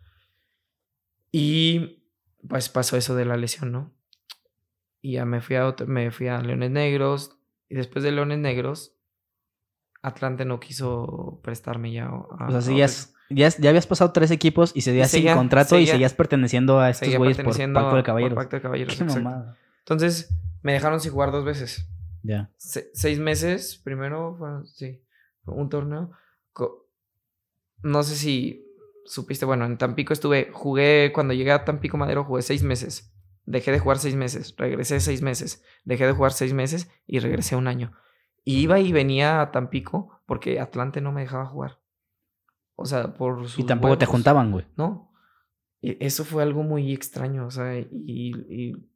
Y 1.31 2.03
pues 2.47 2.69
pasó 2.69 2.97
eso 2.97 3.15
de 3.15 3.25
la 3.25 3.35
lesión, 3.37 3.71
¿no? 3.71 3.93
Y 5.01 5.13
ya 5.13 5.25
me 5.25 5.41
fui 5.41 5.55
a 5.55 5.75
me 5.87 6.11
fui 6.11 6.27
a 6.27 6.39
Leones 6.41 6.69
Negros. 6.71 7.39
Y 7.67 7.75
después 7.75 8.03
de 8.03 8.11
Leones 8.11 8.37
Negros, 8.39 8.96
Atlante 10.07 10.45
no 10.45 10.59
quiso 10.59 11.39
prestarme 11.43 11.91
ya. 11.91 12.05
a- 12.05 12.47
O 12.49 12.61
sea, 12.61 12.87
ya, 13.29 13.49
ya 13.49 13.69
habías 13.69 13.87
pasado 13.87 14.11
tres 14.11 14.31
equipos 14.31 14.71
y 14.75 14.81
seguías 14.81 15.11
sin 15.11 15.19
seguía- 15.19 15.35
contrato 15.35 15.75
y 15.75 15.79
seguía- 15.79 15.93
seguías 15.93 16.13
perteneciendo 16.13 16.79
a 16.79 16.89
estos 16.89 17.13
güeyes 17.15 17.37
por 17.37 17.45
pacto 17.55 17.63
de 17.67 17.73
por 17.73 18.03
caballeros. 18.03 18.35
Pacto 18.35 18.55
de 18.55 18.61
Caballeros, 18.61 18.95
Qué 18.95 19.03
exacto. 19.03 19.23
mamada. 19.23 19.57
Entonces, 19.79 20.33
me 20.61 20.73
dejaron 20.73 20.99
sin 20.99 21.11
jugar 21.11 21.31
dos 21.31 21.43
veces. 21.45 21.87
Ya. 22.23 22.49
Se- 22.57 22.89
seis 22.93 23.19
meses, 23.19 23.79
primero, 23.83 24.35
fueron, 24.37 24.65
sí, 24.67 25.01
un 25.45 25.69
torneo. 25.69 26.11
No 27.83 28.03
sé 28.03 28.15
si 28.15 28.65
supiste, 29.05 29.45
bueno, 29.45 29.65
en 29.65 29.77
Tampico 29.77 30.13
estuve, 30.13 30.49
jugué, 30.51 31.11
cuando 31.13 31.33
llegué 31.33 31.51
a 31.51 31.63
Tampico 31.63 31.97
Madero 31.97 32.23
jugué 32.23 32.41
seis 32.41 32.63
meses. 32.63 33.13
Dejé 33.45 33.71
de 33.71 33.79
jugar 33.79 33.99
seis 33.99 34.15
meses, 34.15 34.53
regresé 34.57 34.99
seis 34.99 35.21
meses, 35.21 35.63
dejé 35.85 36.05
de 36.05 36.11
jugar 36.11 36.33
seis 36.33 36.53
meses 36.53 36.89
y 37.05 37.19
regresé 37.19 37.55
un 37.55 37.67
año. 37.67 37.93
Y 38.47 38.61
iba 38.61 38.79
y 38.79 38.93
venía 38.93 39.41
a 39.41 39.51
Tampico 39.51 40.21
porque 40.25 40.61
Atlante 40.61 41.01
no 41.01 41.11
me 41.11 41.19
dejaba 41.19 41.47
jugar. 41.47 41.81
O 42.75 42.85
sea, 42.85 43.13
por 43.13 43.45
Y 43.57 43.65
tampoco 43.65 43.97
te 43.97 44.05
juntaban, 44.05 44.53
güey. 44.53 44.65
¿no? 44.77 45.11
Y 45.81 46.01
eso 46.03 46.23
fue 46.23 46.43
algo 46.43 46.63
muy 46.63 46.93
extraño, 46.93 47.45
o 47.45 47.51
sea, 47.51 47.77
y, 47.77 47.85
y, 47.91 48.89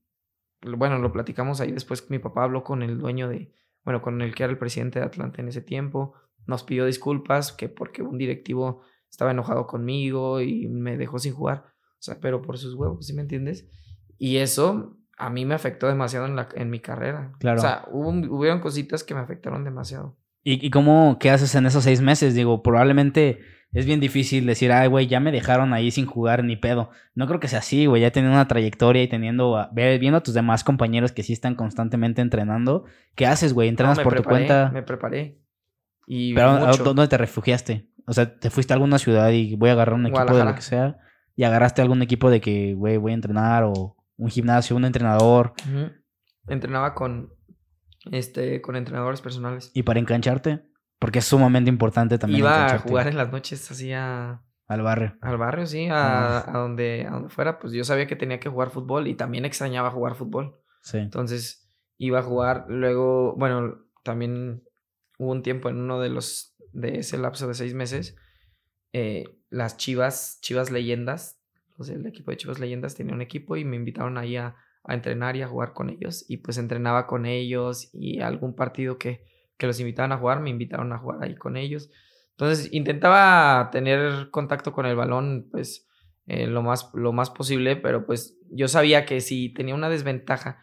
bueno, 0.78 1.00
lo 1.00 1.12
platicamos 1.12 1.60
ahí 1.60 1.74
después. 1.74 2.10
Mi 2.10 2.18
papá 2.18 2.46
habló 2.46 2.64
con 2.64 2.82
el 2.82 2.98
dueño 2.98 3.28
de, 3.28 3.54
bueno, 3.84 4.02
con 4.02 4.22
el 4.22 4.34
que 4.34 4.44
era 4.44 4.54
el 4.54 4.58
presidente 4.58 5.00
de 5.00 5.06
Atlanta 5.06 5.42
en 5.42 5.50
ese 5.50 5.62
tiempo. 5.62 6.14
Nos 6.48 6.64
pidió 6.64 6.86
disculpas 6.86 7.52
que 7.52 7.68
porque 7.68 8.04
un 8.04 8.18
directivo 8.18 8.84
estaba 9.10 9.32
enojado 9.32 9.68
conmigo 9.68 10.40
y 10.40 10.70
me 10.70 10.96
dejó 10.96 11.20
sin 11.20 11.34
jugar, 11.34 11.66
o 11.66 12.02
sea, 12.02 12.22
pero 12.22 12.42
por 12.42 12.58
sus 12.58 12.74
huevos, 12.76 13.06
¿sí 13.06 13.14
me 13.14 13.22
entiendes? 13.22 13.70
Y 14.18 14.38
eso 14.38 14.98
a 15.22 15.30
mí 15.30 15.46
me 15.46 15.56
afectó 15.56 15.88
demasiado 15.88 16.26
en, 16.26 16.36
la, 16.36 16.50
en 16.56 16.70
mi 16.70 16.80
carrera. 16.80 17.32
Claro. 17.40 17.60
O 17.60 17.62
sea, 17.62 17.86
hubo, 17.92 18.10
hubieron 18.38 18.60
cositas 18.60 19.04
que 19.04 19.14
me 19.14 19.22
afectaron 19.22 19.64
demasiado. 19.64 20.18
¿Y, 20.44 20.66
y 20.66 20.70
cómo, 20.72 21.18
qué 21.20 21.30
haces 21.30 21.54
en 21.56 21.66
esos 21.66 21.84
seis 21.84 22.02
meses? 22.02 22.34
Digo, 22.34 22.64
probablemente 22.64 23.40
es 23.74 23.86
bien 23.86 24.00
difícil 24.00 24.46
decir, 24.48 24.72
ay, 24.72 24.88
güey, 24.90 25.08
ya 25.08 25.20
me 25.20 25.32
dejaron 25.32 25.72
ahí 25.74 25.92
sin 25.92 26.06
jugar 26.06 26.44
ni 26.44 26.56
pedo. 26.58 26.90
No 27.16 27.28
creo 27.28 27.40
que 27.40 27.48
sea 27.48 27.60
así, 27.60 27.86
güey, 27.86 28.02
ya 28.02 28.12
teniendo 28.12 28.36
una 28.36 28.48
trayectoria 28.48 29.04
y 29.04 29.08
teniendo, 29.08 29.56
a- 29.58 29.70
viendo 29.74 30.18
a 30.18 30.24
tus 30.24 30.34
demás 30.34 30.64
compañeros 30.64 31.12
que 31.12 31.24
sí 31.24 31.32
están 31.34 31.56
constantemente 31.56 32.22
entrenando. 32.22 32.86
¿Qué 33.16 33.28
haces, 33.28 33.54
güey? 33.54 33.70
¿Entrenas 33.70 33.98
No, 34.00 34.04
por 34.04 34.16
tu 34.16 34.24
cuenta? 34.24 34.72
Me 34.74 34.82
preparé. 34.84 35.40
Y 36.08 36.34
Pero 36.34 36.50
¿a- 36.50 36.66
mucho. 36.68 36.84
¿dónde 36.84 37.08
te 37.08 37.18
refugiaste? 37.18 37.88
O 38.08 38.14
sea, 38.14 38.38
te 38.40 38.50
fuiste 38.50 38.74
a 38.74 38.76
alguna 38.76 38.98
ciudad 38.98 39.30
y 39.30 39.56
voy 39.56 39.70
a 39.70 39.74
agarrar 39.74 39.94
un 39.96 40.08
equipo 40.08 40.36
de 40.36 40.44
lo 40.44 40.56
que 40.56 40.62
sea. 40.64 40.98
Y 41.36 41.44
agarraste 41.44 41.82
algún 41.82 42.02
equipo 42.02 42.30
de 42.30 42.42
que, 42.42 42.74
güey, 42.74 42.98
voy 42.98 43.12
a 43.12 43.16
entrenar 43.16 43.64
o 43.64 43.96
un 44.22 44.30
gimnasio, 44.30 44.76
un 44.76 44.86
entrenador. 44.86 45.54
Entrenaba 46.48 46.94
con 46.94 47.34
este 48.12 48.62
con 48.62 48.76
entrenadores 48.76 49.22
personales. 49.22 49.72
Y 49.74 49.84
para 49.84 50.00
engancharte, 50.00 50.66
porque 51.00 51.20
es 51.20 51.26
sumamente 51.26 51.70
importante 51.70 52.18
también 52.18 52.40
Iba 52.40 52.52
a 52.52 52.56
engancharte 52.56 52.90
jugar 52.90 53.08
en 53.08 53.18
las 53.18 53.32
noches 53.32 53.70
así 53.72 53.92
a- 53.94 54.42
al 54.68 54.82
barrio. 54.82 55.18
al 55.22 55.38
barrio, 55.38 55.66
sí, 55.66 55.88
a, 55.90 56.50
a 56.50 56.58
donde, 56.60 57.06
a 57.08 57.12
donde 57.12 57.30
fuera. 57.30 57.60
Pues 57.60 57.74
yo 57.74 57.84
sabía 57.84 58.08
que 58.08 58.16
tenía 58.16 58.40
que 58.40 58.50
jugar 58.50 58.70
fútbol 58.70 59.08
y 59.08 59.16
también 59.16 59.44
extrañaba 59.46 59.92
jugar 59.92 60.16
fútbol. 60.16 60.56
Sí. 60.82 60.98
Entonces 61.00 61.70
iba 61.98 62.20
a 62.20 62.24
jugar. 62.24 62.66
Luego, 62.70 63.36
bueno, 63.38 63.80
también 64.04 64.64
hubo 65.18 65.32
un 65.32 65.44
tiempo 65.44 65.70
en 65.70 65.78
uno 65.78 66.00
de 66.00 66.10
los 66.10 66.56
de 66.74 67.00
ese 67.00 67.18
lapso 67.18 67.48
de 67.48 67.54
seis 67.56 67.74
meses. 67.74 68.16
eh, 68.94 69.26
las 69.50 69.76
Chivas, 69.78 70.40
Chivas 70.42 70.72
Leyendas, 70.72 71.41
o 71.78 71.84
sea, 71.84 71.96
el 71.96 72.06
equipo 72.06 72.32
de 72.32 72.38
Chivas 72.38 72.60
Leyendas 72.60 72.96
tenía 72.96 73.14
un 73.14 73.22
equipo 73.22 73.56
y 73.58 73.66
me 73.66 73.76
invitaron 73.76 74.18
ahí 74.18 74.38
a, 74.38 74.56
a 74.84 74.94
entrenar 74.94 75.36
y 75.36 75.42
a 75.42 75.48
jugar 75.48 75.74
con 75.74 75.90
ellos. 75.90 76.26
Y 76.28 76.38
pues 76.38 76.58
entrenaba 76.58 77.08
con 77.08 77.26
ellos 77.26 77.90
y 77.94 78.20
algún 78.20 78.56
partido 78.56 78.98
que, 78.98 79.26
que 79.58 79.68
los 79.68 79.80
invitaban 79.80 80.12
a 80.12 80.18
jugar, 80.18 80.42
me 80.42 80.50
invitaron 80.50 80.92
a 80.94 80.98
jugar 80.98 81.24
ahí 81.24 81.36
con 81.36 81.58
ellos. 81.58 81.90
Entonces 82.32 82.74
intentaba 82.74 83.70
tener 83.72 84.32
contacto 84.32 84.74
con 84.74 84.86
el 84.86 84.96
balón, 84.96 85.48
pues 85.52 85.88
eh, 86.26 86.48
lo, 86.48 86.62
más, 86.62 86.90
lo 86.94 87.14
más 87.14 87.30
posible, 87.30 87.76
pero 87.76 88.06
pues 88.06 88.38
yo 88.50 88.68
sabía 88.68 89.06
que 89.06 89.22
si 89.22 89.54
tenía 89.54 89.76
una 89.76 89.90
desventaja, 89.90 90.60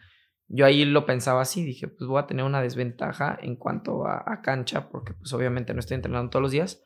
yo 0.47 0.65
ahí 0.65 0.83
lo 0.83 1.05
pensaba 1.05 1.41
así, 1.41 1.63
dije, 1.63 1.87
pues 1.87 2.07
voy 2.07 2.19
a 2.19 2.27
tener 2.27 2.43
una 2.43 2.61
desventaja 2.61 3.37
en 3.41 3.55
cuanto 3.55 4.07
a, 4.07 4.23
a 4.25 4.41
cancha, 4.41 4.89
porque 4.89 5.13
pues 5.13 5.31
obviamente 5.31 5.73
no 5.73 5.79
estoy 5.79 5.95
entrenando 5.95 6.31
todos 6.31 6.43
los 6.43 6.51
días, 6.51 6.83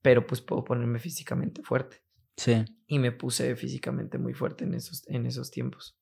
pero 0.00 0.26
pues 0.26 0.40
puedo 0.40 0.64
ponerme 0.64 0.98
físicamente 0.98 1.62
fuerte. 1.62 2.03
Sí. 2.36 2.64
Y 2.86 2.98
me 2.98 3.12
puse 3.12 3.56
físicamente 3.56 4.18
muy 4.18 4.34
fuerte 4.34 4.64
en 4.64 4.74
esos, 4.74 5.08
en 5.08 5.26
esos 5.26 5.50
tiempos. 5.50 5.96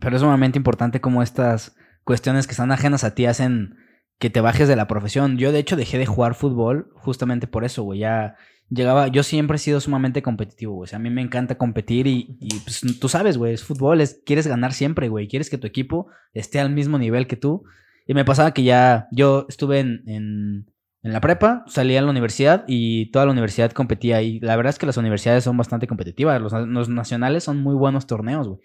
Pero 0.00 0.16
es 0.16 0.22
sumamente 0.22 0.58
importante 0.58 1.00
cómo 1.00 1.22
estas 1.22 1.76
cuestiones 2.04 2.46
que 2.46 2.52
están 2.52 2.72
ajenas 2.72 3.04
a 3.04 3.14
ti 3.14 3.26
hacen 3.26 3.76
que 4.18 4.30
te 4.30 4.40
bajes 4.40 4.68
de 4.68 4.76
la 4.76 4.88
profesión. 4.88 5.38
Yo, 5.38 5.52
de 5.52 5.58
hecho, 5.58 5.76
dejé 5.76 5.98
de 5.98 6.06
jugar 6.06 6.34
fútbol 6.34 6.90
justamente 6.94 7.46
por 7.46 7.64
eso, 7.64 7.82
güey. 7.82 8.00
Ya 8.00 8.36
llegaba. 8.68 9.08
Yo 9.08 9.22
siempre 9.22 9.56
he 9.56 9.58
sido 9.58 9.80
sumamente 9.80 10.22
competitivo, 10.22 10.74
güey. 10.74 10.84
O 10.84 10.86
sea, 10.88 10.98
a 10.98 11.02
mí 11.02 11.10
me 11.10 11.22
encanta 11.22 11.56
competir 11.56 12.06
y, 12.06 12.36
y, 12.40 12.58
pues 12.60 12.82
tú 13.00 13.08
sabes, 13.08 13.38
güey, 13.38 13.54
es 13.54 13.64
fútbol, 13.64 14.00
es, 14.00 14.20
quieres 14.24 14.46
ganar 14.46 14.72
siempre, 14.72 15.08
güey. 15.08 15.28
Quieres 15.28 15.50
que 15.50 15.58
tu 15.58 15.66
equipo 15.66 16.08
esté 16.32 16.60
al 16.60 16.70
mismo 16.70 16.98
nivel 16.98 17.26
que 17.26 17.36
tú. 17.36 17.64
Y 18.06 18.14
me 18.14 18.24
pasaba 18.24 18.52
que 18.52 18.64
ya 18.64 19.06
yo 19.12 19.46
estuve 19.48 19.80
en, 19.80 20.02
en, 20.06 20.70
en 21.02 21.12
la 21.12 21.20
prepa, 21.20 21.64
salí 21.66 21.96
a 21.96 22.02
la 22.02 22.10
universidad 22.10 22.64
y 22.66 23.10
toda 23.12 23.26
la 23.26 23.32
universidad 23.32 23.72
competía. 23.72 24.20
Y 24.22 24.40
la 24.40 24.56
verdad 24.56 24.70
es 24.70 24.78
que 24.78 24.86
las 24.86 24.96
universidades 24.96 25.44
son 25.44 25.56
bastante 25.56 25.86
competitivas. 25.86 26.40
Los, 26.40 26.52
los 26.52 26.88
nacionales 26.88 27.44
son 27.44 27.58
muy 27.58 27.74
buenos 27.74 28.06
torneos, 28.06 28.48
güey. 28.48 28.60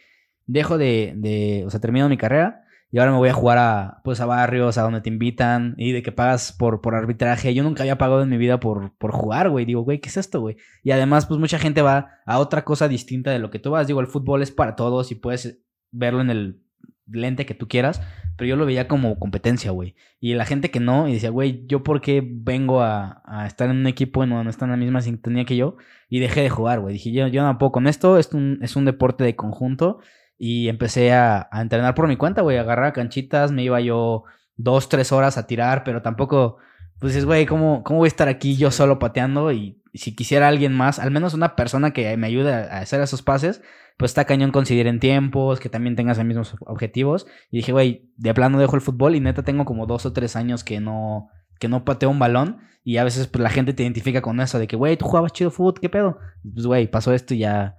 Dejo 0.45 0.77
de, 0.77 1.13
de, 1.15 1.63
o 1.65 1.69
sea, 1.69 1.79
termino 1.79 2.09
mi 2.09 2.17
carrera 2.17 2.63
y 2.93 2.99
ahora 2.99 3.11
me 3.11 3.17
voy 3.17 3.29
a 3.29 3.33
jugar 3.33 3.57
a, 3.57 4.01
pues, 4.03 4.19
a 4.19 4.27
barrios, 4.27 4.77
a 4.77 4.83
donde 4.83 5.01
te 5.01 5.09
invitan 5.09 5.73
y 5.77 5.93
de 5.93 6.03
que 6.03 6.11
pagas 6.11 6.51
por, 6.51 6.81
por 6.81 6.93
arbitraje. 6.93 7.53
Yo 7.53 7.63
nunca 7.63 7.81
había 7.81 7.97
pagado 7.97 8.21
en 8.21 8.29
mi 8.29 8.37
vida 8.37 8.59
por, 8.59 8.95
por 8.97 9.11
jugar, 9.11 9.49
güey. 9.49 9.65
Digo, 9.65 9.81
güey, 9.81 9.99
¿qué 9.99 10.09
es 10.09 10.17
esto, 10.17 10.41
güey? 10.41 10.57
Y 10.83 10.91
además, 10.91 11.25
pues 11.25 11.39
mucha 11.39 11.57
gente 11.57 11.81
va 11.81 12.19
a 12.25 12.37
otra 12.37 12.63
cosa 12.63 12.87
distinta 12.87 13.31
de 13.31 13.39
lo 13.39 13.49
que 13.49 13.57
tú 13.57 13.71
vas. 13.71 13.87
Digo, 13.87 13.99
el 13.99 14.05
fútbol 14.05 14.43
es 14.43 14.51
para 14.51 14.75
todos 14.75 15.11
y 15.11 15.15
puedes 15.15 15.63
verlo 15.91 16.21
en 16.21 16.29
el 16.29 16.61
lente 17.07 17.45
que 17.45 17.53
tú 17.53 17.67
quieras, 17.67 18.01
pero 18.37 18.47
yo 18.47 18.55
lo 18.55 18.65
veía 18.65 18.87
como 18.87 19.19
competencia, 19.19 19.71
güey. 19.71 19.95
Y 20.19 20.33
la 20.33 20.45
gente 20.45 20.71
que 20.71 20.79
no, 20.79 21.07
y 21.07 21.13
decía, 21.13 21.29
güey, 21.29 21.65
¿yo 21.67 21.83
por 21.83 22.01
qué 22.01 22.23
vengo 22.25 22.81
a, 22.81 23.21
estar 23.45 23.69
en 23.69 23.77
un 23.77 23.87
equipo 23.87 24.23
en 24.23 24.29
donde 24.29 24.45
no 24.45 24.49
están 24.49 24.69
en 24.69 24.79
la 24.79 24.83
misma 24.83 25.01
sintonía 25.01 25.45
que 25.45 25.55
yo? 25.55 25.77
Y 26.09 26.19
dejé 26.19 26.41
de 26.41 26.49
jugar, 26.49 26.79
güey. 26.79 26.93
Dije, 26.93 27.11
yo, 27.11 27.27
yo 27.27 27.43
no 27.43 27.57
puedo 27.57 27.71
con 27.71 27.87
esto, 27.87 28.17
es 28.17 28.33
un, 28.33 28.59
es 28.61 28.75
un 28.75 28.85
deporte 28.85 29.23
de 29.23 29.35
conjunto 29.35 29.99
y 30.37 30.67
empecé 30.69 31.13
a, 31.13 31.49
entrenar 31.53 31.95
por 31.95 32.07
mi 32.07 32.17
cuenta, 32.17 32.41
güey. 32.41 32.57
Agarrar 32.57 32.93
canchitas, 32.93 33.51
me 33.51 33.63
iba 33.63 33.79
yo 33.81 34.23
dos, 34.55 34.89
tres 34.89 35.11
horas 35.11 35.37
a 35.37 35.47
tirar, 35.47 35.83
pero 35.83 36.01
tampoco, 36.01 36.57
pues 36.99 37.13
dices, 37.13 37.25
güey, 37.25 37.45
¿cómo, 37.45 37.83
¿cómo 37.83 37.99
voy 37.99 38.07
a 38.07 38.09
estar 38.09 38.27
aquí 38.27 38.55
yo 38.57 38.71
solo 38.71 38.99
pateando? 38.99 39.51
Y, 39.51 39.79
si 39.93 40.15
quisiera 40.15 40.47
alguien 40.47 40.73
más, 40.73 40.99
al 40.99 41.11
menos 41.11 41.33
una 41.33 41.55
persona 41.55 41.91
que 41.91 42.17
me 42.17 42.27
ayude 42.27 42.53
a 42.53 42.79
hacer 42.79 43.01
esos 43.01 43.21
pases, 43.21 43.61
pues 43.97 44.11
está 44.11 44.25
cañón 44.25 44.51
conseguir 44.51 44.87
en 44.87 44.99
tiempos, 44.99 45.59
que 45.59 45.69
también 45.69 45.95
tengas 45.95 46.17
los 46.17 46.25
mismos 46.25 46.55
objetivos. 46.61 47.27
Y 47.51 47.57
dije, 47.57 47.71
güey, 47.71 48.11
de 48.17 48.33
plano 48.33 48.59
dejo 48.59 48.75
el 48.75 48.81
fútbol 48.81 49.15
y 49.15 49.19
neta 49.19 49.43
tengo 49.43 49.65
como 49.65 49.85
dos 49.85 50.05
o 50.05 50.13
tres 50.13 50.35
años 50.35 50.63
que 50.63 50.79
no, 50.79 51.29
que 51.59 51.67
no 51.67 51.85
pateo 51.85 52.09
un 52.09 52.19
balón. 52.19 52.59
Y 52.83 52.97
a 52.97 53.03
veces 53.03 53.27
pues 53.27 53.41
la 53.41 53.49
gente 53.49 53.73
te 53.73 53.83
identifica 53.83 54.21
con 54.21 54.39
eso 54.41 54.59
de 54.59 54.67
que, 54.67 54.75
güey, 54.75 54.97
tú 54.97 55.05
jugabas 55.05 55.31
chido 55.31 55.51
fútbol, 55.51 55.75
¿qué 55.79 55.89
pedo? 55.89 56.17
Pues, 56.53 56.65
güey, 56.65 56.89
pasó 56.89 57.13
esto 57.13 57.33
y 57.33 57.39
ya 57.39 57.77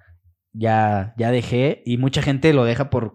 ya, 0.55 1.15
ya 1.19 1.31
dejé 1.33 1.83
y 1.85 1.99
mucha 1.99 2.23
gente 2.23 2.53
lo 2.55 2.65
deja 2.65 2.89
por 2.89 3.13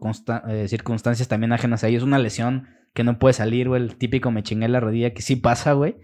eh, 0.49 0.67
circunstancias 0.67 1.27
también 1.27 1.53
ajenas 1.53 1.83
a 1.83 1.87
ellos. 1.87 2.03
Es 2.03 2.07
una 2.07 2.19
lesión 2.19 2.67
que 2.93 3.03
no 3.03 3.17
puede 3.17 3.33
salir, 3.33 3.69
güey. 3.69 3.81
El 3.81 3.95
típico 3.95 4.29
me 4.29 4.43
chingué 4.43 4.67
la 4.67 4.81
rodilla, 4.81 5.13
que 5.13 5.21
sí 5.21 5.37
pasa, 5.37 5.73
güey. 5.73 5.95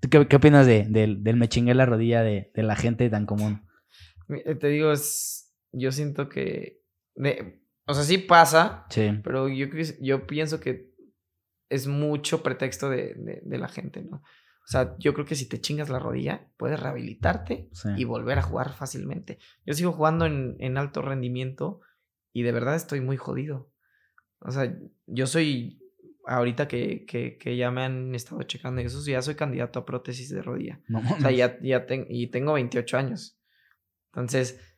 ¿Tú 0.00 0.08
qué, 0.08 0.36
opinas 0.36 0.66
de, 0.66 0.86
del 0.88 1.36
me 1.36 1.48
chingué 1.48 1.74
la 1.74 1.86
rodilla 1.86 2.22
de, 2.22 2.50
la 2.54 2.76
gente 2.76 3.10
tan 3.10 3.26
común? 3.26 3.66
Eh, 4.28 4.54
te 4.54 4.68
digo, 4.68 4.92
es, 4.92 5.43
yo 5.74 5.92
siento 5.92 6.28
que... 6.28 6.82
o 7.86 7.94
sea, 7.94 8.02
sí 8.04 8.18
pasa, 8.18 8.86
sí. 8.90 9.20
pero 9.22 9.48
yo, 9.48 9.66
yo 10.00 10.26
pienso 10.26 10.60
que 10.60 10.94
es 11.68 11.86
mucho 11.86 12.42
pretexto 12.42 12.88
de, 12.90 13.40
de 13.42 13.58
la 13.58 13.68
gente, 13.68 14.02
¿no? 14.02 14.22
O 14.64 14.66
sea, 14.66 14.96
yo 14.98 15.12
creo 15.12 15.26
que 15.26 15.34
si 15.34 15.46
te 15.46 15.60
chingas 15.60 15.90
la 15.90 15.98
rodilla, 15.98 16.48
puedes 16.56 16.80
rehabilitarte 16.80 17.68
y 17.98 18.04
volver 18.04 18.38
a 18.38 18.42
jugar 18.42 18.72
fácilmente. 18.72 19.38
Yo 19.66 19.74
sigo 19.74 19.92
jugando 19.92 20.24
en, 20.24 20.78
alto 20.78 21.02
rendimiento 21.02 21.80
y 22.32 22.42
de 22.42 22.52
verdad 22.52 22.74
estoy 22.74 23.02
muy 23.02 23.18
jodido. 23.18 23.70
O 24.38 24.50
sea, 24.50 24.74
yo 25.06 25.26
soy, 25.26 25.82
ahorita 26.26 26.66
que, 26.66 27.04
que, 27.04 27.56
ya 27.56 27.70
me 27.70 27.82
han 27.82 28.14
estado 28.14 28.42
checando 28.44 28.80
y 28.80 28.86
eso, 28.86 29.04
ya 29.06 29.20
soy 29.20 29.34
candidato 29.34 29.80
a 29.80 29.84
prótesis 29.84 30.30
de 30.30 30.40
rodilla. 30.40 30.80
o 31.14 31.20
sea, 31.20 31.30
ya, 31.30 31.58
ya 31.60 31.84
y 32.08 32.28
tengo 32.28 32.54
28 32.54 32.96
años. 32.96 33.38
Entonces, 34.12 34.73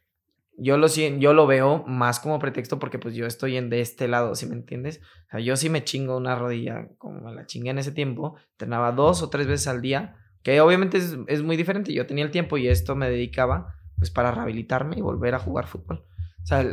yo 0.59 0.78
lo, 0.78 0.86
yo 0.88 1.32
lo 1.32 1.46
veo 1.46 1.84
más 1.86 2.20
como 2.20 2.38
pretexto 2.38 2.78
porque 2.78 2.98
pues 2.98 3.14
yo 3.14 3.26
estoy 3.26 3.57
en 3.57 3.70
de 3.70 3.80
este 3.80 4.09
lado, 4.09 4.34
¿sí 4.34 4.46
me 4.46 4.54
entiendes? 4.54 5.00
O 5.26 5.30
sea, 5.30 5.40
yo 5.40 5.57
sí 5.57 5.68
me 5.68 5.84
chingo 5.84 6.16
una 6.16 6.34
rodilla 6.34 6.88
como 6.98 7.30
la 7.30 7.46
chingué 7.46 7.70
en 7.70 7.78
ese 7.78 7.92
tiempo, 7.92 8.36
entrenaba 8.52 8.92
dos 8.92 9.22
o 9.22 9.30
tres 9.30 9.46
veces 9.46 9.66
al 9.68 9.82
día, 9.82 10.16
que 10.42 10.61
obviamente 10.61 10.98
es, 10.98 11.16
es, 11.26 11.42
muy 11.42 11.57
diferente, 11.57 11.92
yo 11.92 12.07
tenía 12.07 12.24
el 12.24 12.30
tiempo 12.30 12.57
y 12.57 12.68
esto 12.68 12.94
me 12.96 13.11
dedicaba 13.11 13.74
pues 13.96 14.11
para 14.11 14.30
rehabilitarme 14.30 14.96
y 14.96 15.02
volver 15.02 15.34
a 15.34 15.38
jugar 15.38 15.66
fútbol. 15.66 16.07
O 16.42 16.46
sea, 16.46 16.64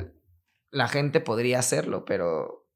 la 0.71 0.87
gente 0.87 1.19
podría 1.19 1.59
hacerlo, 1.59 2.05
pero 2.05 2.67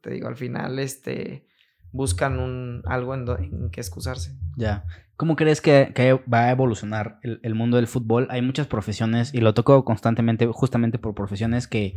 te 0.00 0.10
digo, 0.10 0.28
al 0.28 0.36
final 0.36 0.78
este 0.78 1.46
buscan 1.90 2.40
un 2.40 2.82
algo 2.86 3.14
en, 3.14 3.28
en 3.28 3.70
que 3.70 3.80
excusarse. 3.80 4.36
Ya. 4.56 4.84
¿Cómo 5.16 5.36
crees 5.36 5.60
que, 5.60 5.92
va 6.32 6.44
a 6.44 6.50
evolucionar 6.50 7.20
el, 7.22 7.54
mundo 7.54 7.76
del 7.76 7.86
fútbol? 7.86 8.26
Hay 8.30 8.42
muchas 8.42 8.66
profesiones, 8.66 9.32
y 9.32 9.38
lo 9.38 9.54
toco 9.54 9.84
constantemente, 9.84 10.46
justamente 10.46 10.98
por 10.98 11.14
profesiones 11.14 11.68
que, 11.68 11.94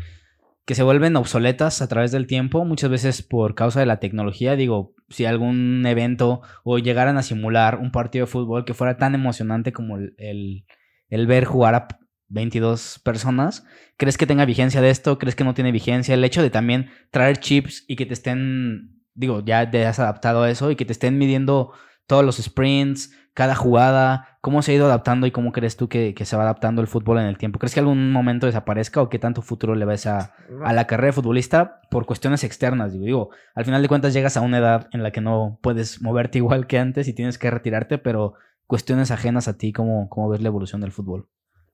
se 0.67 0.83
vuelven 0.83 1.15
obsoletas 1.15 1.81
a 1.81 1.87
través 1.87 2.11
del 2.11 2.27
tiempo, 2.27 2.65
muchas 2.65 2.89
veces 2.89 3.21
por 3.21 3.55
causa 3.55 3.79
de 3.79 3.85
la 3.85 3.99
tecnología. 3.99 4.55
Digo, 4.55 4.93
si 5.09 5.25
algún 5.25 5.85
evento 5.85 6.41
o 6.63 6.77
llegaran 6.77 7.17
a 7.17 7.23
simular 7.23 7.77
un 7.77 7.91
partido 7.91 8.25
de 8.25 8.31
fútbol 8.31 8.65
que 8.65 8.73
fuera 8.73 8.97
tan 8.97 9.15
emocionante 9.15 9.71
como 9.71 9.97
el, 9.97 10.65
el 11.09 11.27
ver 11.27 11.45
jugar 11.45 11.75
a 11.75 11.87
22 12.27 12.99
personas, 12.99 13.65
¿crees 13.95 14.17
que 14.17 14.27
tenga 14.27 14.45
vigencia 14.45 14.81
de 14.81 14.89
esto? 14.89 15.17
¿Crees 15.17 15.35
que 15.35 15.45
no 15.45 15.53
tiene 15.53 15.71
vigencia? 15.71 16.13
El 16.13 16.23
hecho 16.23 16.41
de 16.41 16.49
también 16.49 16.89
traer 17.11 17.37
chips 17.37 17.85
y 17.87 17.95
que 17.95 18.05
te 18.05 18.13
estén, 18.13 19.01
digo, 19.13 19.43
ya 19.45 19.71
te 19.71 19.85
has 19.85 19.99
adaptado 19.99 20.43
a 20.43 20.51
eso 20.51 20.69
y 20.69 20.75
que 20.75 20.85
te 20.85 20.91
estén 20.91 21.17
midiendo 21.17 21.71
todos 22.07 22.23
los 22.23 22.37
sprints, 22.37 23.13
cada 23.37 23.53
jugada, 23.53 24.39
cómo 24.41 24.63
se 24.63 24.71
ha 24.71 24.75
ido 24.75 24.87
adaptando 24.87 25.27
y 25.27 25.31
cómo 25.31 25.51
crees 25.51 25.77
tú 25.77 25.89
que, 25.89 26.15
se 26.19 26.35
va 26.35 26.41
adaptando 26.41 26.81
el 26.81 26.87
fútbol 26.87 27.19
en 27.19 27.27
el 27.27 27.37
tiempo. 27.37 27.59
¿Crees 27.59 27.75
que 27.75 27.81
algún 27.81 28.11
momento 28.11 28.47
desaparezca 28.47 28.99
o 28.99 29.09
qué 29.09 29.19
tanto 29.19 29.43
futuro 29.43 29.75
le 29.75 29.85
ves 29.85 30.07
a, 30.07 30.33
la 30.49 30.87
carrera 30.87 31.07
de 31.07 31.13
futbolista 31.13 31.81
por 31.91 32.07
cuestiones 32.07 32.43
externas? 32.43 32.93
Digo, 32.93 33.05
digo, 33.05 33.29
al 33.53 33.65
final 33.65 33.83
de 33.83 33.89
cuentas 33.89 34.13
llegas 34.13 34.37
a 34.37 34.41
una 34.41 34.57
edad 34.57 34.89
en 34.91 35.03
la 35.03 35.11
que 35.11 35.21
no 35.21 35.59
puedes 35.61 36.01
moverte 36.01 36.37
igual 36.39 36.65
que 36.65 36.79
antes 36.79 37.07
y 37.07 37.13
tienes 37.13 37.37
que 37.37 37.51
retirarte, 37.51 37.99
pero 37.99 38.33
cuestiones 38.65 39.11
ajenas 39.11 39.47
a 39.47 39.57
ti, 39.57 39.71
¿cómo, 39.71 40.09
cómo 40.09 40.29
ves 40.29 40.41
la 40.41 40.47
evolución 40.47 40.81
del 40.81 40.91
fútbol? 40.91 41.29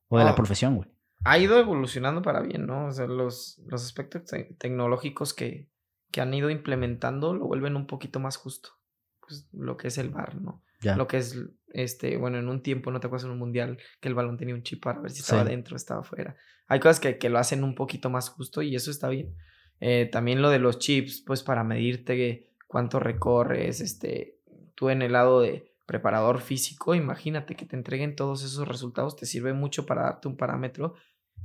O 0.09 0.19
de 0.19 0.25
la 0.25 0.35
profesión, 0.35 0.75
güey. 0.75 0.89
Ha 1.23 1.39
ido 1.39 1.57
evolucionando 1.57 2.21
para 2.21 2.41
bien, 2.41 2.67
¿no? 2.67 2.87
O 2.87 2.91
sea, 2.91 3.07
los, 3.07 3.61
los 3.67 3.85
aspectos 3.85 4.23
tecnológicos 4.57 5.33
que, 5.33 5.69
que 6.11 6.19
han 6.19 6.33
ido 6.33 6.49
implementando 6.49 7.33
lo 7.33 7.47
vuelven 7.47 7.77
un 7.77 7.87
poquito 7.87 8.19
más 8.19 8.35
justo 8.35 8.71
pues, 9.25 9.47
lo 9.53 9.77
que 9.77 9.87
es 9.87 9.97
el 9.97 10.09
bar, 10.09 10.41
¿no? 10.41 10.63
Lo 10.81 11.07
que 11.07 11.17
es, 11.17 11.39
este, 11.69 12.17
bueno, 12.17 12.37
en 12.37 12.49
un 12.49 12.61
tiempo, 12.61 12.91
no 12.91 12.99
te 12.99 13.07
acuerdas 13.07 13.23
en 13.23 13.31
un 13.31 13.39
mundial, 13.39 13.77
que 14.01 14.09
el 14.09 14.15
balón 14.15 14.35
tenía 14.35 14.53
un 14.53 14.63
chip 14.63 14.83
para 14.83 14.99
ver 14.99 15.11
si 15.11 15.21
estaba 15.21 15.45
dentro 15.45 15.75
o 15.75 15.77
estaba 15.77 16.03
fuera. 16.03 16.35
Hay 16.67 16.81
cosas 16.81 16.99
que, 16.99 17.17
que, 17.17 17.29
lo 17.29 17.39
hacen 17.39 17.63
un 17.63 17.73
poquito 17.73 18.09
más 18.09 18.27
justo 18.27 18.61
y 18.61 18.75
eso 18.75 18.91
está 18.91 19.07
bien. 19.07 19.33
Eh, 19.79 20.09
también 20.11 20.41
lo 20.41 20.49
de 20.49 20.59
los 20.59 20.79
chips, 20.79 21.21
pues 21.25 21.43
para 21.43 21.63
medirte 21.63 22.49
cuánto 22.67 22.99
recorres, 22.99 23.81
este, 23.81 24.39
tú 24.75 24.89
en 24.89 25.01
el 25.01 25.13
lado 25.13 25.41
de 25.41 25.73
preparador 25.85 26.41
físico, 26.41 26.95
imagínate 26.95 27.55
que 27.55 27.65
te 27.65 27.75
entreguen 27.75 28.15
todos 28.15 28.43
esos 28.43 28.67
resultados, 28.67 29.15
te 29.15 29.25
sirve 29.25 29.53
mucho 29.53 29.85
para 29.85 30.03
darte 30.03 30.27
un 30.27 30.37
parámetro, 30.37 30.95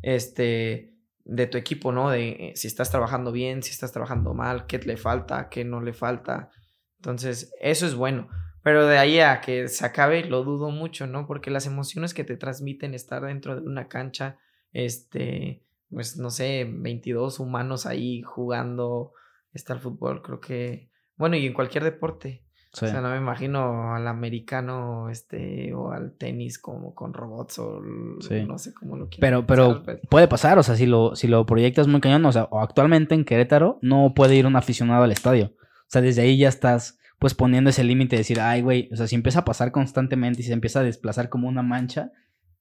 este, 0.03 0.95
de 1.25 1.47
tu 1.47 1.59
equipo, 1.59 1.93
¿no? 1.93 2.11
De 2.11 2.29
eh, 2.29 2.53
si 2.55 2.67
estás 2.67 2.91
trabajando 2.91 3.33
bien, 3.33 3.63
si 3.63 3.71
estás 3.71 3.93
trabajando 3.93 4.35
mal, 4.35 4.67
qué 4.67 4.79
le 4.79 4.97
falta, 4.97 5.49
qué 5.49 5.65
no 5.65 5.81
le 5.81 5.93
falta, 5.93 6.51
entonces, 6.99 7.53
eso 7.61 7.87
es 7.87 7.95
bueno. 7.95 8.29
Pero 8.63 8.87
de 8.87 8.99
ahí 8.99 9.21
a 9.21 9.41
que 9.41 9.69
se 9.69 9.87
acabe, 9.87 10.25
lo 10.25 10.45
dudo 10.45 10.71
mucho, 10.71 11.07
¿no? 11.07 11.27
Porque 11.27 11.51
las 11.51 11.67
emociones 11.67 12.13
que 12.13 12.25
te 12.25 12.37
transmiten 12.37 12.93
estar 12.93 13.25
dentro 13.25 13.59
de 13.59 13.67
una 13.67 13.89
cancha, 13.89 14.37
este, 14.73 15.63
pues 15.91 16.17
no 16.19 16.31
sé, 16.31 16.67
22 16.69 17.41
humanos 17.41 17.87
ahí 17.87 18.23
jugando, 18.23 19.13
está 19.53 19.75
el 19.75 19.81
fútbol, 19.81 20.23
creo 20.23 20.41
que, 20.41 20.91
bueno, 21.17 21.37
y 21.37 21.47
en 21.47 21.55
cualquier 21.55 21.85
deporte. 21.85 22.45
O 22.75 22.87
sea, 22.87 23.01
no 23.01 23.11
me 23.11 23.17
imagino 23.17 23.95
al 23.95 24.07
americano, 24.07 25.09
este, 25.09 25.73
o 25.73 25.91
al 25.91 26.13
tenis 26.13 26.59
como 26.59 26.95
con 26.95 27.15
robots 27.15 27.59
o 27.59 27.81
no 27.81 28.59
sé 28.59 28.75
cómo 28.75 28.97
lo 28.97 29.09
quieran. 29.09 29.47
Pero, 29.47 29.47
pero 29.47 29.83
puede 30.11 30.29
pasar, 30.29 30.59
o 30.59 30.63
sea, 30.63 30.77
si 30.77 30.85
lo, 30.85 31.17
si 31.17 31.27
lo 31.27 31.47
proyectas 31.47 31.89
muy 31.89 32.01
cañón, 32.01 32.25
o 32.27 32.31
sea, 32.31 32.45
o 32.45 32.61
actualmente 32.61 33.15
en 33.15 33.25
Querétaro 33.25 33.79
no 33.81 34.13
puede 34.15 34.37
ir 34.37 34.47
un 34.47 34.55
aficionado 34.55 35.03
al 35.03 35.13
estadio. 35.13 35.55
O 35.89 35.91
sea, 35.91 36.03
desde 36.03 36.23
ahí 36.23 36.37
ya 36.37 36.49
estás 36.49 36.99
pues 37.19 37.35
poniendo 37.35 37.71
ese 37.71 37.83
límite 37.83 38.17
de 38.17 38.21
decir, 38.21 38.41
ay, 38.41 38.63
güey, 38.63 38.89
o 38.93 38.97
sea, 38.97 39.09
si 39.09 39.17
empieza 39.17 39.41
a 39.41 39.45
pasar 39.45 39.73
constantemente 39.73 40.41
y 40.41 40.45
se 40.45 40.53
empieza 40.53 40.81
a 40.81 40.85
desplazar 40.85 41.29
como 41.29 41.49
una 41.49 41.63
mancha, 41.63 42.13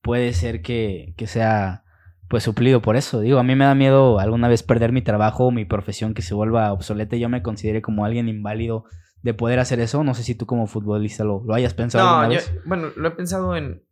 puede 0.02 0.34
ser 0.34 0.62
que, 0.62 1.14
que 1.16 1.28
sea 1.28 1.84
pues 2.28 2.44
suplido 2.44 2.82
por 2.82 2.96
eso. 2.96 3.22
Digo, 3.22 3.40
a 3.40 3.44
mí 3.44 3.56
me 3.56 3.66
da 3.66 3.76
miedo 3.76 4.20
alguna 4.20 4.48
vez 4.48 4.64
perder 4.64 4.92
mi 4.92 5.02
trabajo 5.02 5.46
o 5.46 5.52
mi 5.52 5.66
profesión 5.66 6.14
que 6.14 6.22
se 6.22 6.34
vuelva 6.34 6.74
obsoleta 6.74 7.16
y 7.16 7.20
yo 7.20 7.30
me 7.30 7.44
considere 7.44 7.82
como 7.82 8.06
alguien 8.06 8.28
inválido 8.28 8.86
de 9.22 9.34
poder 9.34 9.60
hacer 9.60 9.80
eso. 9.80 10.04
No 10.04 10.14
sé 10.14 10.24
si 10.24 10.36
tú 10.36 10.46
como 10.46 10.68
futbolista 10.68 11.24
lo, 11.24 11.44
lo 11.46 11.54
hayas 11.54 11.74
pensado. 11.74 12.06
No, 12.06 12.20
alguna 12.20 12.40
vez. 12.40 12.54
bueno, 12.66 12.90
lo 12.96 13.08
he 13.08 13.12
pensado 13.12 13.56
en, 13.56 13.84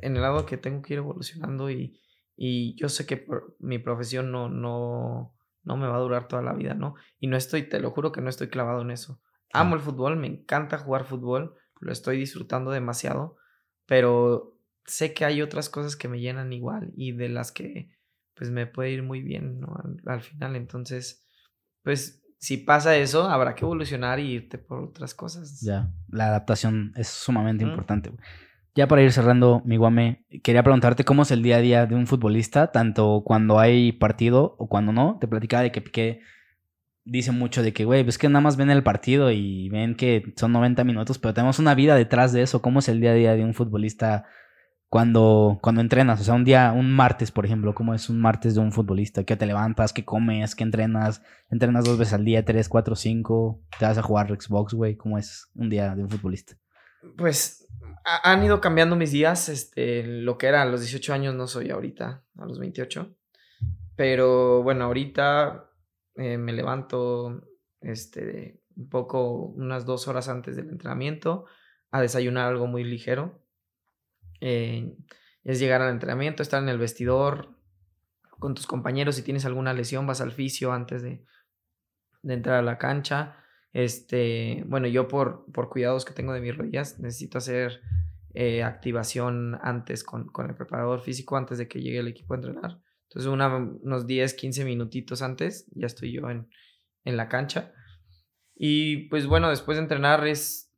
en 0.00 0.16
el 0.16 0.22
lado 0.22 0.46
que 0.46 0.56
tengo 0.56 0.82
que 0.82 0.94
ir 0.94 0.98
evolucionando 0.98 1.70
y, 1.70 2.00
y 2.36 2.74
yo 2.80 2.88
sé 2.88 3.06
que 3.06 3.26
mi 3.60 3.78
profesión 3.78 4.32
no, 4.32 4.48
no, 4.48 5.34
no 5.64 5.76
me 5.76 5.86
va 5.86 5.96
a 5.96 6.00
durar 6.00 6.28
toda 6.28 6.42
la 6.42 6.52
vida, 6.52 6.74
¿no? 6.74 6.94
Y 7.18 7.26
no 7.26 7.36
estoy, 7.36 7.68
te 7.68 7.80
lo 7.80 7.90
juro 7.90 8.12
que 8.12 8.20
no 8.20 8.28
estoy 8.28 8.48
clavado 8.48 8.82
en 8.82 8.90
eso. 8.90 9.20
Amo 9.52 9.74
el 9.74 9.80
fútbol, 9.80 10.16
me 10.16 10.26
encanta 10.26 10.78
jugar 10.78 11.04
fútbol, 11.04 11.54
lo 11.80 11.92
estoy 11.92 12.18
disfrutando 12.18 12.70
demasiado, 12.70 13.36
pero 13.86 14.58
sé 14.86 15.14
que 15.14 15.24
hay 15.24 15.42
otras 15.42 15.68
cosas 15.68 15.96
que 15.96 16.08
me 16.08 16.20
llenan 16.20 16.52
igual 16.52 16.92
y 16.96 17.12
de 17.12 17.28
las 17.28 17.52
que 17.52 17.90
pues 18.34 18.50
me 18.50 18.66
puede 18.66 18.90
ir 18.90 19.02
muy 19.02 19.22
bien, 19.22 19.60
¿no? 19.60 19.76
Al, 20.06 20.22
final, 20.22 20.56
entonces, 20.56 21.26
pues 21.82 22.22
si 22.38 22.56
pasa 22.56 22.96
eso, 22.96 23.24
habrá 23.24 23.54
que 23.54 23.64
evolucionar 23.64 24.18
y 24.18 24.32
irte 24.32 24.58
por 24.58 24.82
otras 24.82 25.14
cosas. 25.14 25.60
Ya, 25.60 25.92
la 26.08 26.28
adaptación 26.28 26.92
es 26.96 27.08
sumamente 27.08 27.62
importante. 27.62 28.12
Ya 28.74 28.88
para 28.88 29.02
ir 29.02 29.12
cerrando, 29.12 29.60
mi 29.66 29.76
guame, 29.76 30.24
quería 30.42 30.62
preguntarte 30.62 31.04
cómo 31.04 31.22
es 31.22 31.30
el 31.30 31.42
día 31.42 31.56
a 31.56 31.60
día 31.60 31.86
de 31.86 31.94
un 31.94 32.06
futbolista, 32.06 32.72
tanto 32.72 33.22
cuando 33.24 33.58
hay 33.58 33.92
partido 33.92 34.56
o 34.58 34.66
cuando 34.66 34.92
no. 34.92 35.18
Te 35.20 35.28
platicaba 35.28 35.62
de 35.62 35.72
que 35.72 35.82
Piqué 35.82 36.20
dice 37.04 37.32
mucho 37.32 37.62
de 37.62 37.72
que, 37.72 37.84
güey, 37.84 38.02
pues 38.02 38.16
que 38.16 38.28
nada 38.28 38.40
más 38.40 38.56
ven 38.56 38.70
el 38.70 38.82
partido 38.82 39.30
y 39.30 39.68
ven 39.68 39.94
que 39.94 40.32
son 40.36 40.52
90 40.52 40.84
minutos, 40.84 41.18
pero 41.18 41.34
tenemos 41.34 41.58
una 41.58 41.74
vida 41.74 41.96
detrás 41.96 42.32
de 42.32 42.42
eso. 42.42 42.62
¿Cómo 42.62 42.78
es 42.78 42.88
el 42.88 43.00
día 43.00 43.10
a 43.10 43.14
día 43.14 43.34
de 43.34 43.44
un 43.44 43.52
futbolista 43.52 44.24
cuando, 44.88 45.58
cuando 45.62 45.82
entrenas? 45.82 46.22
O 46.22 46.24
sea, 46.24 46.32
un 46.32 46.44
día, 46.44 46.72
un 46.72 46.92
martes, 46.92 47.30
por 47.30 47.44
ejemplo, 47.44 47.74
¿cómo 47.74 47.92
es 47.92 48.08
un 48.08 48.20
martes 48.20 48.54
de 48.54 48.60
un 48.60 48.72
futbolista? 48.72 49.24
¿Qué 49.24 49.36
te 49.36 49.44
levantas? 49.44 49.92
¿Qué 49.92 50.04
comes? 50.06 50.54
¿Qué 50.54 50.64
entrenas? 50.64 51.22
¿Entrenas 51.50 51.84
dos 51.84 51.98
veces 51.98 52.14
al 52.14 52.24
día? 52.24 52.44
¿Tres, 52.44 52.70
cuatro, 52.70 52.96
cinco? 52.96 53.62
¿Te 53.78 53.84
vas 53.84 53.98
a 53.98 54.02
jugar 54.02 54.28
Xbox, 54.28 54.72
güey? 54.72 54.96
¿Cómo 54.96 55.18
es 55.18 55.50
un 55.54 55.68
día 55.68 55.94
de 55.94 56.04
un 56.04 56.08
futbolista? 56.08 56.54
Pues 57.16 57.61
han 58.04 58.42
ido 58.44 58.60
cambiando 58.60 58.96
mis 58.96 59.12
días. 59.12 59.48
Este, 59.48 60.04
lo 60.04 60.38
que 60.38 60.46
era 60.46 60.62
a 60.62 60.66
los 60.66 60.80
18 60.80 61.12
años 61.12 61.34
no 61.34 61.46
soy 61.46 61.70
ahorita, 61.70 62.24
a 62.38 62.46
los 62.46 62.58
28. 62.58 63.14
Pero 63.96 64.62
bueno, 64.62 64.84
ahorita 64.84 65.70
eh, 66.16 66.38
me 66.38 66.52
levanto 66.52 67.48
este, 67.80 68.60
un 68.76 68.88
poco, 68.88 69.32
unas 69.32 69.84
dos 69.86 70.08
horas 70.08 70.28
antes 70.28 70.56
del 70.56 70.70
entrenamiento, 70.70 71.46
a 71.90 72.00
desayunar 72.00 72.48
algo 72.48 72.66
muy 72.66 72.84
ligero. 72.84 73.44
Eh, 74.40 74.96
es 75.44 75.58
llegar 75.58 75.82
al 75.82 75.90
entrenamiento, 75.90 76.42
estar 76.42 76.62
en 76.62 76.68
el 76.68 76.78
vestidor 76.78 77.56
con 78.38 78.54
tus 78.54 78.66
compañeros. 78.66 79.16
Si 79.16 79.22
tienes 79.22 79.44
alguna 79.44 79.72
lesión, 79.72 80.06
vas 80.06 80.20
al 80.20 80.32
fisio 80.32 80.72
antes 80.72 81.02
de, 81.02 81.24
de 82.22 82.34
entrar 82.34 82.56
a 82.56 82.62
la 82.62 82.78
cancha. 82.78 83.41
Este, 83.72 84.64
bueno, 84.66 84.86
yo 84.86 85.08
por, 85.08 85.46
por 85.52 85.68
cuidados 85.70 86.04
que 86.04 86.12
tengo 86.12 86.32
de 86.32 86.40
mis 86.40 86.56
rodillas, 86.56 86.98
necesito 87.00 87.38
hacer 87.38 87.80
eh, 88.34 88.62
activación 88.62 89.58
antes 89.62 90.04
con, 90.04 90.26
con, 90.26 90.48
el 90.48 90.56
preparador 90.56 91.00
físico, 91.00 91.36
antes 91.36 91.58
de 91.58 91.68
que 91.68 91.80
llegue 91.80 91.98
el 91.98 92.08
equipo 92.08 92.34
a 92.34 92.36
entrenar. 92.36 92.80
Entonces, 93.08 93.30
unos 93.30 94.06
10, 94.06 94.34
15 94.34 94.64
minutitos 94.64 95.22
antes, 95.22 95.66
ya 95.74 95.86
estoy 95.86 96.12
yo 96.12 96.30
en, 96.30 96.48
en, 97.04 97.16
la 97.16 97.28
cancha. 97.28 97.72
Y 98.54 99.08
pues 99.08 99.26
bueno, 99.26 99.50
después 99.50 99.76
de 99.76 99.82
entrenar 99.82 100.26
es, 100.26 100.72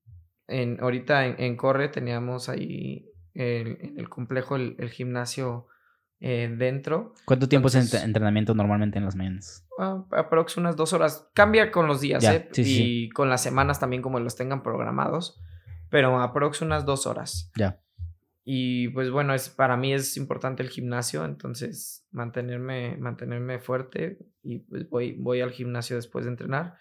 en, 0.49 0.81
ahorita 0.81 1.27
en, 1.27 1.57
Corre 1.57 1.89
teníamos 1.89 2.49
ahí 2.49 3.09
en 3.35 3.99
el 3.99 4.09
complejo 4.09 4.57
el 4.57 4.91
gimnasio 4.91 5.69
eh, 6.27 6.49
dentro. 6.57 7.13
¿Cuánto 7.27 7.51
tiempo 7.51 7.69
es 7.69 7.75
entrenamiento 7.75 8.55
normalmente 8.55 8.97
en 8.97 9.05
las 9.05 9.15
mañanas? 9.15 9.69
Uh, 9.77 10.07
aproximadamente 10.11 10.61
unas 10.61 10.77
dos 10.77 10.95
horas. 10.95 11.29
Cambia 11.35 11.71
con 11.71 11.87
los 11.87 12.01
días, 12.01 12.25
¿eh? 12.25 12.49
y 12.57 13.11
con 13.11 13.29
las 13.29 13.43
semanas 13.43 13.79
también 13.79 14.01
como 14.01 14.19
los 14.21 14.35
tengan 14.35 14.63
programados. 14.63 15.39
Pero 15.91 16.19
aproximadamente 16.23 16.65
unas 16.65 16.87
dos 16.87 17.07
horas. 17.07 17.53
Ya. 17.57 17.79
Y 18.43 18.89
pues 18.89 19.11
bueno, 19.11 19.35
es, 19.35 19.51
para 19.51 19.77
mí 19.77 19.93
es 19.93 20.17
importante 20.17 20.63
el 20.63 20.71
gimnasio, 20.71 21.27
entonces 21.27 22.07
mantenerme, 22.11 22.97
mantenerme 22.97 23.59
fuerte 23.59 24.19
y 24.43 24.61
pues 24.61 24.89
voy, 24.89 25.17
voy 25.19 25.43
al 25.43 25.51
gimnasio 25.51 25.97
después 25.97 26.25
de 26.25 26.31
entrenar. 26.31 26.79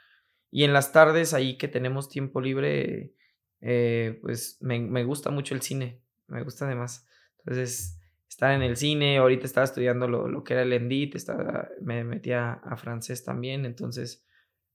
Y 0.51 0.63
en 0.63 0.71
las 0.71 0.93
tardes, 0.93 1.33
ahí 1.33 1.57
que 1.57 1.67
tenemos 1.67 2.07
tiempo 2.07 2.39
libre, 2.39 3.13
eh, 3.59 4.19
pues 4.21 4.57
me, 4.61 4.79
me, 4.79 5.03
gusta 5.03 5.31
mucho 5.31 5.53
el 5.53 5.61
cine, 5.61 6.01
me 6.27 6.43
gusta 6.43 6.63
además. 6.65 7.05
Entonces, 7.39 7.99
estar 8.33 8.51
en 8.51 8.63
el 8.63 8.77
cine, 8.77 9.17
ahorita 9.17 9.45
estaba 9.45 9.63
estudiando 9.63 10.07
lo, 10.07 10.27
lo 10.27 10.43
que 10.43 10.53
era 10.53 10.63
el 10.63 10.73
ENDIT, 10.73 11.15
estaba, 11.15 11.69
me 11.81 12.03
metía 12.03 12.53
a 12.53 12.75
francés 12.77 13.23
también, 13.23 13.65
entonces 13.65 14.25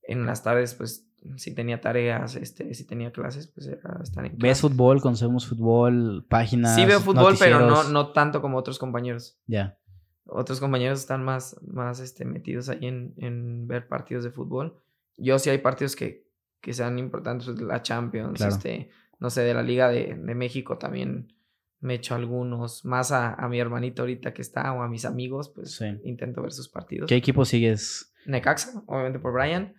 en 0.01 0.25
las 0.25 0.43
tardes 0.43 0.73
pues 0.75 1.05
si 1.35 1.53
tenía 1.53 1.81
tareas, 1.81 2.37
este, 2.37 2.73
si 2.73 2.87
tenía 2.87 3.11
clases, 3.11 3.47
pues 3.47 3.67
era 3.67 3.99
estar 4.01 4.25
en 4.25 4.37
¿Ves 4.37 4.61
fútbol? 4.61 5.01
¿Consumimos 5.01 5.45
fútbol? 5.45 6.25
¿Páginas? 6.29 6.75
Sí 6.75 6.85
veo 6.85 7.01
fútbol, 7.01 7.35
pero 7.37 7.59
no, 7.59 7.83
no 7.83 8.13
tanto 8.13 8.41
como 8.41 8.57
otros 8.57 8.79
compañeros. 8.79 9.37
Ya. 9.45 9.77
Otros 10.25 10.61
compañeros 10.61 10.99
están 10.99 11.25
más, 11.25 11.59
más 11.61 11.99
este, 11.99 12.23
metidos 12.23 12.69
ahí 12.69 12.85
en, 12.85 13.13
en, 13.17 13.67
ver 13.67 13.89
partidos 13.89 14.23
de 14.23 14.31
fútbol. 14.31 14.81
Yo 15.17 15.37
sí 15.37 15.49
hay 15.49 15.57
partidos 15.57 15.97
que, 15.97 16.29
que 16.61 16.73
sean 16.73 16.97
importantes, 16.97 17.47
la 17.59 17.81
Champions, 17.81 18.39
este, 18.39 18.89
no 19.19 19.29
sé, 19.29 19.41
de 19.41 19.53
la 19.53 19.63
Liga 19.63 19.89
de, 19.89 20.15
de 20.15 20.35
México 20.35 20.77
también 20.77 21.33
me 21.81 21.95
echo 21.95 22.15
algunos, 22.15 22.83
más 22.83 23.11
a, 23.11 23.33
a, 23.33 23.47
mi 23.47 23.59
hermanito 23.59 24.01
ahorita 24.01 24.33
que 24.33 24.41
está 24.41 24.73
o 24.73 24.81
a 24.81 24.87
mis 24.87 25.05
amigos, 25.05 25.49
pues 25.49 25.81
intento 26.03 26.41
ver 26.41 26.51
sus 26.51 26.67
partidos. 26.67 27.07
¿Qué 27.07 27.15
equipo 27.15 27.45
sigues? 27.45 28.13
Necaxa, 28.25 28.83
obviamente 28.85 29.19
por 29.19 29.33
Brian. 29.33 29.73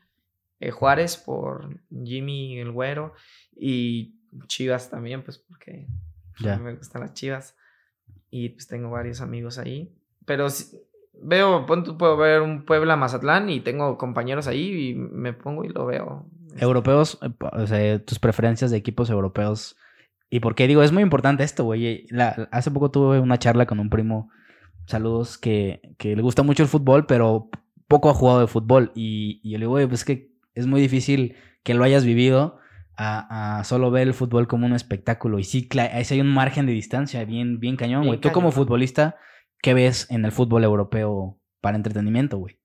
Eh, 0.60 0.70
Juárez 0.70 1.16
por 1.16 1.80
Jimmy 2.04 2.58
el 2.58 2.70
Güero 2.70 3.14
y 3.56 4.14
Chivas 4.46 4.90
también, 4.90 5.22
pues 5.22 5.38
porque 5.38 5.86
ya. 6.38 6.58
me 6.58 6.74
gustan 6.74 7.00
las 7.00 7.14
Chivas 7.14 7.56
y 8.30 8.50
pues 8.50 8.66
tengo 8.66 8.90
varios 8.90 9.22
amigos 9.22 9.58
ahí. 9.58 9.94
Pero 10.26 10.50
si, 10.50 10.78
veo, 11.14 11.66
puedo 11.66 12.16
ver 12.16 12.42
un 12.42 12.64
Puebla 12.64 12.96
Mazatlán 12.96 13.48
y 13.48 13.60
tengo 13.60 13.96
compañeros 13.96 14.46
ahí 14.46 14.90
y 14.90 14.94
me 14.94 15.32
pongo 15.32 15.64
y 15.64 15.68
lo 15.68 15.86
veo. 15.86 16.26
Europeos, 16.56 17.18
eh, 17.22 17.30
o 17.52 17.66
sea, 17.66 18.04
tus 18.04 18.18
preferencias 18.18 18.70
de 18.70 18.76
equipos 18.76 19.08
europeos. 19.08 19.76
¿Y 20.30 20.40
por 20.40 20.54
qué 20.54 20.68
digo? 20.68 20.82
Es 20.82 20.92
muy 20.92 21.02
importante 21.02 21.42
esto, 21.42 21.64
güey. 21.64 22.06
Hace 22.52 22.70
poco 22.70 22.90
tuve 22.90 23.18
una 23.18 23.38
charla 23.38 23.66
con 23.66 23.80
un 23.80 23.90
primo, 23.90 24.30
saludos, 24.86 25.36
que, 25.36 25.82
que 25.98 26.14
le 26.14 26.22
gusta 26.22 26.44
mucho 26.44 26.62
el 26.62 26.68
fútbol, 26.68 27.06
pero 27.06 27.50
poco 27.88 28.08
ha 28.08 28.14
jugado 28.14 28.40
de 28.40 28.46
fútbol. 28.46 28.92
Y, 28.94 29.40
y 29.42 29.50
yo 29.50 29.58
le 29.58 29.64
digo, 29.64 29.72
güey, 29.72 29.88
pues 29.88 30.04
que 30.04 30.30
es 30.54 30.66
muy 30.66 30.80
difícil 30.80 31.34
que 31.64 31.74
lo 31.74 31.82
hayas 31.82 32.04
vivido 32.04 32.60
a, 33.02 33.62
solo 33.64 33.90
ver 33.90 34.08
el 34.08 34.14
fútbol 34.14 34.46
como 34.46 34.66
un 34.66 34.74
espectáculo. 34.74 35.38
Y 35.38 35.44
sí, 35.44 35.68
ahí 35.78 36.04
hay 36.08 36.20
un 36.20 36.32
margen 36.32 36.66
de 36.66 36.72
distancia 36.72 37.24
bien, 37.24 37.58
bien 37.58 37.76
cañón, 37.76 38.06
güey. 38.06 38.20
Tú 38.20 38.30
como 38.30 38.52
futbolista, 38.52 39.16
¿qué 39.62 39.74
ves 39.74 40.10
en 40.10 40.24
el 40.24 40.32
fútbol 40.32 40.64
europeo 40.64 41.38
para 41.60 41.76
entretenimiento, 41.76 42.38
güey? 42.38 42.58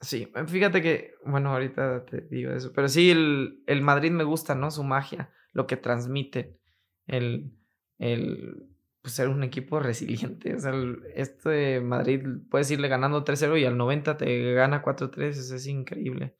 Sí, 0.00 0.32
fíjate 0.46 0.80
que, 0.80 1.14
bueno, 1.26 1.50
ahorita 1.50 2.06
te 2.06 2.22
digo 2.22 2.52
eso, 2.52 2.72
pero 2.74 2.88
sí, 2.88 3.10
el, 3.10 3.62
el 3.66 3.82
Madrid 3.82 4.10
me 4.10 4.24
gusta, 4.24 4.54
¿no? 4.54 4.70
Su 4.70 4.82
magia, 4.82 5.30
lo 5.52 5.66
que 5.66 5.76
transmite, 5.76 6.59
el, 7.10 7.52
el 7.98 8.70
pues, 9.02 9.14
ser 9.14 9.28
un 9.28 9.42
equipo 9.42 9.80
resiliente. 9.80 10.54
O 10.54 10.58
sea, 10.58 10.72
este 11.14 11.80
Madrid 11.80 12.22
puedes 12.50 12.70
irle 12.70 12.88
ganando 12.88 13.24
3-0 13.24 13.60
y 13.60 13.64
al 13.64 13.76
90 13.76 14.16
te 14.16 14.54
gana 14.54 14.82
4-3, 14.82 15.28
eso 15.28 15.54
es 15.54 15.66
increíble. 15.66 16.36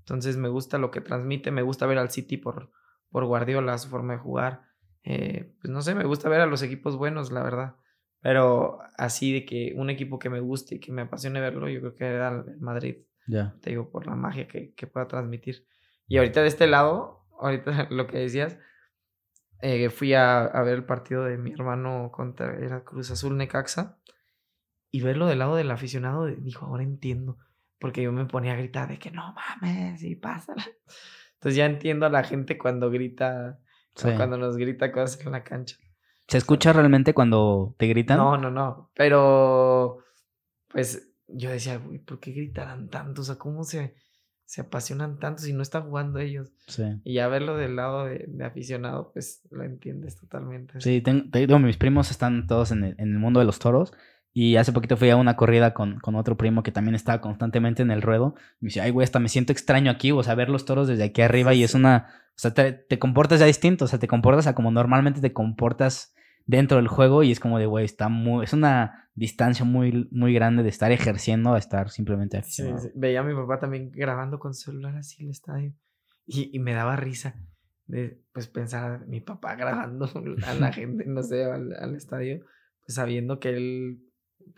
Entonces 0.00 0.36
me 0.36 0.48
gusta 0.48 0.78
lo 0.78 0.90
que 0.90 1.00
transmite, 1.00 1.50
me 1.50 1.62
gusta 1.62 1.86
ver 1.86 1.98
al 1.98 2.10
City 2.10 2.36
por, 2.36 2.70
por 3.10 3.24
Guardiola, 3.24 3.78
su 3.78 3.88
forma 3.88 4.14
de 4.14 4.18
jugar. 4.18 4.62
Eh, 5.04 5.54
pues 5.60 5.72
no 5.72 5.82
sé, 5.82 5.94
me 5.94 6.04
gusta 6.04 6.28
ver 6.28 6.40
a 6.40 6.46
los 6.46 6.62
equipos 6.62 6.96
buenos, 6.96 7.30
la 7.30 7.42
verdad. 7.42 7.76
Pero 8.20 8.78
así 8.96 9.32
de 9.32 9.44
que 9.44 9.74
un 9.76 9.90
equipo 9.90 10.18
que 10.18 10.30
me 10.30 10.40
guste 10.40 10.76
y 10.76 10.80
que 10.80 10.92
me 10.92 11.02
apasione 11.02 11.40
verlo, 11.40 11.68
yo 11.68 11.80
creo 11.80 11.94
que 11.94 12.04
era 12.04 12.28
el 12.28 12.60
Madrid. 12.60 12.98
Ya. 13.26 13.56
Te 13.60 13.70
digo, 13.70 13.90
por 13.90 14.06
la 14.06 14.14
magia 14.14 14.48
que, 14.48 14.74
que, 14.74 14.86
pueda 14.86 15.08
transmitir. 15.08 15.66
Y 16.06 16.18
ahorita 16.18 16.42
de 16.42 16.48
este 16.48 16.66
lado, 16.66 17.26
ahorita 17.40 17.86
lo 17.90 18.06
que 18.06 18.18
decías, 18.18 18.58
eh, 19.62 19.88
fui 19.90 20.12
a, 20.14 20.42
a, 20.44 20.62
ver 20.62 20.74
el 20.74 20.84
partido 20.84 21.24
de 21.24 21.38
mi 21.38 21.52
hermano 21.52 22.10
contra 22.12 22.58
era 22.58 22.84
Cruz 22.84 23.10
Azul 23.10 23.36
Necaxa. 23.36 23.98
Y 24.90 25.00
verlo 25.00 25.26
del 25.26 25.38
lado 25.38 25.56
del 25.56 25.70
aficionado, 25.70 26.26
dijo, 26.26 26.66
ahora 26.66 26.82
entiendo 26.82 27.38
porque 27.82 28.00
yo 28.00 28.12
me 28.12 28.26
ponía 28.26 28.52
a 28.52 28.56
gritar 28.56 28.88
de 28.88 28.98
que 29.00 29.10
no 29.10 29.34
mames 29.34 30.04
y 30.04 30.14
pásala. 30.14 30.64
Entonces 31.34 31.56
ya 31.56 31.66
entiendo 31.66 32.06
a 32.06 32.10
la 32.10 32.22
gente 32.22 32.56
cuando 32.56 32.88
grita, 32.92 33.58
cuando 34.00 34.38
nos 34.38 34.56
grita 34.56 34.92
cosas 34.92 35.20
en 35.26 35.32
la 35.32 35.42
cancha. 35.42 35.76
¿Se 36.28 36.38
escucha 36.38 36.72
realmente 36.72 37.12
cuando 37.12 37.74
te 37.78 37.88
gritan? 37.88 38.18
No, 38.18 38.36
no, 38.36 38.52
no. 38.52 38.92
Pero, 38.94 39.98
pues 40.68 41.12
yo 41.26 41.50
decía, 41.50 41.82
¿por 42.06 42.20
qué 42.20 42.30
gritarán 42.30 42.88
tanto? 42.88 43.22
O 43.22 43.24
sea, 43.24 43.34
¿cómo 43.34 43.64
se, 43.64 43.96
se 44.52 44.60
apasionan 44.60 45.18
tanto 45.18 45.40
si 45.40 45.54
no 45.54 45.62
están 45.62 45.84
jugando 45.84 46.18
ellos? 46.18 46.52
Sí. 46.66 46.82
Y 47.04 47.14
ya 47.14 47.26
verlo 47.28 47.56
del 47.56 47.74
lado 47.74 48.04
de, 48.04 48.28
aficionado, 48.44 49.10
pues 49.14 49.40
lo 49.50 49.64
entiendes 49.64 50.20
totalmente. 50.20 50.78
Sí, 50.78 51.00
tengo, 51.00 51.58
mis 51.58 51.78
primos 51.78 52.10
están 52.10 52.46
todos 52.46 52.70
en 52.70 52.84
el, 52.84 52.94
en 52.98 53.12
el 53.12 53.18
mundo 53.18 53.40
de 53.40 53.46
los 53.46 53.58
toros 53.58 53.94
y 54.34 54.56
hace 54.56 54.72
poquito 54.72 54.98
fui 54.98 55.08
a 55.08 55.16
una 55.16 55.36
corrida 55.36 55.72
con, 55.72 56.00
con, 56.00 56.16
otro 56.16 56.36
primo 56.36 56.62
que 56.62 56.70
también 56.70 56.94
estaba 56.94 57.22
constantemente 57.22 57.80
en 57.80 57.90
el 57.90 58.02
ruedo. 58.02 58.34
Me 58.60 58.66
dice, 58.66 58.82
ay, 58.82 58.90
güey, 58.90 59.04
hasta 59.04 59.20
me 59.20 59.30
siento 59.30 59.52
extraño 59.52 59.90
aquí, 59.90 60.12
o 60.12 60.22
sea, 60.22 60.34
ver 60.34 60.50
los 60.50 60.66
toros 60.66 60.86
desde 60.86 61.04
aquí 61.04 61.22
arriba 61.22 61.54
y 61.54 61.62
es 61.62 61.72
una... 61.72 62.08
O 62.36 62.38
sea, 62.38 62.52
te, 62.52 62.98
comportas 62.98 63.40
ya 63.40 63.46
distinto, 63.46 63.86
o 63.86 63.88
sea, 63.88 63.98
te 63.98 64.06
comportas 64.06 64.46
a 64.46 64.54
como 64.54 64.70
normalmente 64.70 65.22
te 65.22 65.32
comportas 65.32 66.14
dentro 66.46 66.76
del 66.78 66.88
juego 66.88 67.22
y 67.22 67.32
es 67.32 67.40
como 67.40 67.58
de, 67.58 67.66
güey, 67.66 67.84
está 67.84 68.08
muy... 68.08 68.44
Es 68.44 68.52
una 68.52 69.08
distancia 69.14 69.64
muy, 69.64 70.08
muy 70.10 70.32
grande 70.32 70.62
de 70.62 70.68
estar 70.68 70.90
ejerciendo 70.90 71.54
a 71.54 71.58
estar 71.58 71.90
simplemente 71.90 72.38
aquí. 72.38 72.62
Veía 72.94 73.20
a 73.20 73.24
mi 73.24 73.34
papá 73.34 73.58
también 73.58 73.90
grabando 73.90 74.38
con 74.38 74.54
celular 74.54 74.96
así 74.96 75.22
el 75.24 75.30
estadio 75.30 75.74
y, 76.26 76.50
y 76.54 76.58
me 76.58 76.72
daba 76.72 76.96
risa 76.96 77.34
de, 77.86 78.20
pues, 78.32 78.48
pensar, 78.48 79.06
mi 79.06 79.20
papá 79.20 79.54
grabando 79.56 80.08
a 80.46 80.54
la 80.54 80.72
gente, 80.72 81.04
no 81.06 81.22
sé, 81.22 81.44
al, 81.44 81.74
al 81.74 81.94
estadio, 81.94 82.40
pues 82.84 82.94
sabiendo 82.94 83.38
que 83.38 83.50
él 83.50 84.00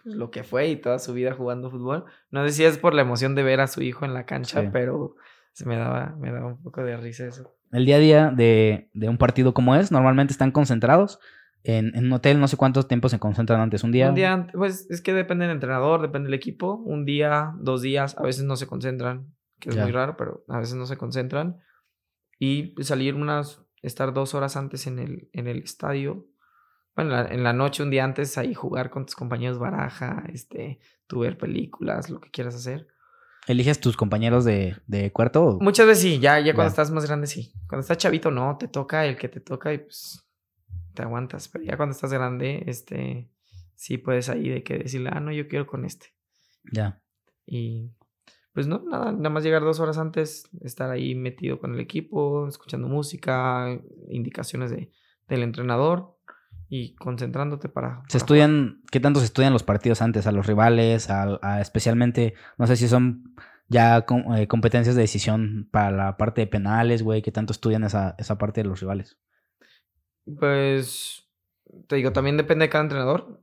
pues, 0.02 0.14
lo 0.14 0.30
que 0.30 0.44
fue 0.44 0.68
y 0.68 0.76
toda 0.76 0.98
su 0.98 1.12
vida 1.12 1.34
jugando 1.34 1.70
fútbol. 1.70 2.04
No 2.30 2.46
sé 2.46 2.52
si 2.52 2.64
es 2.64 2.78
por 2.78 2.94
la 2.94 3.02
emoción 3.02 3.34
de 3.34 3.42
ver 3.42 3.60
a 3.60 3.66
su 3.66 3.82
hijo 3.82 4.04
en 4.04 4.14
la 4.14 4.24
cancha, 4.24 4.70
pero 4.72 5.16
se 5.52 5.66
me 5.66 5.76
daba, 5.76 6.16
me 6.18 6.32
daba 6.32 6.46
un 6.48 6.62
poco 6.62 6.82
de 6.82 6.96
risa 6.96 7.26
eso. 7.26 7.54
El 7.72 7.86
día 7.86 7.96
a 7.96 8.00
día 8.00 8.30
de, 8.30 8.88
de 8.94 9.08
un 9.08 9.18
partido 9.18 9.52
como 9.52 9.74
es, 9.74 9.90
normalmente 9.90 10.32
están 10.32 10.52
concentrados. 10.52 11.18
En, 11.66 11.96
en, 11.96 12.04
un 12.04 12.12
hotel, 12.12 12.38
no 12.38 12.46
sé 12.46 12.58
cuántos 12.58 12.86
tiempos 12.86 13.10
se 13.10 13.18
concentran 13.18 13.58
antes. 13.58 13.82
¿Un 13.84 13.90
día? 13.90 14.10
Un 14.10 14.14
día, 14.14 14.46
pues 14.52 14.86
es 14.90 15.00
que 15.00 15.14
depende 15.14 15.46
del 15.46 15.54
entrenador, 15.54 16.02
depende 16.02 16.26
del 16.26 16.34
equipo. 16.34 16.74
Un 16.74 17.06
día, 17.06 17.54
dos 17.58 17.80
días, 17.80 18.16
a 18.18 18.22
veces 18.22 18.44
no 18.44 18.56
se 18.56 18.66
concentran. 18.66 19.34
que 19.60 19.70
es 19.70 19.76
muy 19.76 19.90
raro, 19.90 20.16
pero 20.18 20.44
a 20.48 20.58
veces 20.58 20.74
no 20.74 20.84
se 20.84 20.98
concentran. 20.98 21.58
Y 22.38 22.74
salir 22.82 23.14
unas, 23.14 23.62
estar 23.80 24.12
dos 24.12 24.34
horas 24.34 24.56
antes 24.56 24.86
en 24.86 24.98
el, 24.98 25.30
en 25.32 25.46
el 25.46 25.62
estadio. 25.62 26.26
Bueno, 26.94 27.18
en 27.18 27.42
la, 27.42 27.54
noche, 27.54 27.82
un 27.82 27.90
día 27.90 28.04
antes, 28.04 28.36
ahí 28.36 28.52
jugar 28.52 28.90
con 28.90 29.06
tus 29.06 29.16
compañeros 29.16 29.58
baraja, 29.58 30.22
este, 30.32 30.80
tú 31.06 31.20
ver 31.20 31.38
películas, 31.38 32.10
lo 32.10 32.20
que 32.20 32.30
quieras 32.30 32.54
hacer. 32.54 32.86
¿Eliges 33.46 33.80
tus 33.80 33.96
compañeros 33.96 34.44
de, 34.44 34.76
de 34.86 35.12
cuarto? 35.12 35.58
Muchas 35.60 35.86
veces 35.86 36.02
sí, 36.02 36.18
ya, 36.18 36.38
ya 36.40 36.54
cuando 36.54 36.68
estás 36.68 36.90
más 36.90 37.06
grande 37.06 37.26
sí. 37.26 37.52
Cuando 37.68 37.80
estás 37.80 37.98
chavito 37.98 38.30
no, 38.30 38.56
te 38.58 38.68
toca 38.68 39.06
el 39.06 39.16
que 39.16 39.28
te 39.28 39.40
toca 39.40 39.72
y 39.72 39.78
pues 39.78 40.23
te 40.94 41.02
aguantas. 41.02 41.48
Pero 41.48 41.64
ya 41.64 41.76
cuando 41.76 41.94
estás 41.94 42.12
grande, 42.12 42.64
este, 42.66 43.30
sí 43.74 43.98
puedes 43.98 44.28
ahí 44.28 44.48
de 44.48 44.62
que 44.62 44.78
decirle, 44.78 45.10
ah, 45.12 45.20
no, 45.20 45.32
yo 45.32 45.48
quiero 45.48 45.66
con 45.66 45.84
este. 45.84 46.14
Ya. 46.72 47.02
Y 47.46 47.92
pues 48.54 48.68
no, 48.68 48.82
nada, 48.88 49.12
nada 49.12 49.30
más 49.30 49.42
llegar 49.42 49.62
dos 49.62 49.80
horas 49.80 49.98
antes, 49.98 50.48
estar 50.62 50.90
ahí 50.90 51.14
metido 51.14 51.58
con 51.58 51.74
el 51.74 51.80
equipo, 51.80 52.46
escuchando 52.46 52.88
música, 52.88 53.80
indicaciones 54.08 54.70
de, 54.70 54.92
del 55.28 55.42
entrenador 55.42 56.16
y 56.68 56.94
concentrándote 56.94 57.68
para... 57.68 58.02
¿Se 58.08 58.16
estudian, 58.16 58.80
qué 58.92 59.00
tanto 59.00 59.18
se 59.18 59.26
estudian 59.26 59.52
los 59.52 59.64
partidos 59.64 60.02
antes? 60.02 60.28
A 60.28 60.32
los 60.32 60.46
rivales, 60.46 61.10
a, 61.10 61.60
especialmente, 61.60 62.34
no 62.56 62.68
sé 62.68 62.76
si 62.76 62.86
son 62.86 63.34
ya 63.68 64.06
eh, 64.36 64.46
competencias 64.46 64.94
de 64.94 65.02
decisión 65.02 65.68
para 65.72 65.90
la 65.90 66.16
parte 66.16 66.42
de 66.42 66.46
penales, 66.46 67.02
güey, 67.02 67.22
¿qué 67.22 67.32
tanto 67.32 67.52
estudian 67.52 67.82
esa, 67.82 68.14
esa 68.18 68.38
parte 68.38 68.62
de 68.62 68.68
los 68.68 68.80
rivales? 68.80 69.18
Pues, 70.24 71.28
te 71.88 71.96
digo, 71.96 72.12
también 72.12 72.36
depende 72.36 72.66
de 72.66 72.70
cada 72.70 72.84
entrenador, 72.84 73.40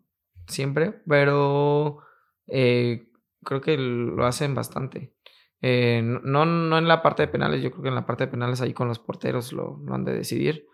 siempre, 0.47 1.01
pero 1.07 1.99
eh, 2.47 3.09
creo 3.43 3.61
que 3.61 3.77
lo 3.77 4.25
hacen 4.25 4.55
bastante. 4.55 5.13
Eh, 5.61 6.01
no, 6.03 6.45
no 6.45 6.77
en 6.77 6.87
la 6.87 7.03
parte 7.03 7.23
de 7.23 7.27
penales, 7.27 7.61
yo 7.61 7.71
creo 7.71 7.83
que 7.83 7.89
en 7.89 7.95
la 7.95 8.05
parte 8.05 8.25
de 8.25 8.31
penales 8.31 8.61
ahí 8.61 8.73
con 8.73 8.87
los 8.87 8.99
porteros 8.99 9.53
lo, 9.53 9.77
lo 9.83 9.93
han 9.93 10.05
de 10.05 10.13
decidir. 10.13 10.65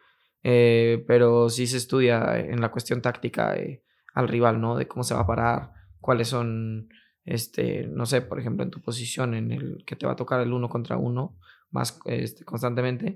Eh, 0.44 1.04
pero 1.08 1.50
sí 1.50 1.68
se 1.68 1.78
estudia 1.78 2.38
en 2.40 2.62
la 2.62 2.72
cuestión 2.72 3.02
táctica 3.02 3.56
eh, 3.56 3.84
al 4.14 4.28
rival, 4.28 4.62
¿no? 4.62 4.78
De 4.78 4.88
cómo 4.88 5.04
se 5.04 5.14
va 5.14 5.22
a 5.22 5.28
parar, 5.28 5.74
cuáles 6.00 6.30
son, 6.30 6.90
este, 7.26 7.88
no 7.88 8.06
sé, 8.06 8.22
por 8.22 8.40
ejemplo, 8.40 8.64
en 8.64 8.72
tu 8.72 8.82
posición 8.82 9.34
en 9.34 9.52
el 9.52 9.84
que 9.86 9.96
te 9.96 10.06
va 10.06 10.14
a 10.14 10.16
tocar 10.16 10.40
el 10.42 10.54
uno 10.54 10.70
contra 10.70 10.98
uno 10.98 11.38
más 11.70 12.00
este, 12.06 12.46
constantemente, 12.46 13.16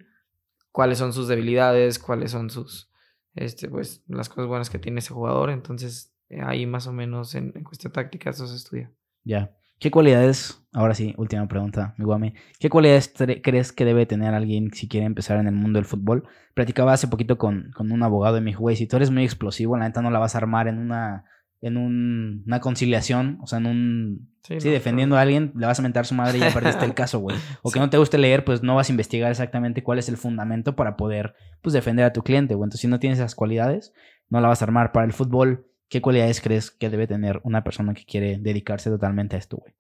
cuáles 0.72 0.98
son 0.98 1.14
sus 1.14 1.28
debilidades, 1.28 2.00
cuáles 2.00 2.32
son 2.32 2.50
sus, 2.50 2.92
este, 3.36 3.70
pues, 3.70 4.04
las 4.08 4.30
cosas 4.30 4.48
buenas 4.48 4.70
que 4.70 4.80
tiene 4.80 5.00
ese 5.00 5.14
jugador. 5.14 5.50
Entonces, 5.50 6.14
ahí 6.44 6.66
más 6.66 6.88
o 6.88 6.94
menos 6.94 7.36
en, 7.36 7.52
en 7.56 7.64
cuestión 7.64 7.94
táctica 7.94 8.30
eso 8.30 8.48
se 8.48 8.56
estudia. 8.56 8.92
Ya. 9.24 9.56
¿Qué 9.82 9.90
cualidades, 9.90 10.64
ahora 10.74 10.94
sí, 10.94 11.16
última 11.18 11.48
pregunta, 11.48 11.96
mi 11.98 12.06
guame, 12.06 12.36
¿qué 12.60 12.70
cualidades 12.70 13.12
crees 13.42 13.72
que 13.72 13.84
debe 13.84 14.06
tener 14.06 14.36
alguien 14.36 14.72
si 14.72 14.88
quiere 14.88 15.08
empezar 15.08 15.40
en 15.40 15.48
el 15.48 15.56
mundo 15.56 15.80
del 15.80 15.88
fútbol? 15.88 16.28
Platicaba 16.54 16.94
hace 16.94 17.08
poquito 17.08 17.40
con, 17.40 17.72
con 17.76 17.92
un 17.92 18.04
abogado 18.04 18.38
y 18.38 18.42
me 18.42 18.52
dijo, 18.52 18.60
güey, 18.60 18.76
si 18.76 18.86
tú 18.86 18.98
eres 18.98 19.10
muy 19.10 19.24
explosivo, 19.24 19.76
la 19.76 19.88
neta 19.88 20.04
no 20.04 20.12
la 20.12 20.20
vas 20.20 20.36
a 20.36 20.38
armar 20.38 20.68
en 20.68 20.78
una, 20.78 21.26
en 21.62 21.78
un, 21.78 22.44
una 22.46 22.60
conciliación, 22.60 23.40
o 23.42 23.48
sea, 23.48 23.60
en 23.60 23.66
un... 23.66 24.32
Sí, 24.44 24.58
defendiendo 24.58 25.16
a 25.16 25.22
alguien, 25.22 25.54
le 25.56 25.68
vas 25.68 25.78
a 25.78 25.84
mentar 25.84 26.02
a 26.02 26.06
su 26.06 26.16
madre 26.16 26.40
y 26.40 26.42
ya 26.42 26.52
perdiste 26.52 26.84
el 26.84 26.94
caso, 26.96 27.20
güey. 27.20 27.38
O 27.62 27.70
que 27.70 27.80
no 27.80 27.90
te 27.92 27.98
guste 27.98 28.18
leer, 28.18 28.44
pues 28.44 28.64
no 28.64 28.76
vas 28.76 28.90
a 28.90 28.92
investigar 28.92 29.30
exactamente 29.30 29.84
cuál 29.84 30.00
es 30.00 30.10
el 30.10 30.18
fundamento 30.18 30.76
para 30.76 30.98
poder, 30.98 31.36
pues, 31.62 31.74
defender 31.74 32.06
a 32.06 32.14
tu 32.14 32.24
cliente, 32.24 32.56
güey. 32.56 32.66
Entonces, 32.66 32.82
si 32.82 32.88
no 32.88 33.00
tienes 33.00 33.20
esas 33.20 33.36
cualidades, 33.36 33.94
no 34.30 34.42
la 34.42 34.48
vas 34.48 34.62
a 34.62 34.66
armar. 34.66 34.92
Para 34.92 35.06
el 35.06 35.14
fútbol, 35.14 35.72
¿Qué 35.92 36.00
cualidades 36.00 36.40
crees 36.40 36.72
que 36.72 36.90
debe 36.90 37.06
tener 37.06 37.42
una 37.44 37.66
persona 37.66 37.94
que 37.94 38.06
quiere 38.06 38.38
dedicarse 38.38 38.90
totalmente 38.90 39.36
a 39.36 39.40
esto, 39.40 39.58
güey? 39.58 39.74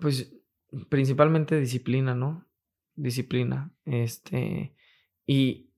Pues 0.00 0.32
principalmente 0.88 1.58
disciplina, 1.58 2.14
¿no? 2.14 2.46
Disciplina. 2.94 3.72
Este. 3.84 4.76
Y 5.26 5.70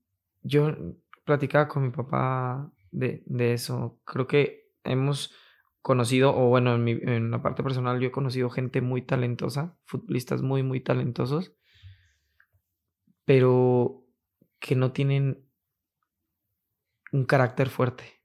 yo 0.43 0.77
platicaba 1.25 1.67
con 1.67 1.81
mi 1.81 1.89
papá 1.89 2.71
de, 2.91 3.23
eso. 3.51 3.99
Creo 4.05 4.27
que 4.27 4.68
hemos 4.89 5.33
conocido, 5.81 6.35
o 6.35 6.49
bueno, 6.49 6.75
en, 6.75 6.87
en 7.07 7.31
la 7.31 7.41
parte 7.41 7.63
personal, 7.63 7.99
yo 7.99 8.07
he 8.07 8.11
conocido 8.11 8.49
gente 8.49 8.81
muy 8.81 9.01
talentosa, 9.01 9.77
futbolistas 9.85 10.41
muy, 10.41 10.63
muy 10.63 10.81
talentosos, 10.81 11.53
pero 13.25 14.05
que 14.59 14.75
no 14.75 14.91
tienen 14.91 15.45
un 17.11 17.25
carácter 17.25 17.69
fuerte 17.69 18.19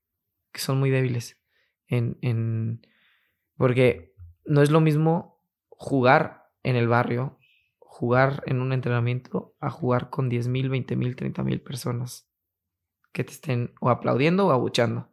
que 0.55 0.61
son 0.61 0.79
muy 0.79 0.91
débiles. 0.91 1.41
En, 1.89 2.17
en, 2.23 2.87
porque 3.57 4.15
no 4.47 4.63
es 4.63 4.71
lo 4.71 4.81
mismo 4.81 5.43
jugar 5.69 6.49
en 6.63 6.77
el 6.77 6.89
barrio, 6.89 7.39
jugar 7.79 8.43
en 8.47 8.61
un 8.61 8.73
entrenamiento, 8.73 9.55
a 9.61 9.69
jugar 9.69 10.11
con 10.11 10.29
10 10.29 10.49
mil, 10.49 10.71
20 10.71 10.97
mil, 10.97 11.17
30 11.17 11.43
mil 11.43 11.61
personas 11.61 12.31
que 13.13 13.25
te 13.25 13.33
estén 13.33 13.75
o 13.81 13.91
aplaudiendo 13.91 14.47
o 14.47 14.51
abuchando. 14.53 15.11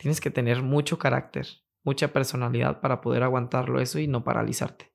Tienes 0.00 0.20
que 0.22 0.30
tener 0.30 0.62
mucho 0.62 0.98
carácter, 0.98 1.46
mucha 1.82 2.10
personalidad 2.10 2.80
para 2.80 3.02
poder 3.02 3.22
aguantarlo 3.22 3.80
eso 3.80 3.98
y 3.98 4.06
no 4.06 4.24
paralizarte. 4.24 4.90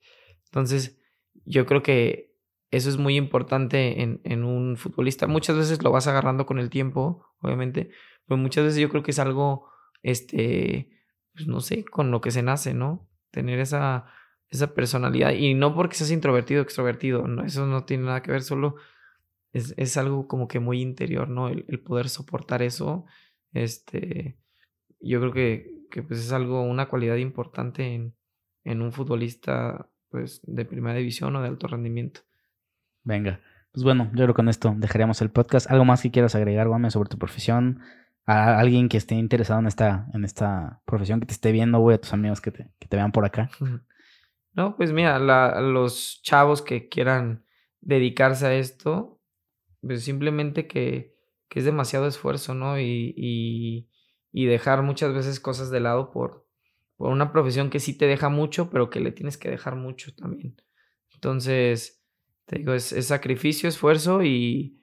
Entonces, 0.45 0.99
yo 1.45 1.67
creo 1.67 1.83
que 1.83 2.35
eso 2.71 2.89
es 2.89 2.97
muy 2.97 3.15
importante 3.15 4.01
en, 4.01 4.43
un 4.43 4.77
futbolista. 4.77 5.27
Muchas 5.27 5.57
veces 5.57 5.83
lo 5.83 5.91
vas 5.91 6.07
agarrando 6.07 6.47
con 6.47 6.57
el 6.57 6.71
tiempo, 6.71 7.23
obviamente, 7.39 7.91
pero 8.25 8.39
muchas 8.39 8.63
veces 8.65 8.79
yo 8.79 8.89
creo 8.89 9.03
que 9.03 9.11
es 9.11 9.19
algo, 9.19 9.69
este, 10.01 10.89
pues 11.33 11.45
no 11.45 11.61
sé, 11.61 11.85
con 11.85 12.09
lo 12.09 12.19
que 12.19 12.31
se 12.31 12.41
nace, 12.41 12.73
¿no? 12.73 13.07
Tener 13.29 13.59
esa, 13.59 14.07
esa 14.49 14.73
personalidad. 14.73 15.33
Y 15.33 15.53
no 15.53 15.75
porque 15.75 15.97
seas 15.97 16.09
introvertido 16.09 16.61
o 16.61 16.63
extrovertido, 16.63 17.27
no, 17.27 17.45
eso 17.45 17.67
no 17.67 17.85
tiene 17.85 18.05
nada 18.05 18.23
que 18.23 18.31
ver, 18.31 18.41
solo 18.41 18.75
es, 19.53 19.75
es 19.77 19.97
algo 19.97 20.27
como 20.27 20.47
que 20.47 20.59
muy 20.59 20.81
interior, 20.81 21.29
¿no? 21.29 21.49
El, 21.49 21.79
poder 21.83 22.09
soportar 22.09 22.63
eso, 22.63 23.05
este, 23.53 24.39
yo 25.09 25.19
creo 25.19 25.33
que, 25.33 25.87
que, 25.91 26.03
pues 26.03 26.19
es 26.19 26.31
algo, 26.31 26.61
una 26.61 26.87
cualidad 26.87 27.15
importante 27.17 27.93
en, 27.93 28.15
en 28.63 28.81
un 28.81 28.91
futbolista, 28.91 29.89
pues, 30.09 30.41
de 30.43 30.65
primera 30.65 30.97
división 30.97 31.35
o 31.35 31.41
de 31.41 31.47
alto 31.47 31.67
rendimiento. 31.67 32.21
Venga. 33.03 33.39
Pues 33.71 33.83
bueno, 33.83 34.05
yo 34.11 34.23
creo 34.23 34.27
que 34.27 34.33
con 34.33 34.49
esto 34.49 34.73
dejaríamos 34.77 35.21
el 35.21 35.31
podcast. 35.31 35.69
¿Algo 35.69 35.83
más 35.85 36.01
que 36.01 36.11
quieras 36.11 36.33
agregar, 36.35 36.67
Guame, 36.67 36.89
sobre 36.91 37.09
tu 37.09 37.17
profesión? 37.17 37.81
A 38.25 38.57
alguien 38.57 38.89
que 38.89 38.97
esté 38.97 39.15
interesado 39.15 39.59
en 39.59 39.67
esta, 39.67 40.07
en 40.13 40.23
esta 40.23 40.81
profesión, 40.85 41.19
que 41.19 41.27
te 41.27 41.33
esté 41.33 41.51
viendo, 41.51 41.79
güey, 41.79 41.95
a 41.95 42.01
tus 42.01 42.13
amigos 42.13 42.41
que 42.41 42.51
te, 42.51 42.71
que 42.79 42.87
te 42.87 42.95
vean 42.95 43.11
por 43.11 43.25
acá. 43.25 43.49
No, 44.53 44.77
pues 44.77 44.93
mira, 44.93 45.19
los 45.59 46.21
chavos 46.23 46.61
que 46.61 46.87
quieran 46.87 47.43
dedicarse 47.81 48.47
a 48.47 48.53
esto, 48.55 49.19
pues 49.81 50.05
simplemente 50.05 50.65
que, 50.65 51.13
que 51.49 51.59
es 51.59 51.65
demasiado 51.65 52.07
esfuerzo, 52.07 52.53
¿no? 52.53 52.79
Y, 52.79 53.13
y, 53.17 53.89
y, 54.35 54.45
dejar 54.45 54.83
muchas 54.83 55.13
veces 55.13 55.39
cosas 55.39 55.69
de 55.69 55.79
lado 55.79 56.11
por, 56.11 56.47
por 56.97 57.11
una 57.11 57.31
profesión 57.31 57.69
que 57.69 57.79
sí 57.79 57.97
te 57.97 58.05
deja 58.05 58.29
mucho, 58.29 58.69
pero 58.69 58.89
que 58.89 58.99
le 58.99 59.11
tienes 59.11 59.37
que 59.37 59.49
dejar 59.49 59.75
mucho 59.75 60.13
también. 60.15 60.55
Entonces, 61.13 62.03
te 62.45 62.57
digo, 62.59 62.73
es, 62.73 62.89
sacrificio, 63.05 63.69
esfuerzo 63.69 64.23
y, 64.23 64.81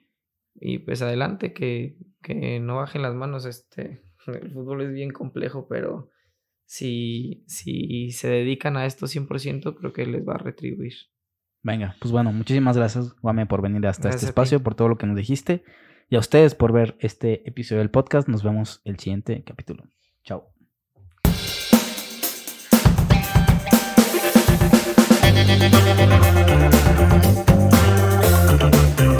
y 0.55 0.79
pues 0.79 1.01
adelante, 1.01 1.53
que, 1.53 1.97
que, 2.21 2.59
no 2.59 2.77
bajen 2.77 3.01
las 3.01 3.13
manos. 3.13 3.45
Este, 3.45 4.03
el 4.27 4.51
fútbol 4.51 4.81
es 4.81 4.91
bien 4.91 5.11
complejo, 5.11 5.67
pero 5.67 6.09
si, 6.65 7.43
si 7.47 8.11
se 8.11 8.29
dedican 8.29 8.77
a 8.77 8.85
esto 8.85 9.05
100%, 9.05 9.75
creo 9.77 9.93
que 9.93 10.05
les 10.05 10.27
va 10.27 10.35
a 10.35 10.39
retribuir. 10.39 10.93
Venga, 11.61 11.95
pues 12.01 12.11
bueno, 12.11 12.33
muchísimas 12.33 12.75
gracias, 12.75 13.15
Guame, 13.21 13.45
por 13.45 13.61
venir 13.61 13.87
hasta 13.87 14.09
este 14.09 14.25
espacio, 14.25 14.61
por 14.61 14.75
todo 14.75 14.89
lo 14.89 14.97
que 14.97 15.07
nos 15.07 15.15
dijiste. 15.15 15.63
Y 16.13 16.15
a 16.15 16.19
ustedes 16.19 16.53
por 16.53 16.71
ver 16.71 16.95
este 16.99 17.41
episodio 17.49 17.79
del 17.79 17.89
podcast. 17.89 18.27
Nos 18.27 18.43
vemos 18.43 18.81
el 18.85 18.99
siguiente 18.99 19.43
capítulo. 19.43 19.85
Chao. 20.23 20.53